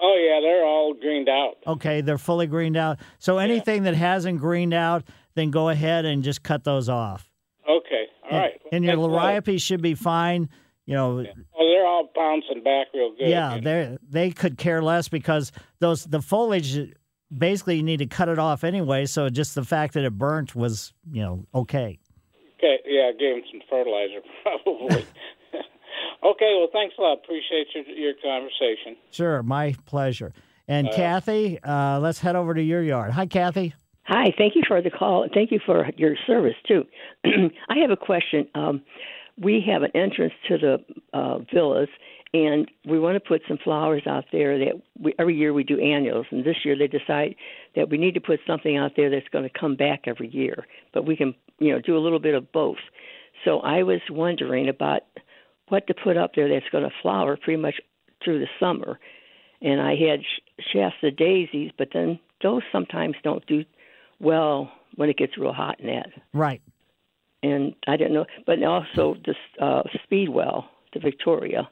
Oh 0.00 0.16
yeah, 0.16 0.40
they're 0.40 0.64
all 0.64 0.94
greened 0.94 1.28
out. 1.28 1.54
Okay, 1.64 2.00
they're 2.00 2.18
fully 2.18 2.48
greened 2.48 2.76
out. 2.76 2.98
So 3.20 3.38
anything 3.38 3.84
that 3.84 3.94
hasn't 3.94 4.40
greened 4.40 4.74
out, 4.74 5.04
then 5.36 5.52
go 5.52 5.68
ahead 5.68 6.04
and 6.04 6.24
just 6.24 6.42
cut 6.42 6.64
those 6.64 6.88
off. 6.88 7.30
Okay, 7.68 8.06
all 8.28 8.38
right. 8.38 8.60
And 8.72 8.84
your 8.84 8.94
Thanks 8.96 9.06
a 9.06 9.10
lot. 9.10 9.44
liriope 9.44 9.62
should 9.62 9.80
be 9.80 9.94
fine. 9.94 10.48
You 10.86 10.94
know, 10.94 11.24
Oh, 11.58 11.68
they're 11.68 11.86
all 11.86 12.10
bouncing 12.14 12.62
back 12.64 12.88
real 12.92 13.10
good. 13.16 13.28
yeah, 13.28 13.58
they 13.62 13.96
they 14.08 14.30
could 14.30 14.58
care 14.58 14.82
less 14.82 15.08
because 15.08 15.52
those 15.78 16.04
the 16.04 16.20
foliage 16.20 16.92
basically 17.36 17.76
you 17.76 17.82
need 17.82 17.98
to 17.98 18.06
cut 18.06 18.28
it 18.28 18.38
off 18.38 18.64
anyway. 18.64 19.06
So 19.06 19.28
just 19.28 19.54
the 19.54 19.64
fact 19.64 19.94
that 19.94 20.04
it 20.04 20.18
burnt 20.18 20.54
was 20.56 20.92
you 21.10 21.22
know 21.22 21.46
okay. 21.54 21.98
Okay, 22.58 22.78
yeah, 22.86 23.08
I 23.08 23.12
gave 23.18 23.34
them 23.36 23.42
some 23.50 23.60
fertilizer 23.70 24.20
probably. 24.42 25.06
okay, 26.24 26.54
well, 26.58 26.68
thanks 26.72 26.94
a 26.98 27.02
lot. 27.02 27.18
Appreciate 27.24 27.68
your 27.74 27.84
your 27.84 28.14
conversation. 28.22 28.96
Sure, 29.10 29.42
my 29.42 29.74
pleasure. 29.86 30.32
And 30.68 30.88
Uh, 30.88 30.92
Kathy, 30.96 31.58
uh, 31.62 31.98
let's 32.00 32.20
head 32.20 32.36
over 32.36 32.54
to 32.54 32.62
your 32.62 32.82
yard. 32.82 33.12
Hi, 33.12 33.26
Kathy. 33.26 33.74
Hi, 34.04 34.32
thank 34.36 34.54
you 34.56 34.62
for 34.66 34.80
the 34.82 34.90
call. 34.90 35.26
Thank 35.32 35.50
you 35.52 35.60
for 35.64 35.88
your 35.96 36.16
service 36.26 36.54
too. 36.66 36.84
I 37.24 37.78
have 37.80 37.90
a 37.90 37.96
question. 37.96 38.48
Um, 38.54 38.82
we 39.40 39.64
have 39.66 39.82
an 39.82 39.90
entrance 39.94 40.32
to 40.48 40.58
the 40.58 40.78
uh, 41.12 41.38
villas, 41.52 41.88
and 42.34 42.70
we 42.86 42.98
want 42.98 43.16
to 43.16 43.20
put 43.20 43.42
some 43.48 43.58
flowers 43.58 44.02
out 44.06 44.24
there. 44.32 44.58
That 44.58 44.80
we, 44.98 45.14
every 45.18 45.36
year 45.36 45.52
we 45.52 45.64
do 45.64 45.78
annuals, 45.80 46.26
and 46.30 46.44
this 46.44 46.64
year 46.64 46.76
they 46.76 46.86
decide 46.86 47.34
that 47.76 47.90
we 47.90 47.98
need 47.98 48.14
to 48.14 48.20
put 48.20 48.40
something 48.46 48.76
out 48.76 48.92
there 48.96 49.10
that's 49.10 49.28
going 49.28 49.44
to 49.44 49.58
come 49.58 49.76
back 49.76 50.02
every 50.06 50.28
year. 50.28 50.66
But 50.92 51.06
we 51.06 51.16
can, 51.16 51.34
you 51.58 51.72
know, 51.72 51.80
do 51.80 51.96
a 51.96 52.00
little 52.00 52.20
bit 52.20 52.34
of 52.34 52.52
both. 52.52 52.78
So 53.44 53.60
I 53.60 53.82
was 53.82 54.00
wondering 54.10 54.68
about 54.68 55.02
what 55.68 55.86
to 55.86 55.94
put 55.94 56.16
up 56.16 56.32
there 56.34 56.48
that's 56.48 56.68
going 56.70 56.84
to 56.84 56.94
flower 57.00 57.36
pretty 57.36 57.60
much 57.60 57.76
through 58.24 58.40
the 58.40 58.48
summer. 58.60 58.98
And 59.60 59.80
I 59.80 59.94
had 59.94 60.20
sh- 60.20 60.64
Shasta 60.72 61.10
daisies, 61.10 61.70
but 61.78 61.88
then 61.92 62.18
those 62.42 62.62
sometimes 62.70 63.14
don't 63.22 63.44
do 63.46 63.64
well 64.20 64.70
when 64.96 65.08
it 65.08 65.16
gets 65.16 65.38
real 65.38 65.52
hot 65.52 65.80
and 65.80 65.88
that. 65.88 66.08
Right. 66.32 66.60
And 67.42 67.74
I 67.88 67.96
didn't 67.96 68.14
know, 68.14 68.26
but 68.46 68.62
also 68.62 69.16
the 69.24 69.34
uh, 69.64 69.82
Speedwell, 70.04 70.68
the 70.92 71.00
Victoria. 71.00 71.68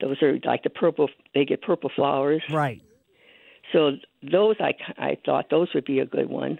Those 0.00 0.22
are 0.22 0.38
like 0.44 0.62
the 0.62 0.70
purple. 0.70 1.08
They 1.34 1.44
get 1.44 1.60
purple 1.62 1.90
flowers. 1.94 2.42
Right. 2.50 2.80
So 3.72 3.92
those, 4.22 4.56
I 4.60 4.74
I 4.96 5.18
thought 5.26 5.50
those 5.50 5.68
would 5.74 5.84
be 5.84 5.98
a 5.98 6.06
good 6.06 6.30
one. 6.30 6.58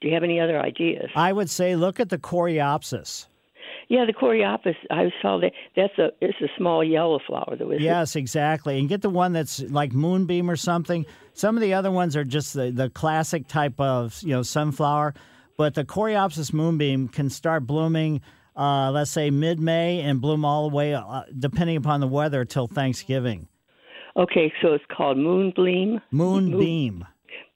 Do 0.00 0.08
you 0.08 0.14
have 0.14 0.24
any 0.24 0.40
other 0.40 0.60
ideas? 0.60 1.10
I 1.14 1.32
would 1.32 1.50
say 1.50 1.76
look 1.76 2.00
at 2.00 2.08
the 2.08 2.18
coreopsis. 2.18 3.26
Yeah, 3.88 4.04
the 4.06 4.12
coreopsis. 4.12 4.74
I 4.90 5.10
saw 5.20 5.38
that. 5.40 5.52
That's 5.76 5.96
a 5.98 6.10
it's 6.20 6.40
a 6.40 6.48
small 6.56 6.82
yellow 6.82 7.20
flower, 7.26 7.56
though. 7.58 7.72
Yes, 7.72 8.16
exactly. 8.16 8.78
And 8.78 8.88
get 8.88 9.02
the 9.02 9.10
one 9.10 9.32
that's 9.32 9.60
like 9.60 9.92
moonbeam 9.92 10.50
or 10.50 10.56
something. 10.56 11.04
Some 11.34 11.56
of 11.56 11.60
the 11.60 11.74
other 11.74 11.90
ones 11.90 12.16
are 12.16 12.24
just 12.24 12.54
the, 12.54 12.70
the 12.70 12.90
classic 12.90 13.48
type 13.48 13.78
of 13.78 14.20
you 14.22 14.30
know 14.30 14.42
sunflower, 14.42 15.14
but 15.56 15.74
the 15.74 15.84
Coreopsis 15.84 16.52
moonbeam 16.52 17.08
can 17.08 17.30
start 17.30 17.66
blooming. 17.66 18.20
Uh, 18.54 18.90
let's 18.90 19.10
say 19.10 19.30
mid-May 19.30 20.00
and 20.00 20.20
bloom 20.20 20.44
all 20.44 20.68
the 20.68 20.76
way, 20.76 20.94
uh, 20.94 21.22
depending 21.38 21.76
upon 21.76 22.00
the 22.00 22.06
weather, 22.06 22.44
till 22.44 22.66
Thanksgiving. 22.66 23.48
Okay, 24.16 24.52
so 24.60 24.74
it's 24.74 24.84
called 24.94 25.16
moonbeam. 25.16 26.00
Moonbeam. 26.10 27.06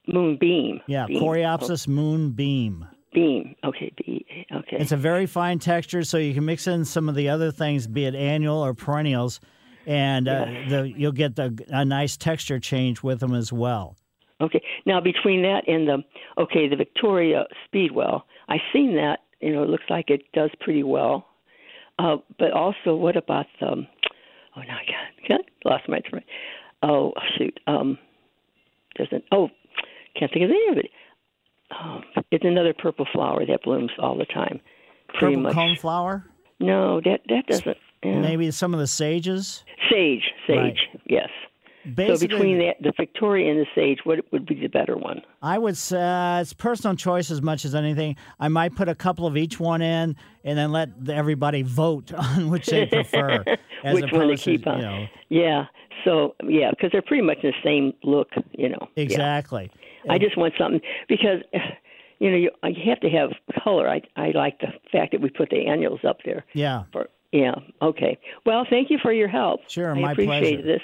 Moonbeam. 0.08 0.80
Yeah, 0.86 1.06
Beam. 1.06 1.20
Coreopsis 1.20 1.86
moonbeam. 1.86 2.86
Beam. 3.12 3.54
Okay. 3.64 3.92
Be, 3.96 4.26
okay. 4.52 4.76
It's 4.78 4.92
a 4.92 4.96
very 4.96 5.26
fine 5.26 5.58
texture, 5.58 6.02
so 6.02 6.16
you 6.16 6.32
can 6.32 6.44
mix 6.44 6.66
in 6.66 6.84
some 6.84 7.08
of 7.08 7.14
the 7.14 7.28
other 7.28 7.50
things, 7.50 7.86
be 7.86 8.04
it 8.04 8.14
annual 8.14 8.64
or 8.64 8.72
perennials, 8.72 9.40
and 9.86 10.28
uh, 10.28 10.46
the, 10.68 10.92
you'll 10.96 11.12
get 11.12 11.36
the, 11.36 11.58
a 11.68 11.84
nice 11.84 12.16
texture 12.16 12.58
change 12.58 13.02
with 13.02 13.20
them 13.20 13.34
as 13.34 13.52
well. 13.52 13.96
Okay. 14.40 14.62
Now 14.84 15.00
between 15.00 15.42
that 15.42 15.66
and 15.66 15.88
the 15.88 15.98
okay, 16.38 16.68
the 16.68 16.76
Victoria 16.76 17.44
Speedwell, 17.66 18.26
I've 18.48 18.60
seen 18.72 18.94
that. 18.96 19.20
You 19.40 19.52
know, 19.54 19.62
it 19.62 19.68
looks 19.68 19.84
like 19.90 20.08
it 20.10 20.22
does 20.32 20.50
pretty 20.60 20.82
well. 20.82 21.26
Uh, 21.98 22.16
but 22.38 22.52
also, 22.52 22.94
what 22.94 23.16
about 23.16 23.46
the? 23.60 23.66
Um, 23.68 23.86
oh, 24.56 24.60
no, 24.60 24.74
I 24.74 25.28
got, 25.28 25.40
lost 25.64 25.88
my 25.88 26.00
train. 26.00 26.22
Oh 26.82 27.12
shoot. 27.38 27.58
Um, 27.66 27.98
doesn't. 28.96 29.24
Oh, 29.32 29.48
can't 30.18 30.30
think 30.32 30.44
of 30.44 30.50
name 30.50 30.72
of 30.72 30.78
it. 30.78 30.90
Um, 31.78 32.02
it's 32.30 32.44
another 32.44 32.74
purple 32.74 33.06
flower 33.12 33.44
that 33.46 33.62
blooms 33.64 33.90
all 33.98 34.16
the 34.16 34.24
time. 34.26 34.60
Pretty 35.18 35.36
Purple 35.36 35.42
much. 35.42 35.54
coneflower? 35.54 36.24
No, 36.60 37.00
that 37.04 37.20
that 37.28 37.46
doesn't. 37.46 37.76
yeah. 38.04 38.20
Maybe 38.20 38.50
some 38.50 38.72
of 38.74 38.80
the 38.80 38.86
sages? 38.86 39.64
Sage, 39.90 40.22
sage, 40.46 40.56
Right. 40.56 40.76
yes. 41.06 41.28
Basically- 41.94 42.16
so 42.16 42.26
between 42.36 42.58
that, 42.58 42.76
the 42.80 42.92
Victoria 42.96 43.50
and 43.50 43.60
the 43.60 43.66
sage, 43.74 44.00
what 44.04 44.20
would 44.32 44.46
be 44.46 44.54
the 44.54 44.66
better 44.68 44.96
one? 44.96 45.22
I 45.42 45.58
would 45.58 45.76
say 45.76 46.00
uh, 46.00 46.40
it's 46.40 46.52
personal 46.52 46.96
choice 46.96 47.30
as 47.30 47.40
much 47.42 47.64
as 47.64 47.74
anything. 47.74 48.16
I 48.40 48.48
might 48.48 48.74
put 48.74 48.88
a 48.88 48.94
couple 48.94 49.26
of 49.26 49.36
each 49.36 49.60
one 49.60 49.82
in 49.82 50.16
and 50.44 50.58
then 50.58 50.72
let 50.72 50.90
everybody 51.08 51.62
vote 51.62 52.12
on 52.16 52.50
which 52.50 52.66
they 52.66 52.86
prefer. 52.86 53.44
as 53.84 53.94
Which 53.94 54.12
one 54.12 54.28
to 54.28 54.36
keep 54.36 54.66
on? 54.66 54.78
You 54.78 54.82
know, 54.82 55.06
Yeah. 55.28 55.66
So 56.04 56.34
yeah, 56.44 56.70
because 56.70 56.90
they're 56.92 57.02
pretty 57.02 57.22
much 57.22 57.38
the 57.42 57.52
same 57.64 57.92
look, 58.04 58.28
you 58.52 58.68
know. 58.68 58.88
Yeah. 58.96 59.02
exactly. 59.02 59.70
I 60.08 60.18
just 60.18 60.36
want 60.36 60.54
something 60.56 60.80
because 61.08 61.40
you 62.20 62.30
know 62.30 62.36
you, 62.36 62.50
you 62.64 62.90
have 62.90 63.00
to 63.00 63.10
have 63.10 63.30
color. 63.64 63.88
I 63.88 64.02
I 64.14 64.30
like 64.30 64.60
the 64.60 64.68
fact 64.92 65.12
that 65.12 65.20
we 65.20 65.30
put 65.30 65.50
the 65.50 65.66
annuals 65.66 66.00
up 66.06 66.18
there. 66.24 66.44
Yeah. 66.52 66.84
For, 66.92 67.08
yeah. 67.32 67.54
Okay. 67.82 68.18
Well, 68.44 68.66
thank 68.68 68.90
you 68.90 68.98
for 69.02 69.12
your 69.12 69.28
help. 69.28 69.60
Sure, 69.68 69.96
I 69.96 70.00
my 70.00 70.12
appreciate 70.12 70.62
pleasure. 70.62 70.62
this. 70.62 70.82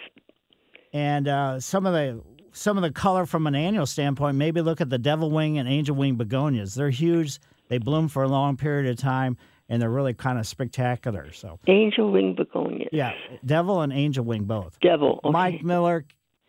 And 0.93 1.29
uh, 1.29 1.61
some 1.61 1.87
of 1.87 1.93
the 1.93 2.23
some 2.53 2.77
of 2.77 2.83
the 2.83 2.91
color 2.91 3.27
from 3.27 3.47
an 3.47 3.55
annual 3.55 3.87
standpoint, 3.87 4.37
maybe 4.37 4.61
look 4.61 4.81
at 4.81 4.91
the 4.91 4.99
devil 4.99 5.31
wing 5.31 5.59
and 5.59 5.69
angel 5.69 5.97
wing 5.97 6.17
begonias. 6.17 6.75
They're 6.75 6.91
huge. 6.91 7.39
They 7.69 7.79
bloom 7.79 8.09
for 8.09 8.23
a 8.23 8.29
long 8.29 8.59
period 8.59 8.91
of 8.91 8.99
time, 8.99 9.39
and 9.69 9.81
they're 9.81 9.91
really 9.91 10.13
kind 10.13 10.39
of 10.39 10.47
spectacular. 10.47 11.33
So 11.33 11.59
Angel 11.67 12.11
wing 12.11 12.35
begonias. 12.35 12.91
yeah, 12.93 13.13
devil 13.45 13.81
and 13.81 13.93
angel 13.93 14.25
wing 14.25 14.45
both. 14.45 14.79
Devil. 14.81 15.21
Okay. 15.25 15.33
Mike 15.33 15.63
Miller, 15.63 16.05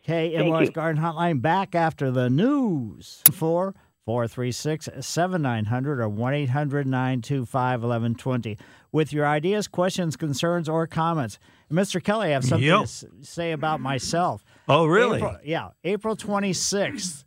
KMOX. 0.06 0.72
Garden 0.72 1.02
Hotline, 1.02 1.40
back 1.40 1.74
after 1.74 2.10
the 2.10 2.28
news. 2.28 3.22
Four 3.32 3.74
four 4.04 4.28
three 4.28 4.52
six 4.52 4.88
seven 5.00 5.40
nine 5.40 5.64
hundred 5.64 6.00
or 6.00 6.08
one 6.08 6.34
1120 6.34 8.58
with 8.92 9.12
your 9.12 9.26
ideas, 9.26 9.66
questions, 9.66 10.16
concerns, 10.16 10.68
or 10.68 10.86
comments. 10.86 11.38
Mr. 11.74 12.02
Kelly, 12.02 12.28
I 12.28 12.30
have 12.30 12.44
something 12.44 12.66
Yep. 12.66 12.84
to 12.86 13.08
say 13.22 13.52
about 13.52 13.80
myself. 13.80 14.44
Oh, 14.68 14.86
really? 14.86 15.18
April- 15.18 15.38
yeah, 15.44 15.68
April 15.82 16.16
twenty 16.16 16.52
sixth, 16.52 17.24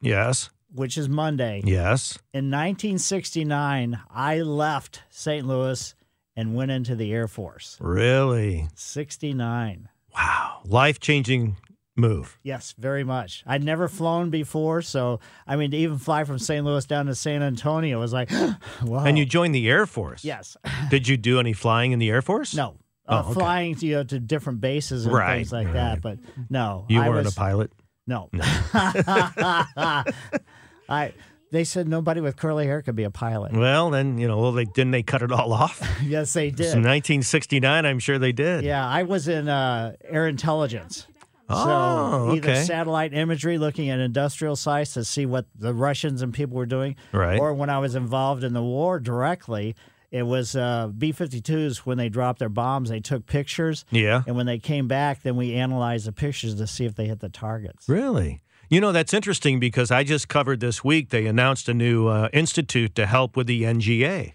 Yes. 0.00 0.50
which 0.72 0.96
is 0.96 1.08
Monday. 1.08 1.62
Yes. 1.64 2.18
In 2.32 2.50
1969, 2.50 4.00
I 4.10 4.40
left 4.40 5.02
St. 5.10 5.46
Louis 5.46 5.94
and 6.34 6.54
went 6.54 6.70
into 6.70 6.96
the 6.96 7.12
Air 7.12 7.28
Force. 7.28 7.76
Really? 7.80 8.68
69. 8.74 9.88
Wow. 10.14 10.60
Life 10.64 10.98
changing 10.98 11.56
move. 11.94 12.38
Yes, 12.42 12.74
very 12.78 13.04
much. 13.04 13.44
I'd 13.46 13.62
never 13.62 13.86
flown 13.86 14.30
before, 14.30 14.80
so 14.80 15.20
I 15.46 15.56
mean, 15.56 15.70
to 15.72 15.76
even 15.76 15.98
fly 15.98 16.24
from 16.24 16.38
St. 16.38 16.64
Louis 16.64 16.86
down 16.86 17.04
to 17.06 17.14
San 17.14 17.42
Antonio 17.42 18.00
was 18.00 18.12
like, 18.14 18.30
wow. 18.82 19.04
And 19.04 19.18
you 19.18 19.26
joined 19.26 19.54
the 19.54 19.68
Air 19.68 19.84
Force. 19.86 20.24
Yes. 20.24 20.56
Did 20.90 21.06
you 21.06 21.16
do 21.18 21.38
any 21.38 21.52
flying 21.52 21.92
in 21.92 21.98
the 21.98 22.08
Air 22.08 22.22
Force? 22.22 22.54
No. 22.54 22.76
Oh, 23.08 23.16
Uh, 23.16 23.20
okay. 23.22 23.32
Flying 23.34 23.74
to, 23.76 23.86
you 23.86 23.94
know, 23.96 24.04
to 24.04 24.18
different 24.20 24.60
bases 24.60 25.06
and 25.06 25.14
Right, 25.14 25.36
things 25.38 25.52
like 25.52 25.72
that, 25.72 26.00
but 26.00 26.18
no. 26.48 26.86
You 26.88 27.00
I 27.00 27.08
weren't 27.08 27.24
was- 27.24 27.34
a 27.34 27.38
pilot? 27.38 27.72
No. 28.06 28.28
I. 30.88 31.12
They 31.50 31.64
said 31.64 31.86
nobody 31.86 32.22
with 32.22 32.36
curly 32.36 32.64
hair 32.64 32.80
could 32.80 32.96
be 32.96 33.02
a 33.02 33.10
pilot. 33.10 33.52
Well, 33.52 33.90
then, 33.90 34.16
you 34.16 34.26
know, 34.26 34.38
well, 34.38 34.52
they 34.52 34.64
didn't 34.64 34.92
they 34.92 35.02
cut 35.02 35.20
it 35.20 35.30
all 35.30 35.52
off? 35.52 35.86
yes, 36.02 36.32
they 36.32 36.48
did. 36.48 36.60
In 36.68 36.82
did. 36.82 36.88
1969, 36.88 37.84
I'm 37.84 37.98
sure 37.98 38.18
they 38.18 38.32
did. 38.32 38.64
Yeah, 38.64 38.88
I 38.88 39.02
was 39.02 39.28
in 39.28 39.48
uh, 39.50 39.92
air 40.02 40.26
intelligence. 40.28 41.06
Oh, 41.50 42.28
so 42.30 42.34
either 42.36 42.50
okay. 42.52 42.62
satellite 42.64 43.12
imagery 43.12 43.58
looking 43.58 43.90
at 43.90 44.00
industrial 44.00 44.56
sites 44.56 44.94
to 44.94 45.04
see 45.04 45.26
what 45.26 45.44
the 45.58 45.74
Russians 45.74 46.22
and 46.22 46.32
people 46.32 46.56
were 46.56 46.64
doing, 46.64 46.96
Right. 47.12 47.38
or 47.38 47.52
when 47.52 47.68
I 47.68 47.80
was 47.80 47.94
involved 47.96 48.44
in 48.44 48.54
the 48.54 48.62
war 48.62 48.98
directly, 48.98 49.74
it 50.12 50.24
was 50.24 50.54
uh, 50.54 50.88
B 50.88 51.12
52s 51.12 51.78
when 51.78 51.96
they 51.96 52.10
dropped 52.10 52.38
their 52.38 52.50
bombs, 52.50 52.90
they 52.90 53.00
took 53.00 53.24
pictures. 53.26 53.86
Yeah. 53.90 54.22
And 54.26 54.36
when 54.36 54.44
they 54.44 54.58
came 54.58 54.86
back, 54.86 55.22
then 55.22 55.36
we 55.36 55.54
analyzed 55.54 56.06
the 56.06 56.12
pictures 56.12 56.54
to 56.56 56.66
see 56.66 56.84
if 56.84 56.94
they 56.94 57.06
hit 57.06 57.20
the 57.20 57.30
targets. 57.30 57.88
Really? 57.88 58.42
You 58.68 58.80
know, 58.80 58.92
that's 58.92 59.14
interesting 59.14 59.58
because 59.58 59.90
I 59.90 60.04
just 60.04 60.28
covered 60.28 60.60
this 60.60 60.84
week, 60.84 61.08
they 61.08 61.26
announced 61.26 61.68
a 61.68 61.74
new 61.74 62.08
uh, 62.08 62.28
institute 62.32 62.94
to 62.94 63.06
help 63.06 63.36
with 63.36 63.46
the 63.46 63.62
NGA. 63.62 64.34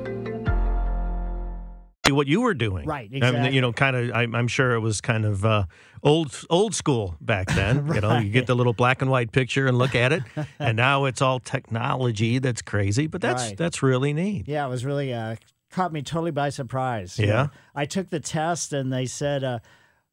What 2.15 2.27
you 2.27 2.41
were 2.41 2.53
doing, 2.53 2.85
Right, 2.85 3.09
I 3.21 3.31
mean, 3.31 3.53
you 3.53 3.61
know, 3.61 3.71
kind 3.73 3.95
of. 3.95 4.11
I'm, 4.13 4.33
I'm 4.35 4.47
sure 4.47 4.73
it 4.73 4.79
was 4.79 5.01
kind 5.01 5.25
of 5.25 5.43
uh, 5.45 5.65
old 6.03 6.39
old 6.49 6.73
school 6.75 7.15
back 7.21 7.47
then. 7.55 7.87
You 7.93 8.01
know, 8.01 8.17
you 8.19 8.29
get 8.31 8.47
the 8.47 8.55
little 8.55 8.73
black 8.73 9.01
and 9.01 9.09
white 9.11 9.31
picture 9.31 9.67
and 9.67 9.77
look 9.77 9.95
at 9.95 10.11
it, 10.11 10.23
and 10.59 10.77
now 10.77 11.05
it's 11.05 11.21
all 11.21 11.39
technology. 11.39 12.39
That's 12.39 12.61
crazy, 12.61 13.07
but 13.07 13.21
that's 13.21 13.43
Right. 13.43 13.57
that's 13.57 13.81
really 13.83 14.13
neat. 14.13 14.47
Yeah, 14.47 14.65
it 14.65 14.69
was 14.69 14.83
really 14.85 15.13
uh, 15.13 15.35
caught 15.71 15.91
me 15.93 16.01
totally 16.01 16.31
by 16.31 16.49
surprise. 16.49 17.17
you 17.17 17.27
Yeah? 17.27 17.33
know. 17.43 17.49
I 17.75 17.85
took 17.85 18.09
the 18.09 18.19
test 18.19 18.73
and 18.73 18.91
they 18.91 19.05
said, 19.05 19.43
uh, 19.43 19.59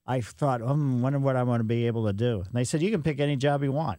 I 0.06 0.20
thought, 0.22 0.62
um, 0.62 1.02
wonder 1.02 1.18
what 1.18 1.36
I 1.36 1.42
want 1.42 1.60
to 1.60 1.64
be 1.64 1.86
able 1.86 2.06
to 2.06 2.14
do. 2.14 2.36
And 2.40 2.54
they 2.54 2.64
said, 2.64 2.80
you 2.80 2.90
can 2.90 3.02
pick 3.02 3.20
any 3.20 3.36
job 3.36 3.62
you 3.62 3.72
want. 3.72 3.98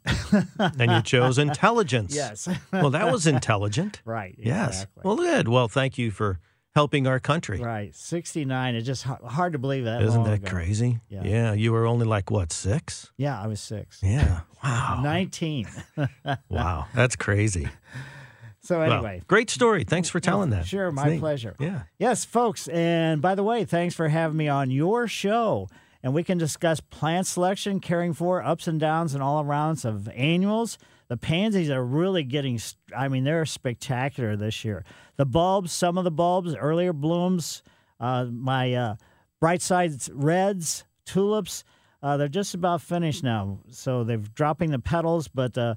And 0.57 0.89
you 0.91 1.01
chose 1.03 1.37
intelligence. 1.37 2.15
Yes. 2.19 2.47
well, 2.73 2.89
that 2.91 3.11
was 3.11 3.27
intelligent. 3.27 4.01
Right. 4.05 4.33
Yes. 4.39 4.87
Well, 5.03 5.17
good. 5.17 5.47
Well, 5.47 5.67
thank 5.67 5.99
you 5.99 6.09
for 6.09 6.39
helping 6.75 7.07
our 7.07 7.19
country. 7.19 7.59
Right. 7.59 7.95
69. 7.95 8.75
It's 8.75 8.85
just 8.85 9.03
hard 9.03 9.53
to 9.53 9.59
believe 9.59 9.85
that. 9.85 10.01
Isn't 10.01 10.23
that 10.23 10.33
ago. 10.33 10.49
crazy? 10.49 10.99
Yeah. 11.09 11.23
yeah. 11.23 11.53
You 11.53 11.71
were 11.71 11.85
only 11.85 12.05
like 12.05 12.29
what 12.31 12.51
six? 12.51 13.11
Yeah, 13.17 13.39
I 13.41 13.47
was 13.47 13.59
six. 13.59 13.99
Yeah. 14.03 14.41
Wow. 14.61 14.99
19. 15.03 15.67
Wow. 16.49 16.87
That's 16.93 17.15
crazy. 17.15 17.69
So 18.61 18.79
Well, 18.79 18.91
anyway. 18.91 19.21
great 19.25 19.49
story. 19.49 19.85
Thanks 19.85 20.09
for 20.09 20.19
telling 20.19 20.49
that. 20.49 20.67
Sure, 20.67 20.87
It's 20.87 20.95
my 20.97 21.11
neat. 21.11 21.19
pleasure. 21.21 21.55
Yeah. 21.59 21.83
Yes, 21.97 22.25
folks. 22.25 22.67
And 22.67 23.21
by 23.21 23.35
the 23.35 23.43
way, 23.43 23.63
thanks 23.63 23.95
for 23.95 24.09
having 24.09 24.35
me 24.35 24.49
on 24.49 24.69
your 24.69 25.07
show. 25.07 25.69
And 26.03 26.13
we 26.13 26.23
can 26.23 26.37
discuss 26.37 26.81
plant 26.81 27.25
selection, 27.25 27.79
caring 27.79 28.13
for 28.13 28.43
ups 28.43 28.67
and 28.67 28.79
downs 28.81 29.13
and 29.13 29.23
all 29.23 29.41
arounds 29.43 29.85
of 29.85 30.09
annuals. 30.09 30.77
The 31.09 31.17
pansies 31.17 31.69
are 31.71 31.83
really 31.83 32.23
getting, 32.23 32.59
I 32.95 33.07
mean, 33.07 33.23
they're 33.23 33.45
spectacular 33.45 34.35
this 34.35 34.63
year. 34.63 34.85
The 35.17 35.25
bulbs, 35.25 35.71
some 35.71 35.97
of 35.97 36.03
the 36.03 36.11
bulbs, 36.11 36.55
earlier 36.55 36.93
blooms, 36.93 37.63
uh, 37.99 38.25
my 38.25 38.73
uh, 38.73 38.95
bright 39.39 39.61
sides 39.61 40.09
reds, 40.13 40.85
tulips, 41.05 41.63
uh, 42.01 42.15
they're 42.17 42.27
just 42.27 42.53
about 42.53 42.81
finished 42.81 43.23
now. 43.23 43.59
So 43.71 44.03
they're 44.03 44.17
dropping 44.17 44.71
the 44.71 44.79
petals, 44.79 45.27
but 45.27 45.57
uh, 45.57 45.75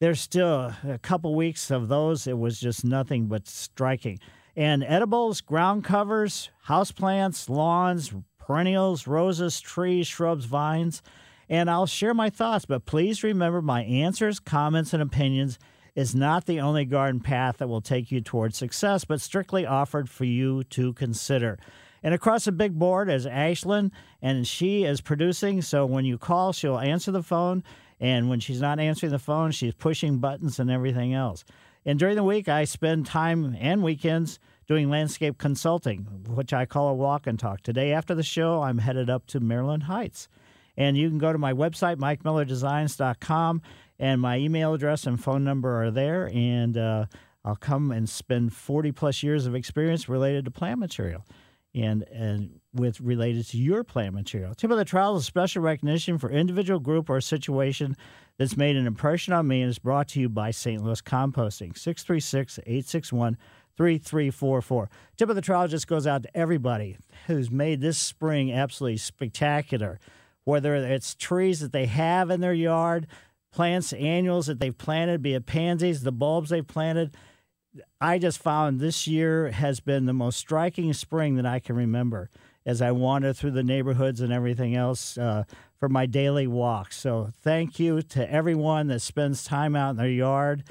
there's 0.00 0.20
still 0.20 0.72
a 0.88 0.98
couple 1.02 1.34
weeks 1.34 1.70
of 1.70 1.88
those. 1.88 2.26
It 2.26 2.38
was 2.38 2.60
just 2.60 2.84
nothing 2.84 3.26
but 3.26 3.48
striking. 3.48 4.18
And 4.56 4.82
edibles, 4.84 5.40
ground 5.40 5.84
covers, 5.84 6.50
houseplants, 6.68 7.48
lawns, 7.48 8.12
perennials, 8.38 9.06
roses, 9.06 9.60
trees, 9.60 10.06
shrubs, 10.06 10.46
vines. 10.46 11.02
And 11.48 11.70
I'll 11.70 11.86
share 11.86 12.14
my 12.14 12.30
thoughts, 12.30 12.66
but 12.66 12.84
please 12.84 13.22
remember 13.22 13.62
my 13.62 13.82
answers, 13.84 14.38
comments, 14.38 14.92
and 14.92 15.02
opinions 15.02 15.58
is 15.94 16.14
not 16.14 16.46
the 16.46 16.60
only 16.60 16.84
garden 16.84 17.20
path 17.20 17.56
that 17.58 17.68
will 17.68 17.80
take 17.80 18.12
you 18.12 18.20
towards 18.20 18.56
success, 18.56 19.04
but 19.04 19.20
strictly 19.20 19.66
offered 19.66 20.08
for 20.08 20.24
you 20.24 20.62
to 20.64 20.92
consider. 20.92 21.58
And 22.02 22.14
across 22.14 22.44
the 22.44 22.52
big 22.52 22.78
board 22.78 23.10
is 23.10 23.26
Ashlyn, 23.26 23.90
and 24.22 24.46
she 24.46 24.84
is 24.84 25.00
producing. 25.00 25.62
So 25.62 25.86
when 25.86 26.04
you 26.04 26.18
call, 26.18 26.52
she'll 26.52 26.78
answer 26.78 27.10
the 27.10 27.22
phone. 27.22 27.64
And 27.98 28.28
when 28.28 28.38
she's 28.38 28.60
not 28.60 28.78
answering 28.78 29.10
the 29.10 29.18
phone, 29.18 29.50
she's 29.50 29.74
pushing 29.74 30.18
buttons 30.18 30.60
and 30.60 30.70
everything 30.70 31.14
else. 31.14 31.44
And 31.84 31.98
during 31.98 32.16
the 32.16 32.22
week, 32.22 32.48
I 32.48 32.64
spend 32.64 33.06
time 33.06 33.56
and 33.58 33.82
weekends 33.82 34.38
doing 34.68 34.90
landscape 34.90 35.38
consulting, 35.38 36.06
which 36.28 36.52
I 36.52 36.66
call 36.66 36.88
a 36.88 36.94
walk 36.94 37.26
and 37.26 37.38
talk. 37.38 37.62
Today, 37.62 37.92
after 37.92 38.14
the 38.14 38.22
show, 38.22 38.62
I'm 38.62 38.78
headed 38.78 39.10
up 39.10 39.26
to 39.28 39.40
Maryland 39.40 39.84
Heights. 39.84 40.28
And 40.78 40.96
you 40.96 41.08
can 41.08 41.18
go 41.18 41.32
to 41.32 41.38
my 41.38 41.52
website, 41.52 41.96
mikemillerdesigns.com, 41.96 43.62
and 43.98 44.20
my 44.20 44.38
email 44.38 44.72
address 44.72 45.06
and 45.06 45.22
phone 45.22 45.42
number 45.42 45.82
are 45.82 45.90
there. 45.90 46.30
And 46.32 46.78
uh, 46.78 47.06
I'll 47.44 47.56
come 47.56 47.90
and 47.90 48.08
spend 48.08 48.52
40 48.52 48.92
plus 48.92 49.24
years 49.24 49.44
of 49.44 49.56
experience 49.56 50.08
related 50.08 50.44
to 50.44 50.52
plant 50.52 50.78
material 50.78 51.24
and, 51.74 52.04
and 52.04 52.60
with 52.72 53.00
related 53.00 53.48
to 53.48 53.58
your 53.58 53.82
plant 53.82 54.14
material. 54.14 54.54
Tip 54.54 54.70
of 54.70 54.78
the 54.78 54.84
Trowel 54.84 55.16
is 55.16 55.26
special 55.26 55.62
recognition 55.62 56.16
for 56.16 56.30
individual, 56.30 56.78
group, 56.78 57.10
or 57.10 57.20
situation 57.20 57.96
that's 58.38 58.56
made 58.56 58.76
an 58.76 58.86
impression 58.86 59.32
on 59.32 59.48
me 59.48 59.62
and 59.62 59.70
is 59.70 59.80
brought 59.80 60.06
to 60.08 60.20
you 60.20 60.28
by 60.28 60.52
St. 60.52 60.80
Louis 60.80 61.02
Composting, 61.02 61.76
636 61.76 62.60
861 62.60 63.36
3344. 63.76 64.90
Tip 65.16 65.28
of 65.28 65.34
the 65.34 65.42
Trowel 65.42 65.66
just 65.66 65.88
goes 65.88 66.06
out 66.06 66.22
to 66.22 66.36
everybody 66.36 66.96
who's 67.26 67.50
made 67.50 67.80
this 67.80 67.98
spring 67.98 68.52
absolutely 68.52 68.96
spectacular 68.96 69.98
whether 70.48 70.74
it's 70.74 71.14
trees 71.14 71.60
that 71.60 71.72
they 71.72 71.84
have 71.84 72.30
in 72.30 72.40
their 72.40 72.54
yard, 72.54 73.06
plants, 73.52 73.92
annuals 73.92 74.46
that 74.46 74.58
they've 74.58 74.78
planted, 74.78 75.20
be 75.20 75.34
it 75.34 75.44
pansies, 75.44 76.02
the 76.02 76.10
bulbs 76.10 76.48
they've 76.48 76.66
planted. 76.66 77.14
I 78.00 78.18
just 78.18 78.38
found 78.38 78.80
this 78.80 79.06
year 79.06 79.50
has 79.50 79.80
been 79.80 80.06
the 80.06 80.14
most 80.14 80.38
striking 80.38 80.90
spring 80.94 81.36
that 81.36 81.44
I 81.44 81.58
can 81.58 81.76
remember 81.76 82.30
as 82.64 82.80
I 82.80 82.92
wander 82.92 83.34
through 83.34 83.50
the 83.50 83.62
neighborhoods 83.62 84.22
and 84.22 84.32
everything 84.32 84.74
else 84.74 85.18
uh, 85.18 85.44
for 85.78 85.90
my 85.90 86.06
daily 86.06 86.46
walk. 86.46 86.92
So 86.92 87.30
thank 87.42 87.78
you 87.78 88.00
to 88.00 88.32
everyone 88.32 88.86
that 88.86 89.00
spends 89.00 89.44
time 89.44 89.76
out 89.76 89.90
in 89.90 89.96
their 89.96 90.08
yard. 90.08 90.64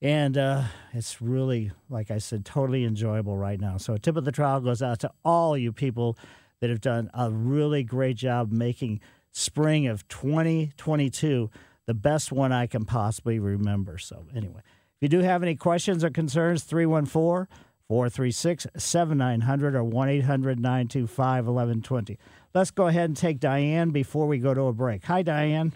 And 0.00 0.38
uh, 0.38 0.62
it's 0.92 1.20
really, 1.20 1.72
like 1.88 2.12
I 2.12 2.18
said, 2.18 2.44
totally 2.44 2.84
enjoyable 2.84 3.36
right 3.36 3.60
now. 3.60 3.78
So 3.78 3.94
a 3.94 3.98
tip 3.98 4.16
of 4.16 4.24
the 4.24 4.32
trowel 4.32 4.60
goes 4.60 4.80
out 4.80 5.00
to 5.00 5.10
all 5.24 5.58
you 5.58 5.72
people 5.72 6.16
that 6.60 6.70
have 6.70 6.80
done 6.80 7.10
a 7.12 7.30
really 7.30 7.82
great 7.82 8.16
job 8.16 8.52
making 8.52 9.00
spring 9.34 9.86
of 9.86 10.06
2022 10.08 11.50
the 11.86 11.94
best 11.94 12.32
one 12.32 12.52
I 12.52 12.66
can 12.66 12.84
possibly 12.84 13.38
remember. 13.38 13.98
So, 13.98 14.26
anyway, 14.34 14.60
if 14.96 15.02
you 15.02 15.08
do 15.08 15.20
have 15.20 15.42
any 15.42 15.54
questions 15.54 16.02
or 16.02 16.10
concerns, 16.10 16.64
314 16.64 17.46
436 17.88 18.66
7900 18.76 19.74
or 19.74 19.84
1 19.84 20.08
800 20.08 20.58
925 20.58 21.46
1120. 21.46 22.18
Let's 22.54 22.70
go 22.70 22.86
ahead 22.86 23.10
and 23.10 23.16
take 23.16 23.40
Diane 23.40 23.90
before 23.90 24.26
we 24.26 24.38
go 24.38 24.54
to 24.54 24.62
a 24.62 24.72
break. 24.72 25.04
Hi, 25.04 25.22
Diane. 25.22 25.72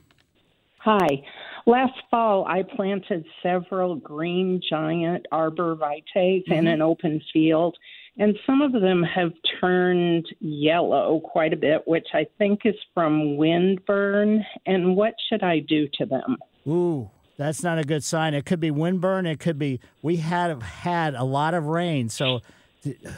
Hi. 0.78 1.24
Last 1.66 2.00
fall, 2.10 2.46
I 2.46 2.62
planted 2.62 3.26
several 3.42 3.96
green 3.96 4.62
giant 4.70 5.26
arbor 5.30 5.74
vitae 5.74 6.02
in 6.16 6.42
mm-hmm. 6.46 6.66
an 6.66 6.80
open 6.80 7.20
field, 7.30 7.76
and 8.18 8.36
some 8.44 8.60
of 8.60 8.72
them 8.72 9.02
have 9.02 9.30
turned 9.60 10.26
yellow 10.40 11.20
quite 11.24 11.52
a 11.52 11.56
bit, 11.56 11.82
which 11.86 12.08
I 12.12 12.26
think 12.36 12.60
is 12.64 12.74
from 12.92 13.36
wind 13.36 13.84
burn. 13.86 14.44
And 14.66 14.96
what 14.96 15.14
should 15.28 15.44
I 15.44 15.60
do 15.60 15.86
to 15.94 16.06
them? 16.06 16.36
Ooh, 16.66 17.10
that's 17.36 17.62
not 17.62 17.78
a 17.78 17.84
good 17.84 18.02
sign. 18.02 18.34
It 18.34 18.44
could 18.44 18.58
be 18.58 18.70
windburn. 18.70 19.26
It 19.26 19.38
could 19.38 19.58
be 19.58 19.80
we 20.02 20.16
had 20.16 20.60
had 20.62 21.14
a 21.14 21.22
lot 21.22 21.54
of 21.54 21.66
rain. 21.66 22.08
So, 22.08 22.40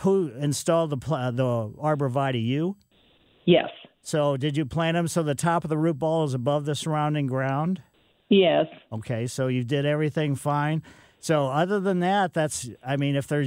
who 0.01 0.28
installed 0.38 0.90
the 0.90 0.96
the 0.96 1.72
arborvitae? 1.82 2.44
You. 2.44 2.76
Yes. 3.46 3.70
So, 4.03 4.36
did 4.36 4.57
you 4.57 4.66
plant 4.66 4.96
them 4.96 5.09
so 5.09 5.22
the 5.22 5.34
top 5.34 5.64
of 5.64 5.70
the 5.70 5.78
root 5.78 5.98
ball 5.98 6.24
is 6.24 6.34
above 6.34 6.66
the 6.66 6.74
surrounding 6.74 7.26
ground? 7.26 7.82
Yes. 8.28 8.66
Okay, 8.92 9.26
so 9.26 9.48
you 9.48 9.64
did 9.64 9.86
everything 9.86 10.36
fine. 10.36 10.82
So, 11.18 11.46
other 11.46 11.80
than 11.80 12.01
that, 12.01 12.34
that's 12.34 12.68
I 12.86 12.96
mean, 12.96 13.16
if 13.16 13.26
they're 13.26 13.46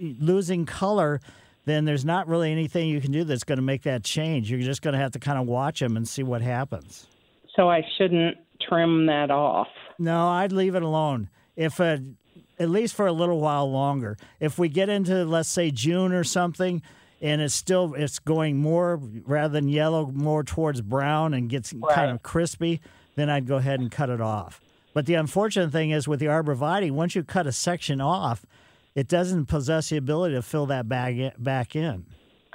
losing 0.00 0.66
color, 0.66 1.20
then 1.64 1.84
there's 1.84 2.04
not 2.04 2.28
really 2.28 2.50
anything 2.50 2.88
you 2.88 3.00
can 3.00 3.12
do 3.12 3.24
that's 3.24 3.44
going 3.44 3.58
to 3.58 3.62
make 3.62 3.82
that 3.82 4.04
change. 4.04 4.50
You're 4.50 4.60
just 4.60 4.82
going 4.82 4.94
to 4.94 4.98
have 4.98 5.12
to 5.12 5.18
kind 5.18 5.38
of 5.38 5.46
watch 5.46 5.80
them 5.80 5.96
and 5.96 6.08
see 6.08 6.22
what 6.22 6.42
happens. 6.42 7.06
So 7.54 7.68
I 7.68 7.82
shouldn't 7.96 8.38
trim 8.60 9.06
that 9.06 9.30
off. 9.30 9.68
No, 9.98 10.28
I'd 10.28 10.52
leave 10.52 10.74
it 10.74 10.82
alone. 10.82 11.28
If 11.56 11.80
uh 11.80 11.98
at 12.58 12.68
least 12.68 12.94
for 12.94 13.06
a 13.06 13.12
little 13.12 13.40
while 13.40 13.70
longer. 13.70 14.16
If 14.40 14.58
we 14.58 14.68
get 14.68 14.88
into 14.88 15.24
let's 15.24 15.48
say 15.48 15.70
June 15.70 16.12
or 16.12 16.24
something, 16.24 16.82
and 17.20 17.40
it's 17.40 17.54
still 17.54 17.94
it's 17.94 18.18
going 18.18 18.56
more 18.56 19.00
rather 19.26 19.52
than 19.52 19.68
yellow, 19.68 20.06
more 20.06 20.44
towards 20.44 20.80
brown 20.80 21.34
and 21.34 21.48
gets 21.48 21.74
kind 21.90 22.10
of 22.10 22.22
crispy, 22.22 22.80
then 23.16 23.28
I'd 23.30 23.46
go 23.46 23.56
ahead 23.56 23.80
and 23.80 23.90
cut 23.90 24.10
it 24.10 24.20
off. 24.20 24.60
But 24.94 25.06
the 25.06 25.14
unfortunate 25.14 25.70
thing 25.70 25.90
is 25.90 26.08
with 26.08 26.20
the 26.20 26.26
arborvitae, 26.26 26.90
once 26.90 27.14
you 27.14 27.22
cut 27.22 27.46
a 27.46 27.52
section 27.52 28.00
off, 28.00 28.44
it 28.98 29.06
doesn't 29.08 29.46
possess 29.46 29.90
the 29.90 29.96
ability 29.96 30.34
to 30.34 30.42
fill 30.42 30.66
that 30.66 30.88
bag 30.88 31.32
back 31.38 31.76
in. 31.76 32.04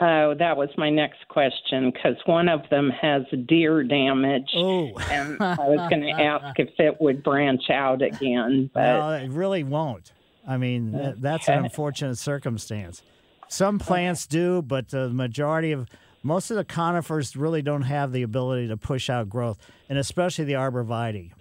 Oh, 0.01 0.33
that 0.39 0.57
was 0.57 0.69
my 0.75 0.89
next 0.89 1.25
question 1.29 1.91
because 1.91 2.15
one 2.25 2.49
of 2.49 2.61
them 2.69 2.89
has 2.89 3.21
deer 3.47 3.83
damage. 3.83 4.49
Oh. 4.55 4.91
and 5.09 5.37
I 5.41 5.55
was 5.59 5.87
going 5.89 6.01
to 6.15 6.21
ask 6.21 6.59
if 6.59 6.69
it 6.79 6.99
would 6.99 7.23
branch 7.23 7.69
out 7.69 8.01
again, 8.01 8.69
but 8.73 8.81
No, 8.81 9.09
it 9.11 9.29
really 9.29 9.63
won't. 9.63 10.11
I 10.47 10.57
mean, 10.57 10.91
that- 10.91 11.21
that's 11.21 11.47
an 11.47 11.63
unfortunate 11.63 12.17
circumstance. 12.17 13.01
Some 13.47 13.77
plants 13.79 14.25
do, 14.27 14.61
but 14.63 14.89
the 14.89 15.09
majority 15.09 15.71
of 15.71 15.87
most 16.23 16.49
of 16.51 16.57
the 16.57 16.65
conifers 16.65 17.35
really 17.35 17.61
don't 17.61 17.83
have 17.83 18.11
the 18.11 18.23
ability 18.23 18.67
to 18.69 18.77
push 18.77 19.09
out 19.09 19.29
growth, 19.29 19.59
and 19.89 19.97
especially 19.99 20.45
the 20.45 20.53
arborvitae. 20.53 21.31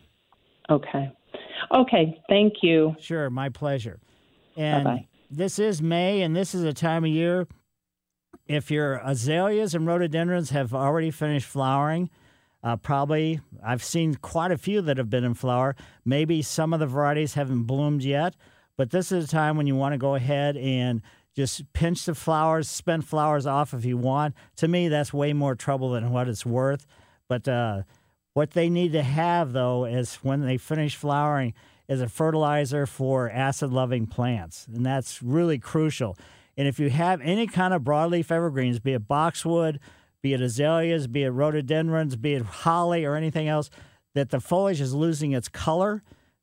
Okay. 0.69 1.11
Okay, 1.73 2.21
thank 2.29 2.55
you. 2.63 2.95
Sure, 3.01 3.31
my 3.31 3.49
pleasure. 3.49 3.99
And 4.57 4.85
Bye-bye. 4.85 5.09
this 5.31 5.59
is 5.59 5.81
May, 5.83 6.23
and 6.23 6.35
this 6.37 6.55
is 6.55 6.63
a 6.63 6.73
time 6.73 7.05
of 7.05 7.11
year. 7.11 7.47
If 8.47 8.71
your 8.71 9.01
azaleas 9.05 9.75
and 9.75 9.87
rhododendrons 9.87 10.51
have 10.51 10.75
already 10.75 11.11
finished 11.11 11.47
flowering, 11.47 12.11
uh, 12.63 12.77
probably 12.77 13.41
I've 13.65 13.83
seen 13.83 14.15
quite 14.17 14.51
a 14.53 14.59
few 14.59 14.83
that 14.83 14.99
have 14.99 15.11
been 15.11 15.25
in 15.25 15.35
flower. 15.35 15.75
Maybe 16.05 16.43
some 16.43 16.73
of 16.73 16.81
the 16.81 16.87
varieties 16.87 17.35
haven't 17.35 17.65
bloomed 17.65 18.03
yet, 18.03 18.35
but 18.77 18.91
this 18.91 19.13
is 19.13 19.25
a 19.25 19.29
time 19.29 19.57
when 19.57 19.67
you 19.67 19.77
want 19.77 19.93
to 19.95 19.99
go 19.99 20.15
ahead 20.15 20.57
and 20.57 21.03
just 21.35 21.73
pinch 21.73 22.05
the 22.05 22.15
flowers, 22.15 22.69
spend 22.69 23.07
flowers 23.07 23.47
off 23.47 23.73
if 23.73 23.85
you 23.85 23.97
want. 23.97 24.35
To 24.57 24.69
me, 24.69 24.89
that's 24.89 25.13
way 25.13 25.33
more 25.33 25.55
trouble 25.55 25.91
than 25.91 26.11
what 26.11 26.29
it's 26.29 26.45
worth. 26.45 26.87
But 27.29 27.49
uh, 27.49 27.83
what 28.35 28.53
they 28.53 28.69
need 28.69 28.93
to 28.93 29.03
have, 29.03 29.53
though, 29.53 29.85
is 29.85 30.17
when 30.17 30.43
they 30.43 30.57
finish 30.57 30.97
flowering, 30.97 31.55
is 31.89 32.01
a 32.01 32.09
fertilizer 32.09 32.87
for 32.87 33.31
acid 33.31 33.71
loving 33.71 34.07
plants. 34.07 34.67
And 34.67 34.87
that's 34.87 35.23
really 35.23 35.59
crucial. 35.59 36.17
And 36.57 36.69
if 36.69 36.79
you 36.79 36.91
have 36.91 37.21
any 37.23 37.47
kind 37.47 37.75
of 37.75 37.83
broadleaf 37.83 38.31
evergreens, 38.31 38.79
be 38.79 38.93
it 38.93 39.09
boxwood, 39.09 39.79
be 40.23 40.33
it 40.33 40.41
azaleas, 40.41 41.07
be 41.07 41.25
it 41.25 41.31
rhododendrons, 41.31 42.17
be 42.17 42.35
it 42.35 42.43
holly 42.43 43.05
or 43.05 43.17
anything 43.17 43.49
else, 43.49 43.71
that 44.15 44.31
the 44.31 44.41
foliage 44.41 44.81
is 44.81 44.95
losing 44.95 45.33
its 45.33 45.49
color, 45.49 46.03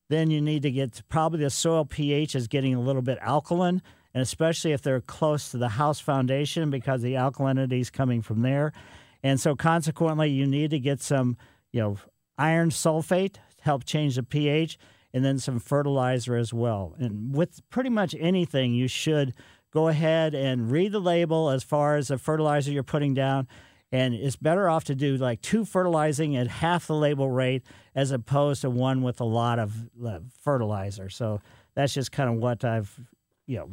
then 0.09 0.31
you 0.31 0.41
need 0.41 0.63
to 0.63 0.71
get 0.71 1.01
probably 1.07 1.39
the 1.39 1.49
soil 1.49 1.85
pH 1.85 2.35
is 2.35 2.47
getting 2.47 2.73
a 2.73 2.81
little 2.81 3.01
bit 3.01 3.19
alkaline, 3.21 3.81
and 4.13 4.21
especially 4.21 4.71
if 4.71 4.81
they're 4.81 5.01
close 5.01 5.51
to 5.51 5.57
the 5.57 5.69
house 5.69 5.99
foundation 5.99 6.69
because 6.69 7.01
the 7.01 7.13
alkalinity 7.13 7.79
is 7.79 7.89
coming 7.89 8.21
from 8.21 8.41
there. 8.41 8.73
And 9.21 9.39
so 9.39 9.55
consequently, 9.55 10.29
you 10.29 10.47
need 10.47 10.71
to 10.71 10.79
get 10.79 11.01
some, 11.01 11.37
you 11.71 11.81
know, 11.81 11.97
iron 12.37 12.69
sulfate 12.69 13.35
help 13.61 13.83
change 13.83 14.15
the 14.15 14.23
pH 14.23 14.77
and 15.13 15.25
then 15.25 15.39
some 15.39 15.59
fertilizer 15.59 16.35
as 16.35 16.53
well. 16.53 16.95
And 16.99 17.35
with 17.35 17.61
pretty 17.69 17.89
much 17.89 18.15
anything, 18.19 18.73
you 18.73 18.87
should 18.87 19.33
go 19.71 19.87
ahead 19.87 20.33
and 20.33 20.71
read 20.71 20.91
the 20.91 20.99
label 20.99 21.49
as 21.49 21.63
far 21.63 21.95
as 21.95 22.07
the 22.07 22.17
fertilizer 22.17 22.71
you're 22.71 22.83
putting 22.83 23.13
down. 23.13 23.47
And 23.91 24.13
it's 24.13 24.35
better 24.35 24.69
off 24.69 24.83
to 24.85 24.95
do 24.95 25.17
like 25.17 25.41
two 25.41 25.65
fertilizing 25.65 26.35
at 26.35 26.47
half 26.47 26.87
the 26.87 26.95
label 26.95 27.29
rate 27.29 27.63
as 27.95 28.11
opposed 28.11 28.61
to 28.61 28.69
one 28.69 29.01
with 29.01 29.19
a 29.19 29.25
lot 29.25 29.57
of 29.57 29.73
uh, 30.05 30.19
fertilizer. 30.43 31.09
So 31.09 31.41
that's 31.73 31.93
just 31.93 32.11
kind 32.11 32.29
of 32.29 32.35
what 32.35 32.63
I've, 32.63 32.99
you 33.47 33.57
know, 33.57 33.71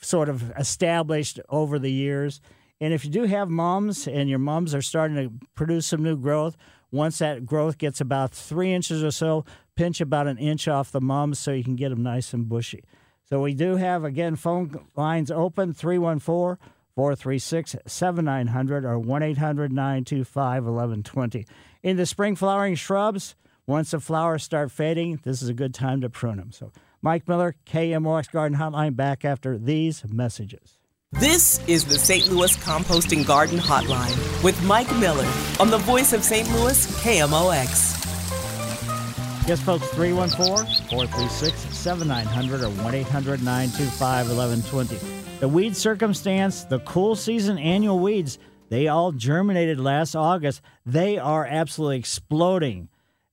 sort 0.00 0.30
of 0.30 0.50
established 0.52 1.38
over 1.50 1.78
the 1.78 1.92
years. 1.92 2.40
And 2.80 2.94
if 2.94 3.04
you 3.04 3.10
do 3.10 3.24
have 3.24 3.50
mums 3.50 4.08
and 4.08 4.30
your 4.30 4.38
mums 4.38 4.74
are 4.74 4.80
starting 4.80 5.16
to 5.16 5.46
produce 5.54 5.86
some 5.86 6.02
new 6.02 6.16
growth, 6.16 6.56
once 6.90 7.18
that 7.18 7.46
growth 7.46 7.78
gets 7.78 8.00
about 8.00 8.32
three 8.32 8.72
inches 8.72 9.02
or 9.02 9.10
so, 9.10 9.44
pinch 9.76 10.00
about 10.00 10.26
an 10.26 10.38
inch 10.38 10.68
off 10.68 10.90
the 10.90 11.00
mums 11.00 11.38
so 11.38 11.52
you 11.52 11.64
can 11.64 11.76
get 11.76 11.90
them 11.90 12.02
nice 12.02 12.32
and 12.32 12.48
bushy. 12.48 12.84
So 13.24 13.40
we 13.40 13.54
do 13.54 13.76
have, 13.76 14.04
again, 14.04 14.34
phone 14.34 14.86
lines 14.96 15.30
open 15.30 15.72
314 15.72 16.58
436 16.96 17.76
7900 17.86 18.84
or 18.84 18.98
1 18.98 19.22
800 19.22 19.72
925 19.72 20.64
1120. 20.64 21.46
In 21.82 21.96
the 21.96 22.06
spring 22.06 22.34
flowering 22.34 22.74
shrubs, 22.74 23.36
once 23.66 23.92
the 23.92 24.00
flowers 24.00 24.42
start 24.42 24.72
fading, 24.72 25.20
this 25.22 25.42
is 25.42 25.48
a 25.48 25.54
good 25.54 25.72
time 25.72 26.00
to 26.00 26.10
prune 26.10 26.38
them. 26.38 26.50
So, 26.50 26.72
Mike 27.00 27.28
Miller, 27.28 27.54
KMOX 27.66 28.30
Garden 28.30 28.58
Hotline, 28.58 28.96
back 28.96 29.24
after 29.24 29.56
these 29.56 30.04
messages. 30.08 30.79
This 31.18 31.60
is 31.66 31.84
the 31.84 31.98
St. 31.98 32.28
Louis 32.28 32.56
Composting 32.58 33.26
Garden 33.26 33.58
Hotline 33.58 34.16
with 34.44 34.62
Mike 34.62 34.90
Miller 34.96 35.26
on 35.58 35.68
the 35.68 35.78
voice 35.78 36.12
of 36.12 36.22
St. 36.22 36.48
Louis, 36.52 36.86
KMOX. 37.02 37.98
Yes, 39.46 39.60
folks, 39.60 39.88
314 39.88 40.88
436 40.88 41.76
7900 41.76 42.62
or 42.62 42.70
1 42.70 42.94
800 42.94 43.42
925 43.42 44.28
1120. 44.28 45.38
The 45.40 45.48
weed 45.48 45.76
circumstance, 45.76 46.62
the 46.62 46.78
cool 46.80 47.16
season 47.16 47.58
annual 47.58 47.98
weeds, 47.98 48.38
they 48.68 48.86
all 48.86 49.10
germinated 49.10 49.80
last 49.80 50.14
August. 50.14 50.62
They 50.86 51.18
are 51.18 51.44
absolutely 51.44 51.98
exploding. 51.98 52.88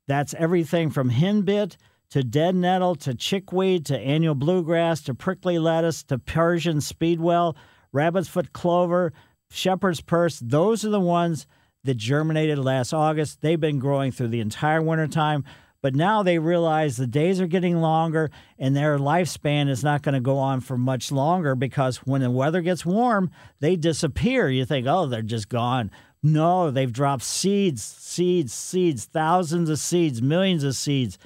That's 0.07 0.33
everything 0.33 0.89
from 0.89 1.11
henbit 1.11 1.77
to 2.11 2.23
dead 2.23 2.55
nettle 2.55 2.95
to 2.95 3.13
chickweed 3.13 3.85
to 3.85 3.97
annual 3.97 4.35
bluegrass 4.35 5.01
to 5.01 5.13
prickly 5.13 5.59
lettuce 5.59 6.03
to 6.03 6.17
Persian 6.17 6.81
speedwell, 6.81 7.55
rabbit's 7.91 8.29
foot 8.29 8.53
clover, 8.53 9.13
shepherd's 9.49 10.01
purse. 10.01 10.39
Those 10.39 10.85
are 10.85 10.89
the 10.89 10.99
ones 10.99 11.47
that 11.83 11.97
germinated 11.97 12.59
last 12.59 12.93
August. 12.93 13.41
They've 13.41 13.59
been 13.59 13.79
growing 13.79 14.11
through 14.11 14.29
the 14.29 14.41
entire 14.41 14.81
wintertime. 14.81 15.43
But 15.81 15.95
now 15.95 16.23
they 16.23 16.39
realize 16.39 16.97
the 16.97 17.07
days 17.07 17.39
are 17.39 17.47
getting 17.47 17.79
longer 17.79 18.31
and 18.57 18.75
their 18.75 18.97
lifespan 18.97 19.69
is 19.69 19.83
not 19.83 20.01
going 20.01 20.15
to 20.15 20.21
go 20.21 20.37
on 20.37 20.59
for 20.59 20.77
much 20.77 21.11
longer 21.11 21.55
because 21.55 21.97
when 21.97 22.21
the 22.21 22.31
weather 22.31 22.61
gets 22.61 22.85
warm, 22.85 23.29
they 23.59 23.75
disappear. 23.75 24.49
You 24.49 24.65
think, 24.65 24.87
oh, 24.87 25.05
they're 25.05 25.21
just 25.21 25.49
gone. 25.49 25.91
No, 26.23 26.71
they've 26.71 26.91
dropped 26.91 27.23
seeds, 27.23 27.83
seeds, 27.83 28.53
seeds, 28.53 29.05
thousands 29.05 29.69
of 29.69 29.77
seeds, 29.77 30.21
millions 30.21 30.63
of 30.63 30.75
seeds. 30.75 31.17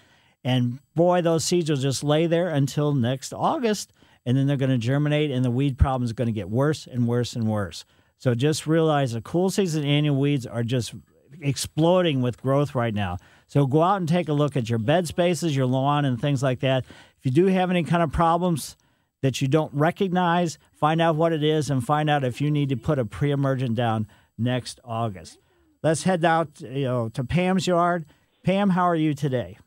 And 0.44 0.80
boy, 0.96 1.22
those 1.22 1.46
seeds 1.46 1.70
will 1.70 1.78
just 1.78 2.04
lay 2.04 2.28
there 2.28 2.50
until 2.50 2.94
next 2.94 3.34
August. 3.34 3.94
And 4.26 4.38
then 4.38 4.46
they're 4.46 4.58
going 4.58 4.72
to 4.72 4.78
germinate, 4.78 5.32
and 5.32 5.44
the 5.44 5.50
weed 5.50 5.80
problem 5.80 6.04
is 6.04 6.14
going 6.14 6.28
to 6.28 6.32
get 6.32 6.50
worse 6.50 6.86
and 6.86 7.08
worse 7.08 7.36
and 7.36 7.48
worse. 7.48 7.86
So 8.20 8.36
just 8.36 8.68
realize 8.68 9.14
the 9.14 9.22
cool 9.22 9.50
season 9.50 9.84
annual 9.84 10.20
weeds 10.20 10.46
are 10.46 10.64
just 10.64 10.94
exploding 11.42 12.22
with 12.22 12.39
growth 12.39 12.76
right 12.76 12.94
now. 12.94 13.18
So 13.48 13.66
go 13.66 13.82
out 13.82 13.98
and 13.98 14.08
take 14.08 14.30
a 14.30 14.34
look 14.34 14.56
at 14.56 14.70
your 14.70 14.78
bed 14.78 15.08
spaces, 15.08 15.56
your 15.56 15.66
lawn, 15.66 16.06
and 16.06 16.22
things 16.22 16.44
like 16.44 16.60
that. 16.60 16.86
If 17.18 17.26
you 17.26 17.32
do 17.32 17.48
have 17.48 17.72
any 17.72 17.84
kind 17.84 18.04
of 18.04 18.12
problems 18.12 18.78
that 19.22 19.42
you 19.42 19.48
don't 19.48 19.74
recognize, 19.74 20.60
find 20.74 21.02
out 21.02 21.16
what 21.16 21.34
it 21.34 21.44
is 21.44 21.70
and 21.70 21.84
find 21.84 22.10
out 22.10 22.24
if 22.24 22.42
you 22.42 22.52
need 22.52 22.70
to 22.70 22.78
put 22.78 23.00
a 23.00 23.06
pre-emergent 23.06 23.76
down 23.76 24.08
next 24.38 24.80
August. 24.84 25.38
Let's 25.84 26.04
head 26.04 26.24
out 26.24 26.62
you 26.62 26.84
know, 26.84 27.10
to 27.10 27.24
Pam's 27.24 27.66
yard. 27.66 28.06
Pam, 28.44 28.70
how 28.70 28.84
are 28.84 28.96
you 28.96 29.14
today? 29.14 29.58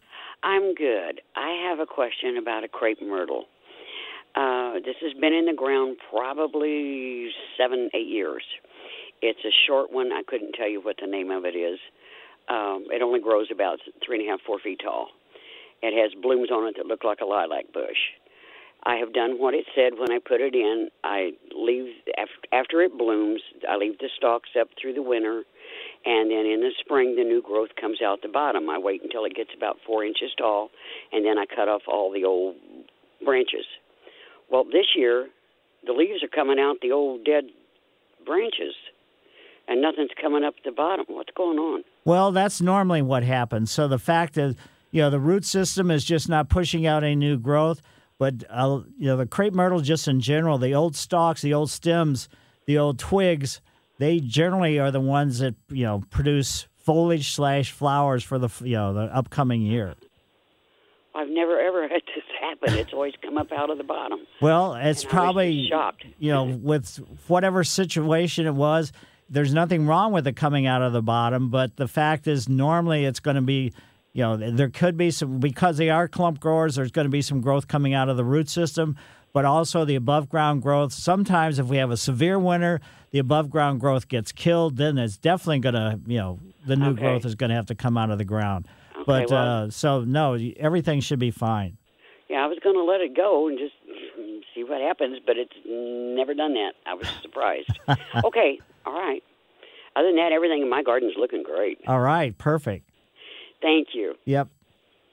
I'm 0.45 0.74
good. 0.74 1.22
I 1.34 1.68
have 1.68 1.78
a 1.80 1.86
question 1.86 2.36
about 2.36 2.64
a 2.64 2.68
crepe 2.68 3.01
myrtle. 3.01 3.47
Uh, 4.36 4.74
this 4.84 4.97
has 5.01 5.14
been 5.18 5.32
in 5.32 5.47
the 5.47 5.55
ground 5.55 5.97
probably 6.11 7.30
seven, 7.59 7.88
eight 7.95 8.09
years. 8.09 8.45
It's 9.22 9.40
a 9.45 9.55
short 9.66 9.90
one. 9.90 10.12
I 10.12 10.22
couldn't 10.26 10.53
tell 10.53 10.68
you 10.68 10.82
what 10.82 10.97
the 11.01 11.07
name 11.07 11.30
of 11.30 11.47
it 11.47 11.57
is. 11.57 11.78
Um, 12.51 12.84
it 12.90 13.01
only 13.01 13.20
grows 13.20 13.47
about 13.51 13.78
three 14.05 14.18
and 14.20 14.28
a 14.28 14.30
half, 14.32 14.40
four 14.47 14.59
feet 14.59 14.80
tall. 14.84 15.09
It 15.82 15.99
has 15.99 16.12
blooms 16.20 16.51
on 16.51 16.68
it 16.68 16.74
that 16.76 16.86
look 16.86 17.05
like 17.05 17.20
a 17.22 17.24
lilac 17.24 17.72
bush. 17.72 17.97
I 18.84 18.97
have 18.97 19.14
done 19.14 19.38
what 19.38 19.55
it 19.55 19.64
said 19.74 19.95
when 19.99 20.12
I 20.12 20.18
put 20.18 20.42
it 20.42 20.55
in. 20.55 20.90
I 21.03 21.32
leave 21.57 21.95
after 22.53 22.82
it 22.82 22.99
blooms. 22.99 23.40
I 23.66 23.76
leave 23.76 23.99
the 23.99 24.11
stalks 24.14 24.51
up 24.61 24.68
through 24.80 24.92
the 24.92 25.03
winter, 25.03 25.45
and 26.05 26.30
then 26.30 26.46
in 26.46 26.61
the 26.61 26.70
spring 26.80 27.16
the 27.16 27.24
new 27.24 27.42
growth 27.42 27.70
comes 27.80 28.00
out 28.02 28.22
the 28.22 28.28
bottom. 28.28 28.68
I 28.68 28.78
wait 28.78 29.02
until 29.02 29.24
it 29.24 29.34
gets 29.34 29.50
about 29.57 29.76
four 29.86 30.05
inches 30.05 30.30
tall, 30.36 30.70
and 31.12 31.24
then 31.24 31.38
I 31.38 31.44
cut 31.46 31.68
off 31.68 31.82
all 31.88 32.12
the 32.12 32.24
old 32.24 32.57
branches. 33.24 33.66
Well, 34.50 34.64
this 34.64 34.86
year 34.96 35.28
the 35.86 35.92
leaves 35.92 36.22
are 36.22 36.28
coming 36.28 36.59
out 36.59 36.76
the 36.80 36.92
old 36.92 37.24
dead 37.24 37.44
branches, 38.24 38.74
and 39.68 39.80
nothing's 39.80 40.11
coming 40.20 40.44
up 40.44 40.55
the 40.64 40.72
bottom. 40.72 41.07
What's 41.09 41.32
going 41.36 41.59
on? 41.59 41.84
Well, 42.05 42.32
that's 42.32 42.61
normally 42.61 43.02
what 43.02 43.22
happens. 43.22 43.70
So 43.70 43.88
the 43.88 43.98
fact 43.98 44.36
is, 44.36 44.57
you 44.90 45.02
know, 45.02 45.11
the 45.11 45.20
root 45.20 45.44
system 45.44 45.90
is 45.90 46.05
just 46.05 46.28
not 46.28 46.48
pushing 46.48 46.86
out 46.86 47.02
any 47.02 47.16
new 47.16 47.38
growth. 47.38 47.80
But 48.18 48.44
uh, 48.48 48.82
you 48.96 49.07
know, 49.07 49.16
the 49.16 49.26
crepe 49.26 49.55
myrtle, 49.55 49.80
just 49.80 50.07
in 50.07 50.20
general, 50.20 50.59
the 50.59 50.74
old 50.74 50.94
stalks, 50.94 51.42
the 51.42 51.52
old 51.52 51.70
stems, 51.70 52.28
the 52.66 52.78
old 52.78 52.98
twigs, 52.98 53.61
they 53.99 54.20
generally 54.20 54.78
are 54.78 54.90
the 54.90 55.01
ones 55.01 55.38
that 55.38 55.55
you 55.70 55.84
know 55.84 56.03
produce 56.11 56.66
foliage 56.76 57.32
slash 57.32 57.70
flowers 57.72 58.22
for 58.24 58.38
the 58.38 58.49
you 58.61 58.76
know 58.76 58.92
the 58.92 59.14
upcoming 59.14 59.62
year. 59.62 59.95
I've 61.14 61.28
never 61.28 61.61
ever 61.61 61.82
had 61.88 62.03
this 62.14 62.24
happen. 62.40 62.74
It's 62.74 62.92
always 62.92 63.14
come 63.22 63.38
up 63.38 63.53
out 63.53 63.70
of 63.70 63.78
the 63.78 63.84
bottom. 63.84 64.20
Well, 64.40 64.74
it's 64.74 65.05
probably 65.05 65.68
shocked. 65.68 66.05
you 66.18 66.30
know 66.32 66.45
with 66.45 66.97
whatever 67.28 67.64
situation 67.64 68.47
it 68.47 68.55
was. 68.55 68.92
There's 69.30 69.55
nothing 69.55 69.86
wrong 69.86 70.12
with 70.12 70.26
it 70.26 70.36
coming 70.36 70.66
out 70.66 70.82
of 70.82 70.92
the 70.92 71.01
bottom, 71.03 71.49
but 71.49 71.76
the 71.76 71.88
fact 71.88 72.26
is, 72.26 72.47
normally 72.47 73.07
it's 73.07 73.20
going 73.20 73.36
to 73.36 73.42
be, 73.42 73.72
you 74.12 74.22
know, 74.22 74.36
there 74.36 74.68
could 74.68 74.99
be 74.99 75.11
some 75.11 75.40
because 75.40 75.78
they 75.78 75.88
are 75.88 76.07
clump 76.09 76.40
growers. 76.40 76.74
There's 76.74 76.90
going 76.90 77.07
to 77.07 77.11
be 77.11 77.22
some 77.22 77.40
growth 77.40 77.66
coming 77.66 77.95
out 77.95 78.11
of 78.11 78.18
the 78.18 78.24
root 78.24 78.51
system, 78.51 78.97
but 79.35 79.45
also 79.45 79.85
the 79.85 79.97
above 79.97 80.30
ground 80.30 80.62
growth. 80.62 80.93
Sometimes, 80.95 81.59
if 81.59 81.66
we 81.66 81.76
have 81.76 81.91
a 81.91 81.97
severe 81.99 82.39
winter, 82.39 82.80
the 83.11 83.18
above 83.18 83.51
ground 83.51 83.80
growth 83.80 84.09
gets 84.09 84.32
killed. 84.32 84.76
Then 84.78 84.97
it's 84.97 85.18
definitely 85.18 85.59
going 85.59 85.74
to, 85.74 86.01
you 86.07 86.16
know, 86.18 86.39
the 86.66 86.76
new 86.76 86.91
Okay. 86.93 87.03
growth 87.03 87.26
is 87.26 87.35
going 87.35 87.51
to 87.51 87.57
have 87.57 87.66
to 87.66 87.74
come 87.74 87.99
out 87.99 88.11
of 88.11 88.16
the 88.16 88.24
ground. 88.24 88.66
Okay, 88.95 89.03
but 89.07 89.30
well- 89.30 89.64
uh, 89.66 89.70
so 89.70 90.03
no, 90.05 90.39
everything 90.57 91.01
should 91.01 91.18
be 91.18 91.30
fine. 91.30 91.76
Yeah, 92.30 92.43
I 92.43 92.47
was 92.47 92.59
going 92.64 92.76
to 92.76 92.82
let 92.85 93.01
it 93.03 93.14
go 93.14 93.49
and 93.49 93.59
just 93.59 93.74
see 94.55 94.64
what 94.64 94.80
happens, 94.80 95.18
but 95.26 95.37
it's 95.37 95.53
never 95.66 96.32
done 96.32 96.55
that. 96.55 96.72
I 96.87 96.95
was 96.95 97.07
surprised. 97.22 97.78
okay, 98.24 98.59
all 98.87 98.95
right. 98.95 99.22
Other 99.97 100.09
than 100.09 100.16
that, 100.16 100.30
everything 100.32 100.62
in 100.62 100.70
my 100.70 100.82
garden's 100.82 101.12
looking 101.18 101.43
great. 101.43 101.78
All 101.87 102.01
right, 102.01 102.37
perfect. 102.39 102.89
Thank 103.61 103.89
you. 103.95 104.14
Yep. 104.24 104.49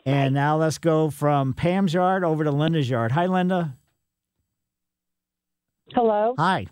And 0.06 0.34
now 0.34 0.58
let's 0.58 0.78
go 0.80 1.10
from 1.12 1.54
Pam's 1.54 1.94
yard 1.94 2.24
over 2.24 2.44
to 2.44 2.52
Linda's 2.52 2.90
yard. 2.90 3.12
Hi, 3.12 3.28
Linda. 3.28 3.76
Hello. 5.94 6.36
Hi. 6.38 6.66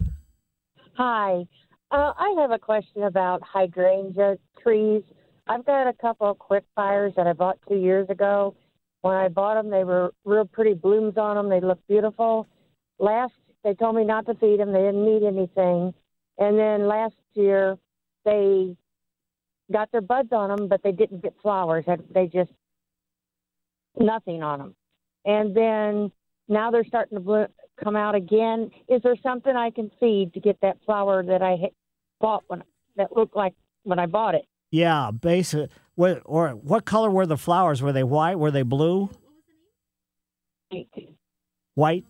Hi. 0.94 1.46
Uh, 1.92 2.14
I 2.18 2.36
have 2.40 2.52
a 2.52 2.60
question 2.60 3.04
about 3.04 3.42
hydrangea 3.42 4.38
trees. 4.62 5.04
I've 5.48 5.66
got 5.66 5.88
a 5.88 5.94
couple 5.94 6.30
of 6.30 6.40
quick 6.40 6.64
fires 6.76 7.14
that 7.18 7.28
I 7.28 7.34
bought 7.34 7.60
two 7.68 7.76
years 7.76 8.10
ago. 8.10 8.56
When 9.02 9.16
I 9.16 9.28
bought 9.28 9.56
them, 9.56 9.70
they 9.70 9.84
were 9.84 10.14
real 10.24 10.46
pretty 10.46 10.74
blooms 10.74 11.18
on 11.18 11.36
them. 11.36 11.50
They 11.50 11.60
looked 11.60 11.88
beautiful. 11.88 12.48
Last, 13.00 13.34
they 13.64 13.74
told 13.74 13.96
me 13.96 14.04
not 14.04 14.26
to 14.28 14.36
feed 14.36 14.60
them. 14.60 14.72
They 14.72 14.80
didn't 14.80 15.06
need 15.06 15.24
anything. 15.24 15.94
And 16.38 16.58
then 16.58 16.88
last 16.88 17.16
year, 17.34 17.78
they 18.24 18.76
got 19.72 19.92
their 19.92 20.02
buds 20.02 20.32
on 20.32 20.50
them, 20.50 20.68
but 20.68 20.82
they 20.84 20.92
didn't 20.92 21.24
get 21.24 21.34
flowers. 21.42 21.86
They 22.14 22.28
just 22.28 22.52
nothing 24.00 24.44
on 24.44 24.60
them. 24.60 24.76
And 25.26 25.56
then 25.56 26.12
now 26.48 26.72
they're 26.72 26.86
starting 26.86 27.18
to 27.18 27.24
bloom, 27.24 27.48
come 27.84 27.96
out 27.96 28.16
again. 28.16 28.70
Is 28.88 29.02
there 29.04 29.16
something 29.22 29.56
I 29.56 29.70
can 29.70 29.92
feed 30.00 30.34
to 30.34 30.40
get 30.40 30.58
that 30.62 30.78
flower 30.86 31.24
that 31.24 31.42
I 31.42 31.58
bought 32.20 32.44
when 32.48 32.64
that 32.96 33.16
looked 33.16 33.36
like 33.36 33.54
when 33.84 34.00
I 34.00 34.06
bought 34.06 34.36
it? 34.36 34.46
Yeah, 34.72 35.12
basic. 35.12 35.70
What 35.96 36.22
or 36.26 36.50
what 36.52 36.86
color 36.86 37.10
were 37.10 37.26
the 37.26 37.38
flowers? 37.38 37.82
Were 37.82 37.92
they 37.92 38.04
white? 38.04 38.38
Were 38.38 38.52
they 38.52 38.64
blue? 38.64 39.10
White. 41.76 42.06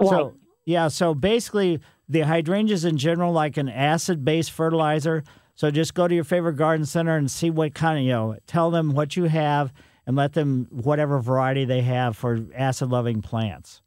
So 0.00 0.36
yeah, 0.64 0.88
so 0.88 1.14
basically 1.14 1.80
the 2.08 2.20
hydrangeas 2.20 2.84
in 2.84 2.96
general 2.96 3.32
like 3.32 3.56
an 3.56 3.68
acid-based 3.68 4.52
fertilizer. 4.52 5.24
So 5.54 5.70
just 5.72 5.94
go 5.94 6.06
to 6.06 6.14
your 6.14 6.24
favorite 6.24 6.54
garden 6.54 6.86
center 6.86 7.16
and 7.16 7.28
see 7.28 7.50
what 7.50 7.74
kind 7.74 7.98
of 7.98 8.04
you 8.04 8.12
know. 8.12 8.36
Tell 8.46 8.70
them 8.70 8.92
what 8.92 9.16
you 9.16 9.24
have 9.24 9.72
and 10.06 10.14
let 10.14 10.34
them 10.34 10.68
whatever 10.70 11.18
variety 11.18 11.64
they 11.64 11.82
have 11.82 12.16
for 12.16 12.46
acid-loving 12.54 13.22
plants. 13.22 13.82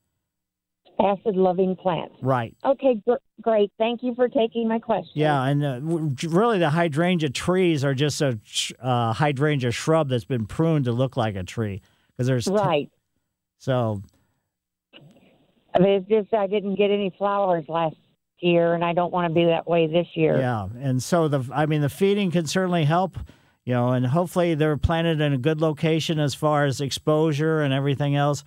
Acid 1.00 1.36
loving 1.36 1.76
plants. 1.76 2.16
Right. 2.22 2.56
Okay, 2.64 3.02
gr- 3.08 3.16
great. 3.42 3.72
Thank 3.80 4.04
you 4.04 4.14
for 4.14 4.30
taking 4.30 4.68
my 4.68 4.78
question. 4.80 5.12
Yeah, 5.16 5.44
and 5.46 5.64
uh, 5.64 5.80
really 6.30 6.60
the 6.60 6.70
hydrangea 6.70 7.30
trees 7.30 7.84
are 7.84 7.96
just 7.96 8.22
a 8.22 8.40
uh, 8.80 9.14
hydrangea 9.14 9.72
shrub 9.72 10.10
that's 10.10 10.26
been 10.26 10.46
pruned 10.46 10.86
to 10.86 10.92
look 10.92 11.18
like 11.18 11.36
a 11.36 11.44
tree 11.44 11.82
because 12.12 12.28
there's 12.28 12.46
t- 12.46 12.52
Right. 12.54 12.90
so 13.58 14.04
I 15.74 15.80
mean, 15.80 15.90
it's 15.92 16.08
just 16.10 16.34
I 16.34 16.48
didn't 16.48 16.76
get 16.76 16.92
any 16.92 17.14
flowers 17.18 17.66
last 17.68 17.96
year, 18.40 18.74
and 18.74 18.84
I 18.84 18.94
don't 18.94 19.12
want 19.12 19.30
to 19.30 19.34
be 19.34 19.46
that 19.46 19.68
way 19.68 19.88
this 19.88 20.08
year. 20.16 20.38
yeah, 20.38 20.68
and 20.80 21.02
so 21.02 21.28
the 21.28 21.50
I 21.54 21.66
mean 21.66 21.82
the 21.82 21.90
feeding 21.90 22.30
can 22.30 22.46
certainly 22.46 22.84
help, 22.86 23.18
you 23.66 23.74
know, 23.74 23.90
and 23.90 24.06
hopefully 24.06 24.54
they're 24.54 24.78
planted 24.78 25.20
in 25.22 25.34
a 25.34 25.38
good 25.38 25.62
location 25.62 26.20
as 26.20 26.36
far 26.36 26.66
as 26.66 26.80
exposure 26.82 27.62
and 27.62 27.74
everything 27.74 28.16
else. 28.16 28.44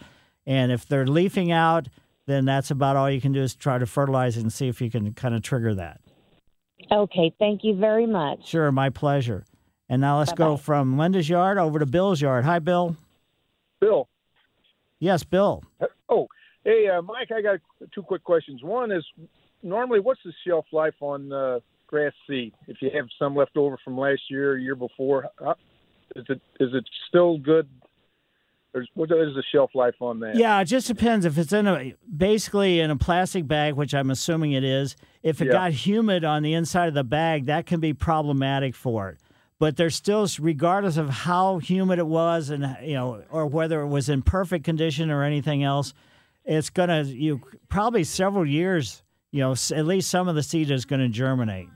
And 0.46 0.70
if 0.70 0.86
they're 0.86 1.06
leafing 1.06 1.50
out, 1.50 1.88
then 2.26 2.44
that's 2.44 2.70
about 2.70 2.96
all 2.96 3.10
you 3.10 3.20
can 3.20 3.32
do 3.32 3.42
is 3.42 3.54
try 3.54 3.78
to 3.78 3.86
fertilize 3.86 4.36
it 4.36 4.42
and 4.42 4.52
see 4.52 4.68
if 4.68 4.80
you 4.80 4.90
can 4.90 5.12
kind 5.14 5.34
of 5.34 5.42
trigger 5.42 5.74
that. 5.74 6.00
Okay, 6.90 7.34
thank 7.38 7.64
you 7.64 7.76
very 7.76 8.06
much. 8.06 8.46
Sure, 8.46 8.70
my 8.72 8.90
pleasure. 8.90 9.44
And 9.88 10.00
now 10.00 10.18
let's 10.18 10.32
go 10.32 10.56
from 10.56 10.96
Linda's 10.96 11.28
yard 11.28 11.58
over 11.58 11.78
to 11.78 11.86
Bill's 11.86 12.20
yard. 12.20 12.44
Hi, 12.44 12.58
Bill. 12.58 12.96
Bill. 13.80 14.08
Yes, 14.98 15.24
Bill. 15.24 15.62
Oh, 16.08 16.26
hey, 16.64 16.88
uh, 16.88 17.02
Mike, 17.02 17.28
I 17.34 17.42
got 17.42 17.60
two 17.94 18.02
quick 18.02 18.24
questions. 18.24 18.62
One 18.62 18.90
is 18.90 19.04
normally 19.62 20.00
what's 20.00 20.20
the 20.24 20.32
shelf 20.46 20.64
life 20.72 20.94
on 21.00 21.32
uh, 21.32 21.60
grass 21.86 22.12
seed? 22.28 22.54
If 22.66 22.78
you 22.80 22.90
have 22.94 23.06
some 23.18 23.36
left 23.36 23.56
over 23.56 23.76
from 23.84 23.98
last 23.98 24.22
year 24.30 24.52
or 24.52 24.56
year 24.56 24.74
before, 24.74 25.26
uh, 25.44 25.54
is 26.16 26.24
it 26.28 26.40
is 26.60 26.70
it 26.72 26.84
still 27.08 27.38
good? 27.38 27.68
Or 28.74 28.84
what 28.94 29.10
is 29.12 29.34
the 29.34 29.42
shelf 29.52 29.70
life 29.74 29.94
on 30.00 30.18
that? 30.20 30.34
Yeah, 30.34 30.60
it 30.60 30.64
just 30.64 30.88
depends. 30.88 31.24
If 31.24 31.38
it's 31.38 31.52
in 31.52 31.68
a 31.68 31.94
basically 32.16 32.80
in 32.80 32.90
a 32.90 32.96
plastic 32.96 33.46
bag, 33.46 33.74
which 33.74 33.94
I'm 33.94 34.10
assuming 34.10 34.52
it 34.52 34.64
is, 34.64 34.96
if 35.22 35.40
it 35.40 35.46
Yeah. 35.46 35.52
got 35.52 35.72
humid 35.72 36.24
on 36.24 36.42
the 36.42 36.54
inside 36.54 36.88
of 36.88 36.94
the 36.94 37.04
bag, 37.04 37.46
that 37.46 37.66
can 37.66 37.78
be 37.78 37.92
problematic 37.92 38.74
for 38.74 39.10
it. 39.10 39.18
But 39.60 39.76
there's 39.76 39.94
still, 39.94 40.26
regardless 40.40 40.96
of 40.96 41.08
how 41.08 41.58
humid 41.58 42.00
it 42.00 42.08
was, 42.08 42.50
and 42.50 42.76
you 42.82 42.94
know, 42.94 43.22
or 43.30 43.46
whether 43.46 43.80
it 43.82 43.88
was 43.88 44.08
in 44.08 44.22
perfect 44.22 44.64
condition 44.64 45.08
or 45.08 45.22
anything 45.22 45.62
else, 45.62 45.94
it's 46.44 46.68
gonna 46.68 47.02
you 47.04 47.40
probably 47.68 48.02
several 48.02 48.44
years. 48.44 49.02
You 49.30 49.40
know, 49.40 49.52
at 49.52 49.84
least 49.86 50.10
some 50.10 50.28
of 50.28 50.36
the 50.36 50.44
seed 50.44 50.70
is 50.70 50.84
going 50.84 51.00
to 51.00 51.08
germinate. 51.08 51.68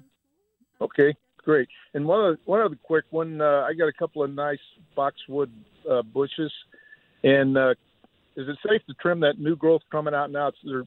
Okay, 0.80 1.16
great. 1.38 1.68
And 1.92 2.06
one 2.06 2.20
other, 2.20 2.38
one 2.44 2.60
other 2.60 2.78
quick 2.80 3.04
one. 3.10 3.40
Uh, 3.40 3.66
I 3.68 3.74
got 3.74 3.88
a 3.88 3.92
couple 3.92 4.22
of 4.22 4.32
nice 4.32 4.60
boxwood 4.94 5.50
uh, 5.90 6.02
bushes, 6.02 6.52
and 7.22 7.56
uh, 7.56 7.74
is 8.36 8.48
it 8.48 8.56
safe 8.68 8.82
to 8.86 8.94
trim 8.94 9.20
that 9.20 9.38
new 9.38 9.56
growth 9.56 9.82
coming 9.90 10.14
out 10.14 10.30
now? 10.30 10.48
It's 10.48 10.86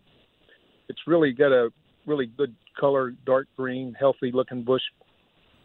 it's 0.87 0.99
really 1.07 1.31
got 1.31 1.51
a 1.51 1.71
really 2.05 2.25
good 2.25 2.55
color, 2.79 3.11
dark 3.25 3.47
green, 3.57 3.95
healthy 3.99 4.31
looking 4.33 4.63
bush. 4.63 4.81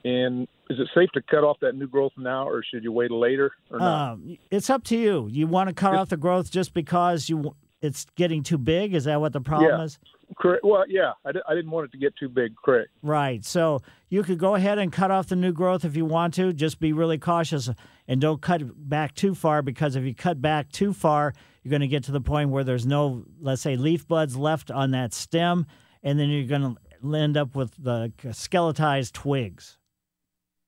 And 0.05 0.47
is 0.71 0.79
it 0.79 0.89
safe 0.95 1.11
to 1.15 1.23
cut 1.23 1.43
off 1.43 1.59
that 1.63 1.75
new 1.75 1.89
growth 1.89 2.13
now, 2.17 2.49
or 2.49 2.63
should 2.63 2.85
you 2.85 2.93
wait 2.93 3.11
later 3.11 3.53
or 3.71 3.79
not? 3.79 4.13
Um, 4.13 4.39
it's 4.51 4.71
up 4.71 4.85
to 4.85 4.97
you. 4.97 5.29
You 5.31 5.47
want 5.47 5.69
to 5.69 5.75
cut 5.75 5.95
off 5.95 6.11
the 6.11 6.17
growth 6.17 6.51
just 6.51 6.75
because 6.75 7.29
you 7.29 7.55
it's 7.81 8.07
getting 8.17 8.43
too 8.43 8.59
big? 8.59 8.95
Is 8.95 9.05
that 9.05 9.21
what 9.21 9.33
the 9.33 9.41
problem 9.41 9.71
yeah. 9.71 9.85
is? 9.85 9.99
Correct. 10.37 10.65
Well, 10.65 10.85
yeah, 10.89 11.13
I, 11.25 11.55
didn't 11.55 11.71
want 11.71 11.87
it 11.87 11.93
to 11.93 11.99
get 11.99 12.17
too 12.17 12.29
big. 12.29 12.55
Correct. 12.57 12.91
Right. 13.03 13.45
So 13.45 13.81
you 14.09 14.23
could 14.23 14.39
go 14.39 14.55
ahead 14.55 14.79
and 14.79 14.93
cut 14.93 15.11
off 15.11 15.29
the 15.29 15.37
new 15.37 15.53
growth 15.53 15.85
if 15.85 15.97
you 15.97 16.05
want 16.05 16.35
to. 16.35 16.53
Just 16.53 16.81
be 16.81 16.93
really 16.93 17.19
cautious 17.19 17.71
and 18.09 18.21
don't 18.21 18.43
cut 18.43 18.63
back 18.89 19.15
too 19.15 19.35
far 19.35 19.63
because 19.63 19.95
if 19.97 20.05
you 20.05 20.15
cut 20.15 20.43
back 20.43 20.71
too 20.71 20.93
far, 20.93 21.33
you're 21.63 21.71
going 21.71 21.81
to 21.81 21.89
get 21.89 22.05
to 22.05 22.13
the 22.13 22.21
point 22.21 22.51
where 22.51 22.65
there's 22.65 22.87
no, 22.87 23.25
let's 23.41 23.63
say, 23.63 23.77
leaf 23.77 24.07
buds 24.07 24.37
left 24.37 24.71
on 24.71 24.91
that 24.93 25.15
stem, 25.15 25.67
and 26.03 26.19
then 26.19 26.29
you're 26.29 26.47
going 26.47 26.77
to 26.77 27.17
end 27.17 27.37
up 27.37 27.55
with 27.55 27.73
the 27.79 28.13
skeletized 28.25 29.13
twigs. 29.13 29.79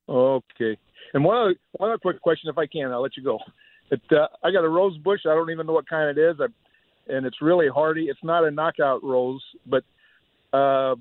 Okay. 0.09 0.79
And 1.15 1.25
one 1.25 1.37
other, 1.37 1.55
one 1.73 1.91
other 1.91 1.99
quick 1.99 2.21
question, 2.21 2.49
if 2.51 2.59
I 2.59 2.67
can, 2.67 2.91
I'll 2.91 3.03
let 3.03 3.17
you 3.17 3.23
go. 3.23 3.39
It, 3.91 4.01
uh, 4.11 4.27
I 4.43 4.51
got 4.51 4.65
a 4.65 4.69
rose 4.69 4.99
bush. 4.99 5.21
I 5.25 5.35
don't 5.35 5.51
even 5.51 5.67
know 5.67 5.73
what 5.73 5.89
kind 5.89 6.17
it 6.17 6.21
is, 6.21 6.37
I, 6.41 6.47
and 7.09 7.27
it's 7.27 7.41
really 7.41 7.69
hardy. 7.69 8.05
It's 8.05 8.23
not 8.23 8.45
a 8.45 8.51
knockout 8.51 9.03
rose, 9.03 9.43
but 9.67 9.85
uh, 10.53 10.97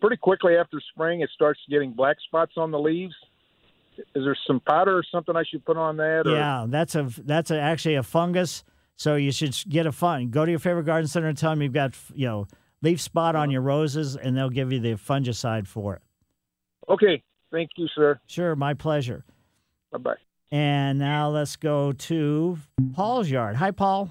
pretty 0.00 0.16
quickly 0.16 0.56
after 0.56 0.80
spring, 0.92 1.20
it 1.20 1.30
starts 1.34 1.60
getting 1.68 1.92
black 1.92 2.16
spots 2.26 2.52
on 2.56 2.70
the 2.70 2.78
leaves. 2.78 3.14
Is 3.98 4.24
there 4.24 4.36
some 4.46 4.60
powder 4.60 4.96
or 4.96 5.02
something 5.10 5.34
I 5.36 5.42
should 5.48 5.64
put 5.64 5.76
on 5.76 5.96
that? 5.96 6.22
Or? 6.26 6.30
Yeah, 6.30 6.66
that's 6.68 6.94
a 6.94 7.10
that's 7.18 7.50
a, 7.50 7.58
actually 7.58 7.96
a 7.96 8.02
fungus. 8.02 8.62
So 8.96 9.16
you 9.16 9.32
should 9.32 9.56
get 9.68 9.86
a 9.86 9.92
fun. 9.92 10.30
Go 10.30 10.44
to 10.44 10.50
your 10.50 10.58
favorite 10.58 10.84
garden 10.84 11.08
center 11.08 11.28
and 11.28 11.38
tell 11.38 11.50
them 11.50 11.62
you've 11.62 11.72
got 11.72 11.94
you 12.14 12.26
know 12.26 12.46
leaf 12.82 13.00
spot 13.00 13.34
on 13.34 13.50
your 13.50 13.60
roses, 13.60 14.16
and 14.16 14.36
they'll 14.36 14.50
give 14.50 14.72
you 14.72 14.80
the 14.80 14.94
fungicide 14.94 15.66
for 15.66 15.96
it. 15.96 16.02
Okay. 16.88 17.22
Thank 17.50 17.70
you, 17.76 17.88
sir. 17.94 18.20
Sure, 18.26 18.54
my 18.54 18.74
pleasure. 18.74 19.24
Bye 19.90 19.98
bye. 19.98 20.14
And 20.50 20.98
now 20.98 21.30
let's 21.30 21.56
go 21.56 21.92
to 21.92 22.58
Paul's 22.94 23.30
yard. 23.30 23.56
Hi, 23.56 23.70
Paul. 23.70 24.10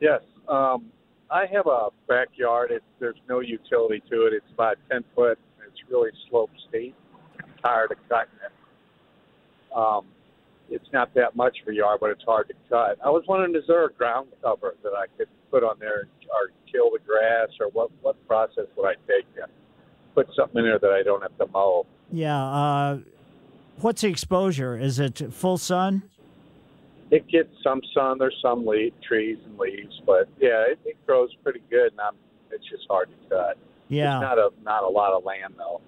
Yes. 0.00 0.20
Um, 0.48 0.86
I 1.30 1.44
have 1.52 1.66
a 1.66 1.88
backyard. 2.08 2.70
It's, 2.70 2.84
there's 3.00 3.20
no 3.28 3.40
utility 3.40 4.02
to 4.10 4.26
it. 4.26 4.32
It's 4.32 4.52
about 4.52 4.76
10 4.90 5.04
foot. 5.14 5.38
It's 5.66 5.78
really 5.90 6.10
slope 6.30 6.50
steep. 6.68 6.94
I'm 7.42 7.50
tired 7.62 7.92
of 7.92 7.98
cutting 8.08 8.32
it. 8.44 9.76
Um, 9.76 10.06
it's 10.70 10.88
not 10.92 11.14
that 11.14 11.36
much 11.36 11.56
a 11.66 11.72
yard, 11.72 12.00
but 12.00 12.10
it's 12.10 12.24
hard 12.24 12.48
to 12.48 12.54
cut. 12.68 12.98
I 13.04 13.10
was 13.10 13.24
wondering, 13.28 13.54
is 13.54 13.64
there 13.66 13.84
a 13.86 13.92
ground 13.92 14.28
cover 14.42 14.74
that 14.82 14.92
I 14.92 15.06
could 15.16 15.28
put 15.50 15.62
on 15.62 15.76
there 15.78 16.08
or 16.28 16.52
kill 16.70 16.90
the 16.90 16.98
grass, 17.06 17.48
or 17.60 17.68
what, 17.70 17.90
what 18.02 18.26
process 18.26 18.66
would 18.76 18.86
I 18.86 18.94
take 19.06 19.32
to 19.36 19.46
put 20.14 20.28
something 20.36 20.58
in 20.58 20.64
there 20.64 20.78
that 20.78 20.90
I 20.90 21.02
don't 21.02 21.22
have 21.22 21.36
to 21.38 21.46
mow? 21.46 21.86
Yeah. 22.12 22.42
Uh, 22.44 22.98
what's 23.80 24.02
the 24.02 24.08
exposure? 24.08 24.76
Is 24.78 24.98
it 24.98 25.32
full 25.32 25.56
sun? 25.58 26.02
It 27.10 27.26
gets 27.28 27.48
some 27.62 27.80
sun. 27.94 28.18
There's 28.18 28.36
some 28.42 28.66
leaf, 28.66 28.92
trees 29.06 29.38
and 29.44 29.58
leaves, 29.58 30.00
but 30.04 30.28
yeah, 30.38 30.64
it, 30.68 30.78
it 30.84 31.06
grows 31.06 31.34
pretty 31.42 31.62
good, 31.70 31.92
and 31.92 32.00
I'm, 32.00 32.14
it's 32.50 32.64
just 32.68 32.84
hard 32.88 33.08
to 33.08 33.28
cut. 33.34 33.56
Yeah. 33.88 34.16
It's 34.16 34.22
not 34.22 34.38
a 34.38 34.50
not 34.62 34.84
a 34.84 34.88
lot 34.88 35.12
of 35.12 35.24
land 35.24 35.54
though. 35.56 35.80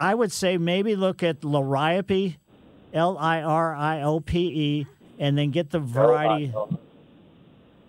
I 0.00 0.14
would 0.14 0.32
say 0.32 0.56
maybe 0.56 0.96
look 0.96 1.22
at 1.22 1.42
Liriope, 1.42 2.36
L 2.94 3.18
I 3.18 3.42
R 3.42 3.74
I 3.74 4.02
O 4.02 4.20
P 4.20 4.38
E, 4.38 4.86
and 5.18 5.36
then 5.36 5.50
get 5.50 5.70
the 5.70 5.80
variety 5.80 6.52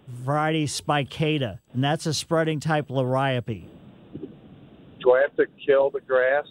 variety 0.09 0.65
spicata, 0.65 1.59
and 1.73 1.81
that's 1.81 2.05
a 2.05 2.13
spreading 2.13 2.59
type 2.59 2.89
Liriope. 2.89 3.63
Do 4.99 5.13
I 5.13 5.21
have 5.21 5.35
to 5.37 5.45
kill 5.65 5.89
the 5.89 6.01
grass 6.01 6.45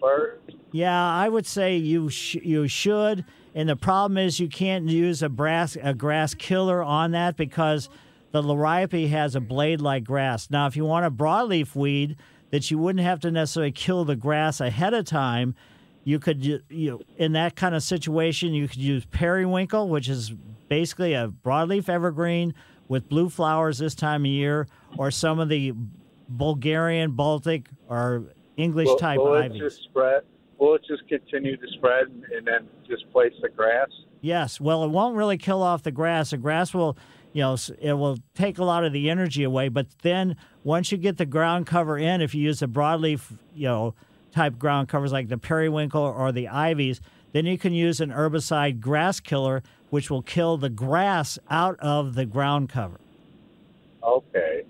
first? 0.00 0.56
Yeah, 0.72 1.00
I 1.00 1.28
would 1.28 1.46
say 1.46 1.76
you 1.76 2.10
sh- 2.10 2.34
you 2.42 2.66
should. 2.66 3.24
And 3.54 3.68
the 3.68 3.76
problem 3.76 4.18
is 4.18 4.38
you 4.40 4.48
can't 4.48 4.88
use 4.88 5.22
a 5.22 5.28
grass 5.28 5.76
a 5.82 5.94
grass 5.94 6.34
killer 6.34 6.82
on 6.82 7.10
that 7.12 7.36
because 7.36 7.88
the 8.32 8.42
liriope 8.42 9.08
has 9.08 9.34
a 9.34 9.40
blade 9.40 9.80
like 9.80 10.04
grass. 10.04 10.50
Now, 10.50 10.66
if 10.66 10.76
you 10.76 10.84
want 10.84 11.06
a 11.06 11.10
broadleaf 11.10 11.74
weed 11.74 12.16
that 12.50 12.70
you 12.70 12.78
wouldn't 12.78 13.04
have 13.04 13.20
to 13.20 13.30
necessarily 13.30 13.72
kill 13.72 14.04
the 14.04 14.16
grass 14.16 14.60
ahead 14.60 14.94
of 14.94 15.04
time, 15.04 15.54
You 16.04 16.18
could 16.18 16.42
you, 16.42 17.02
in 17.18 17.32
that 17.32 17.54
kind 17.54 17.74
of 17.74 17.82
situation 17.82 18.54
you 18.54 18.66
could 18.66 18.80
use 18.80 19.04
periwinkle, 19.10 19.90
which 19.90 20.08
is 20.08 20.32
basically 20.68 21.12
a 21.12 21.28
broadleaf 21.28 21.90
evergreen 21.90 22.54
with 22.88 23.10
blue 23.10 23.28
flowers 23.28 23.76
this 23.76 23.94
time 23.94 24.22
of 24.24 24.30
year, 24.30 24.66
or 24.96 25.10
some 25.10 25.38
of 25.38 25.50
the 25.50 25.74
Algerian, 26.40 27.10
Baltic, 27.10 27.68
or 27.88 28.24
English 28.56 28.88
type 28.98 29.18
will 29.18 29.34
ivies. 29.34 29.60
It 29.60 29.64
just 29.64 29.82
spread? 29.82 30.22
Will 30.58 30.74
it 30.74 30.82
just 30.88 31.06
continue 31.08 31.56
to 31.56 31.66
spread 31.74 32.06
and, 32.08 32.46
then 32.46 32.68
displace 32.88 33.32
the 33.40 33.48
grass? 33.48 33.88
Yes. 34.20 34.60
Well, 34.60 34.82
it 34.84 34.88
won't 34.88 35.16
really 35.16 35.38
kill 35.38 35.62
off 35.62 35.82
the 35.84 35.92
grass. 35.92 36.30
The 36.30 36.36
grass 36.36 36.74
will, 36.74 36.96
you 37.32 37.42
know, 37.42 37.56
it 37.80 37.92
will 37.92 38.18
take 38.34 38.58
a 38.58 38.64
lot 38.64 38.84
of 38.84 38.92
the 38.92 39.08
energy 39.08 39.44
away. 39.44 39.68
But 39.68 39.86
then 40.02 40.36
once 40.64 40.90
you 40.90 40.98
get 40.98 41.16
the 41.16 41.26
ground 41.26 41.66
cover 41.66 41.96
in, 41.96 42.20
if 42.20 42.34
you 42.34 42.42
use 42.42 42.58
the 42.58 42.66
broadleaf, 42.66 43.36
you 43.54 43.68
know, 43.68 43.94
type 44.32 44.58
ground 44.58 44.88
covers 44.88 45.12
like 45.12 45.28
the 45.28 45.38
periwinkle 45.38 46.02
or 46.02 46.32
the 46.32 46.48
ivies, 46.48 47.00
then 47.32 47.46
you 47.46 47.56
can 47.56 47.72
use 47.72 48.00
an 48.00 48.10
herbicide 48.10 48.80
grass 48.80 49.20
killer, 49.20 49.62
which 49.90 50.10
will 50.10 50.22
kill 50.22 50.56
the 50.56 50.70
grass 50.70 51.38
out 51.48 51.78
of 51.78 52.14
the 52.16 52.26
ground 52.26 52.68
cover. 52.68 52.98
Okay. 54.02 54.64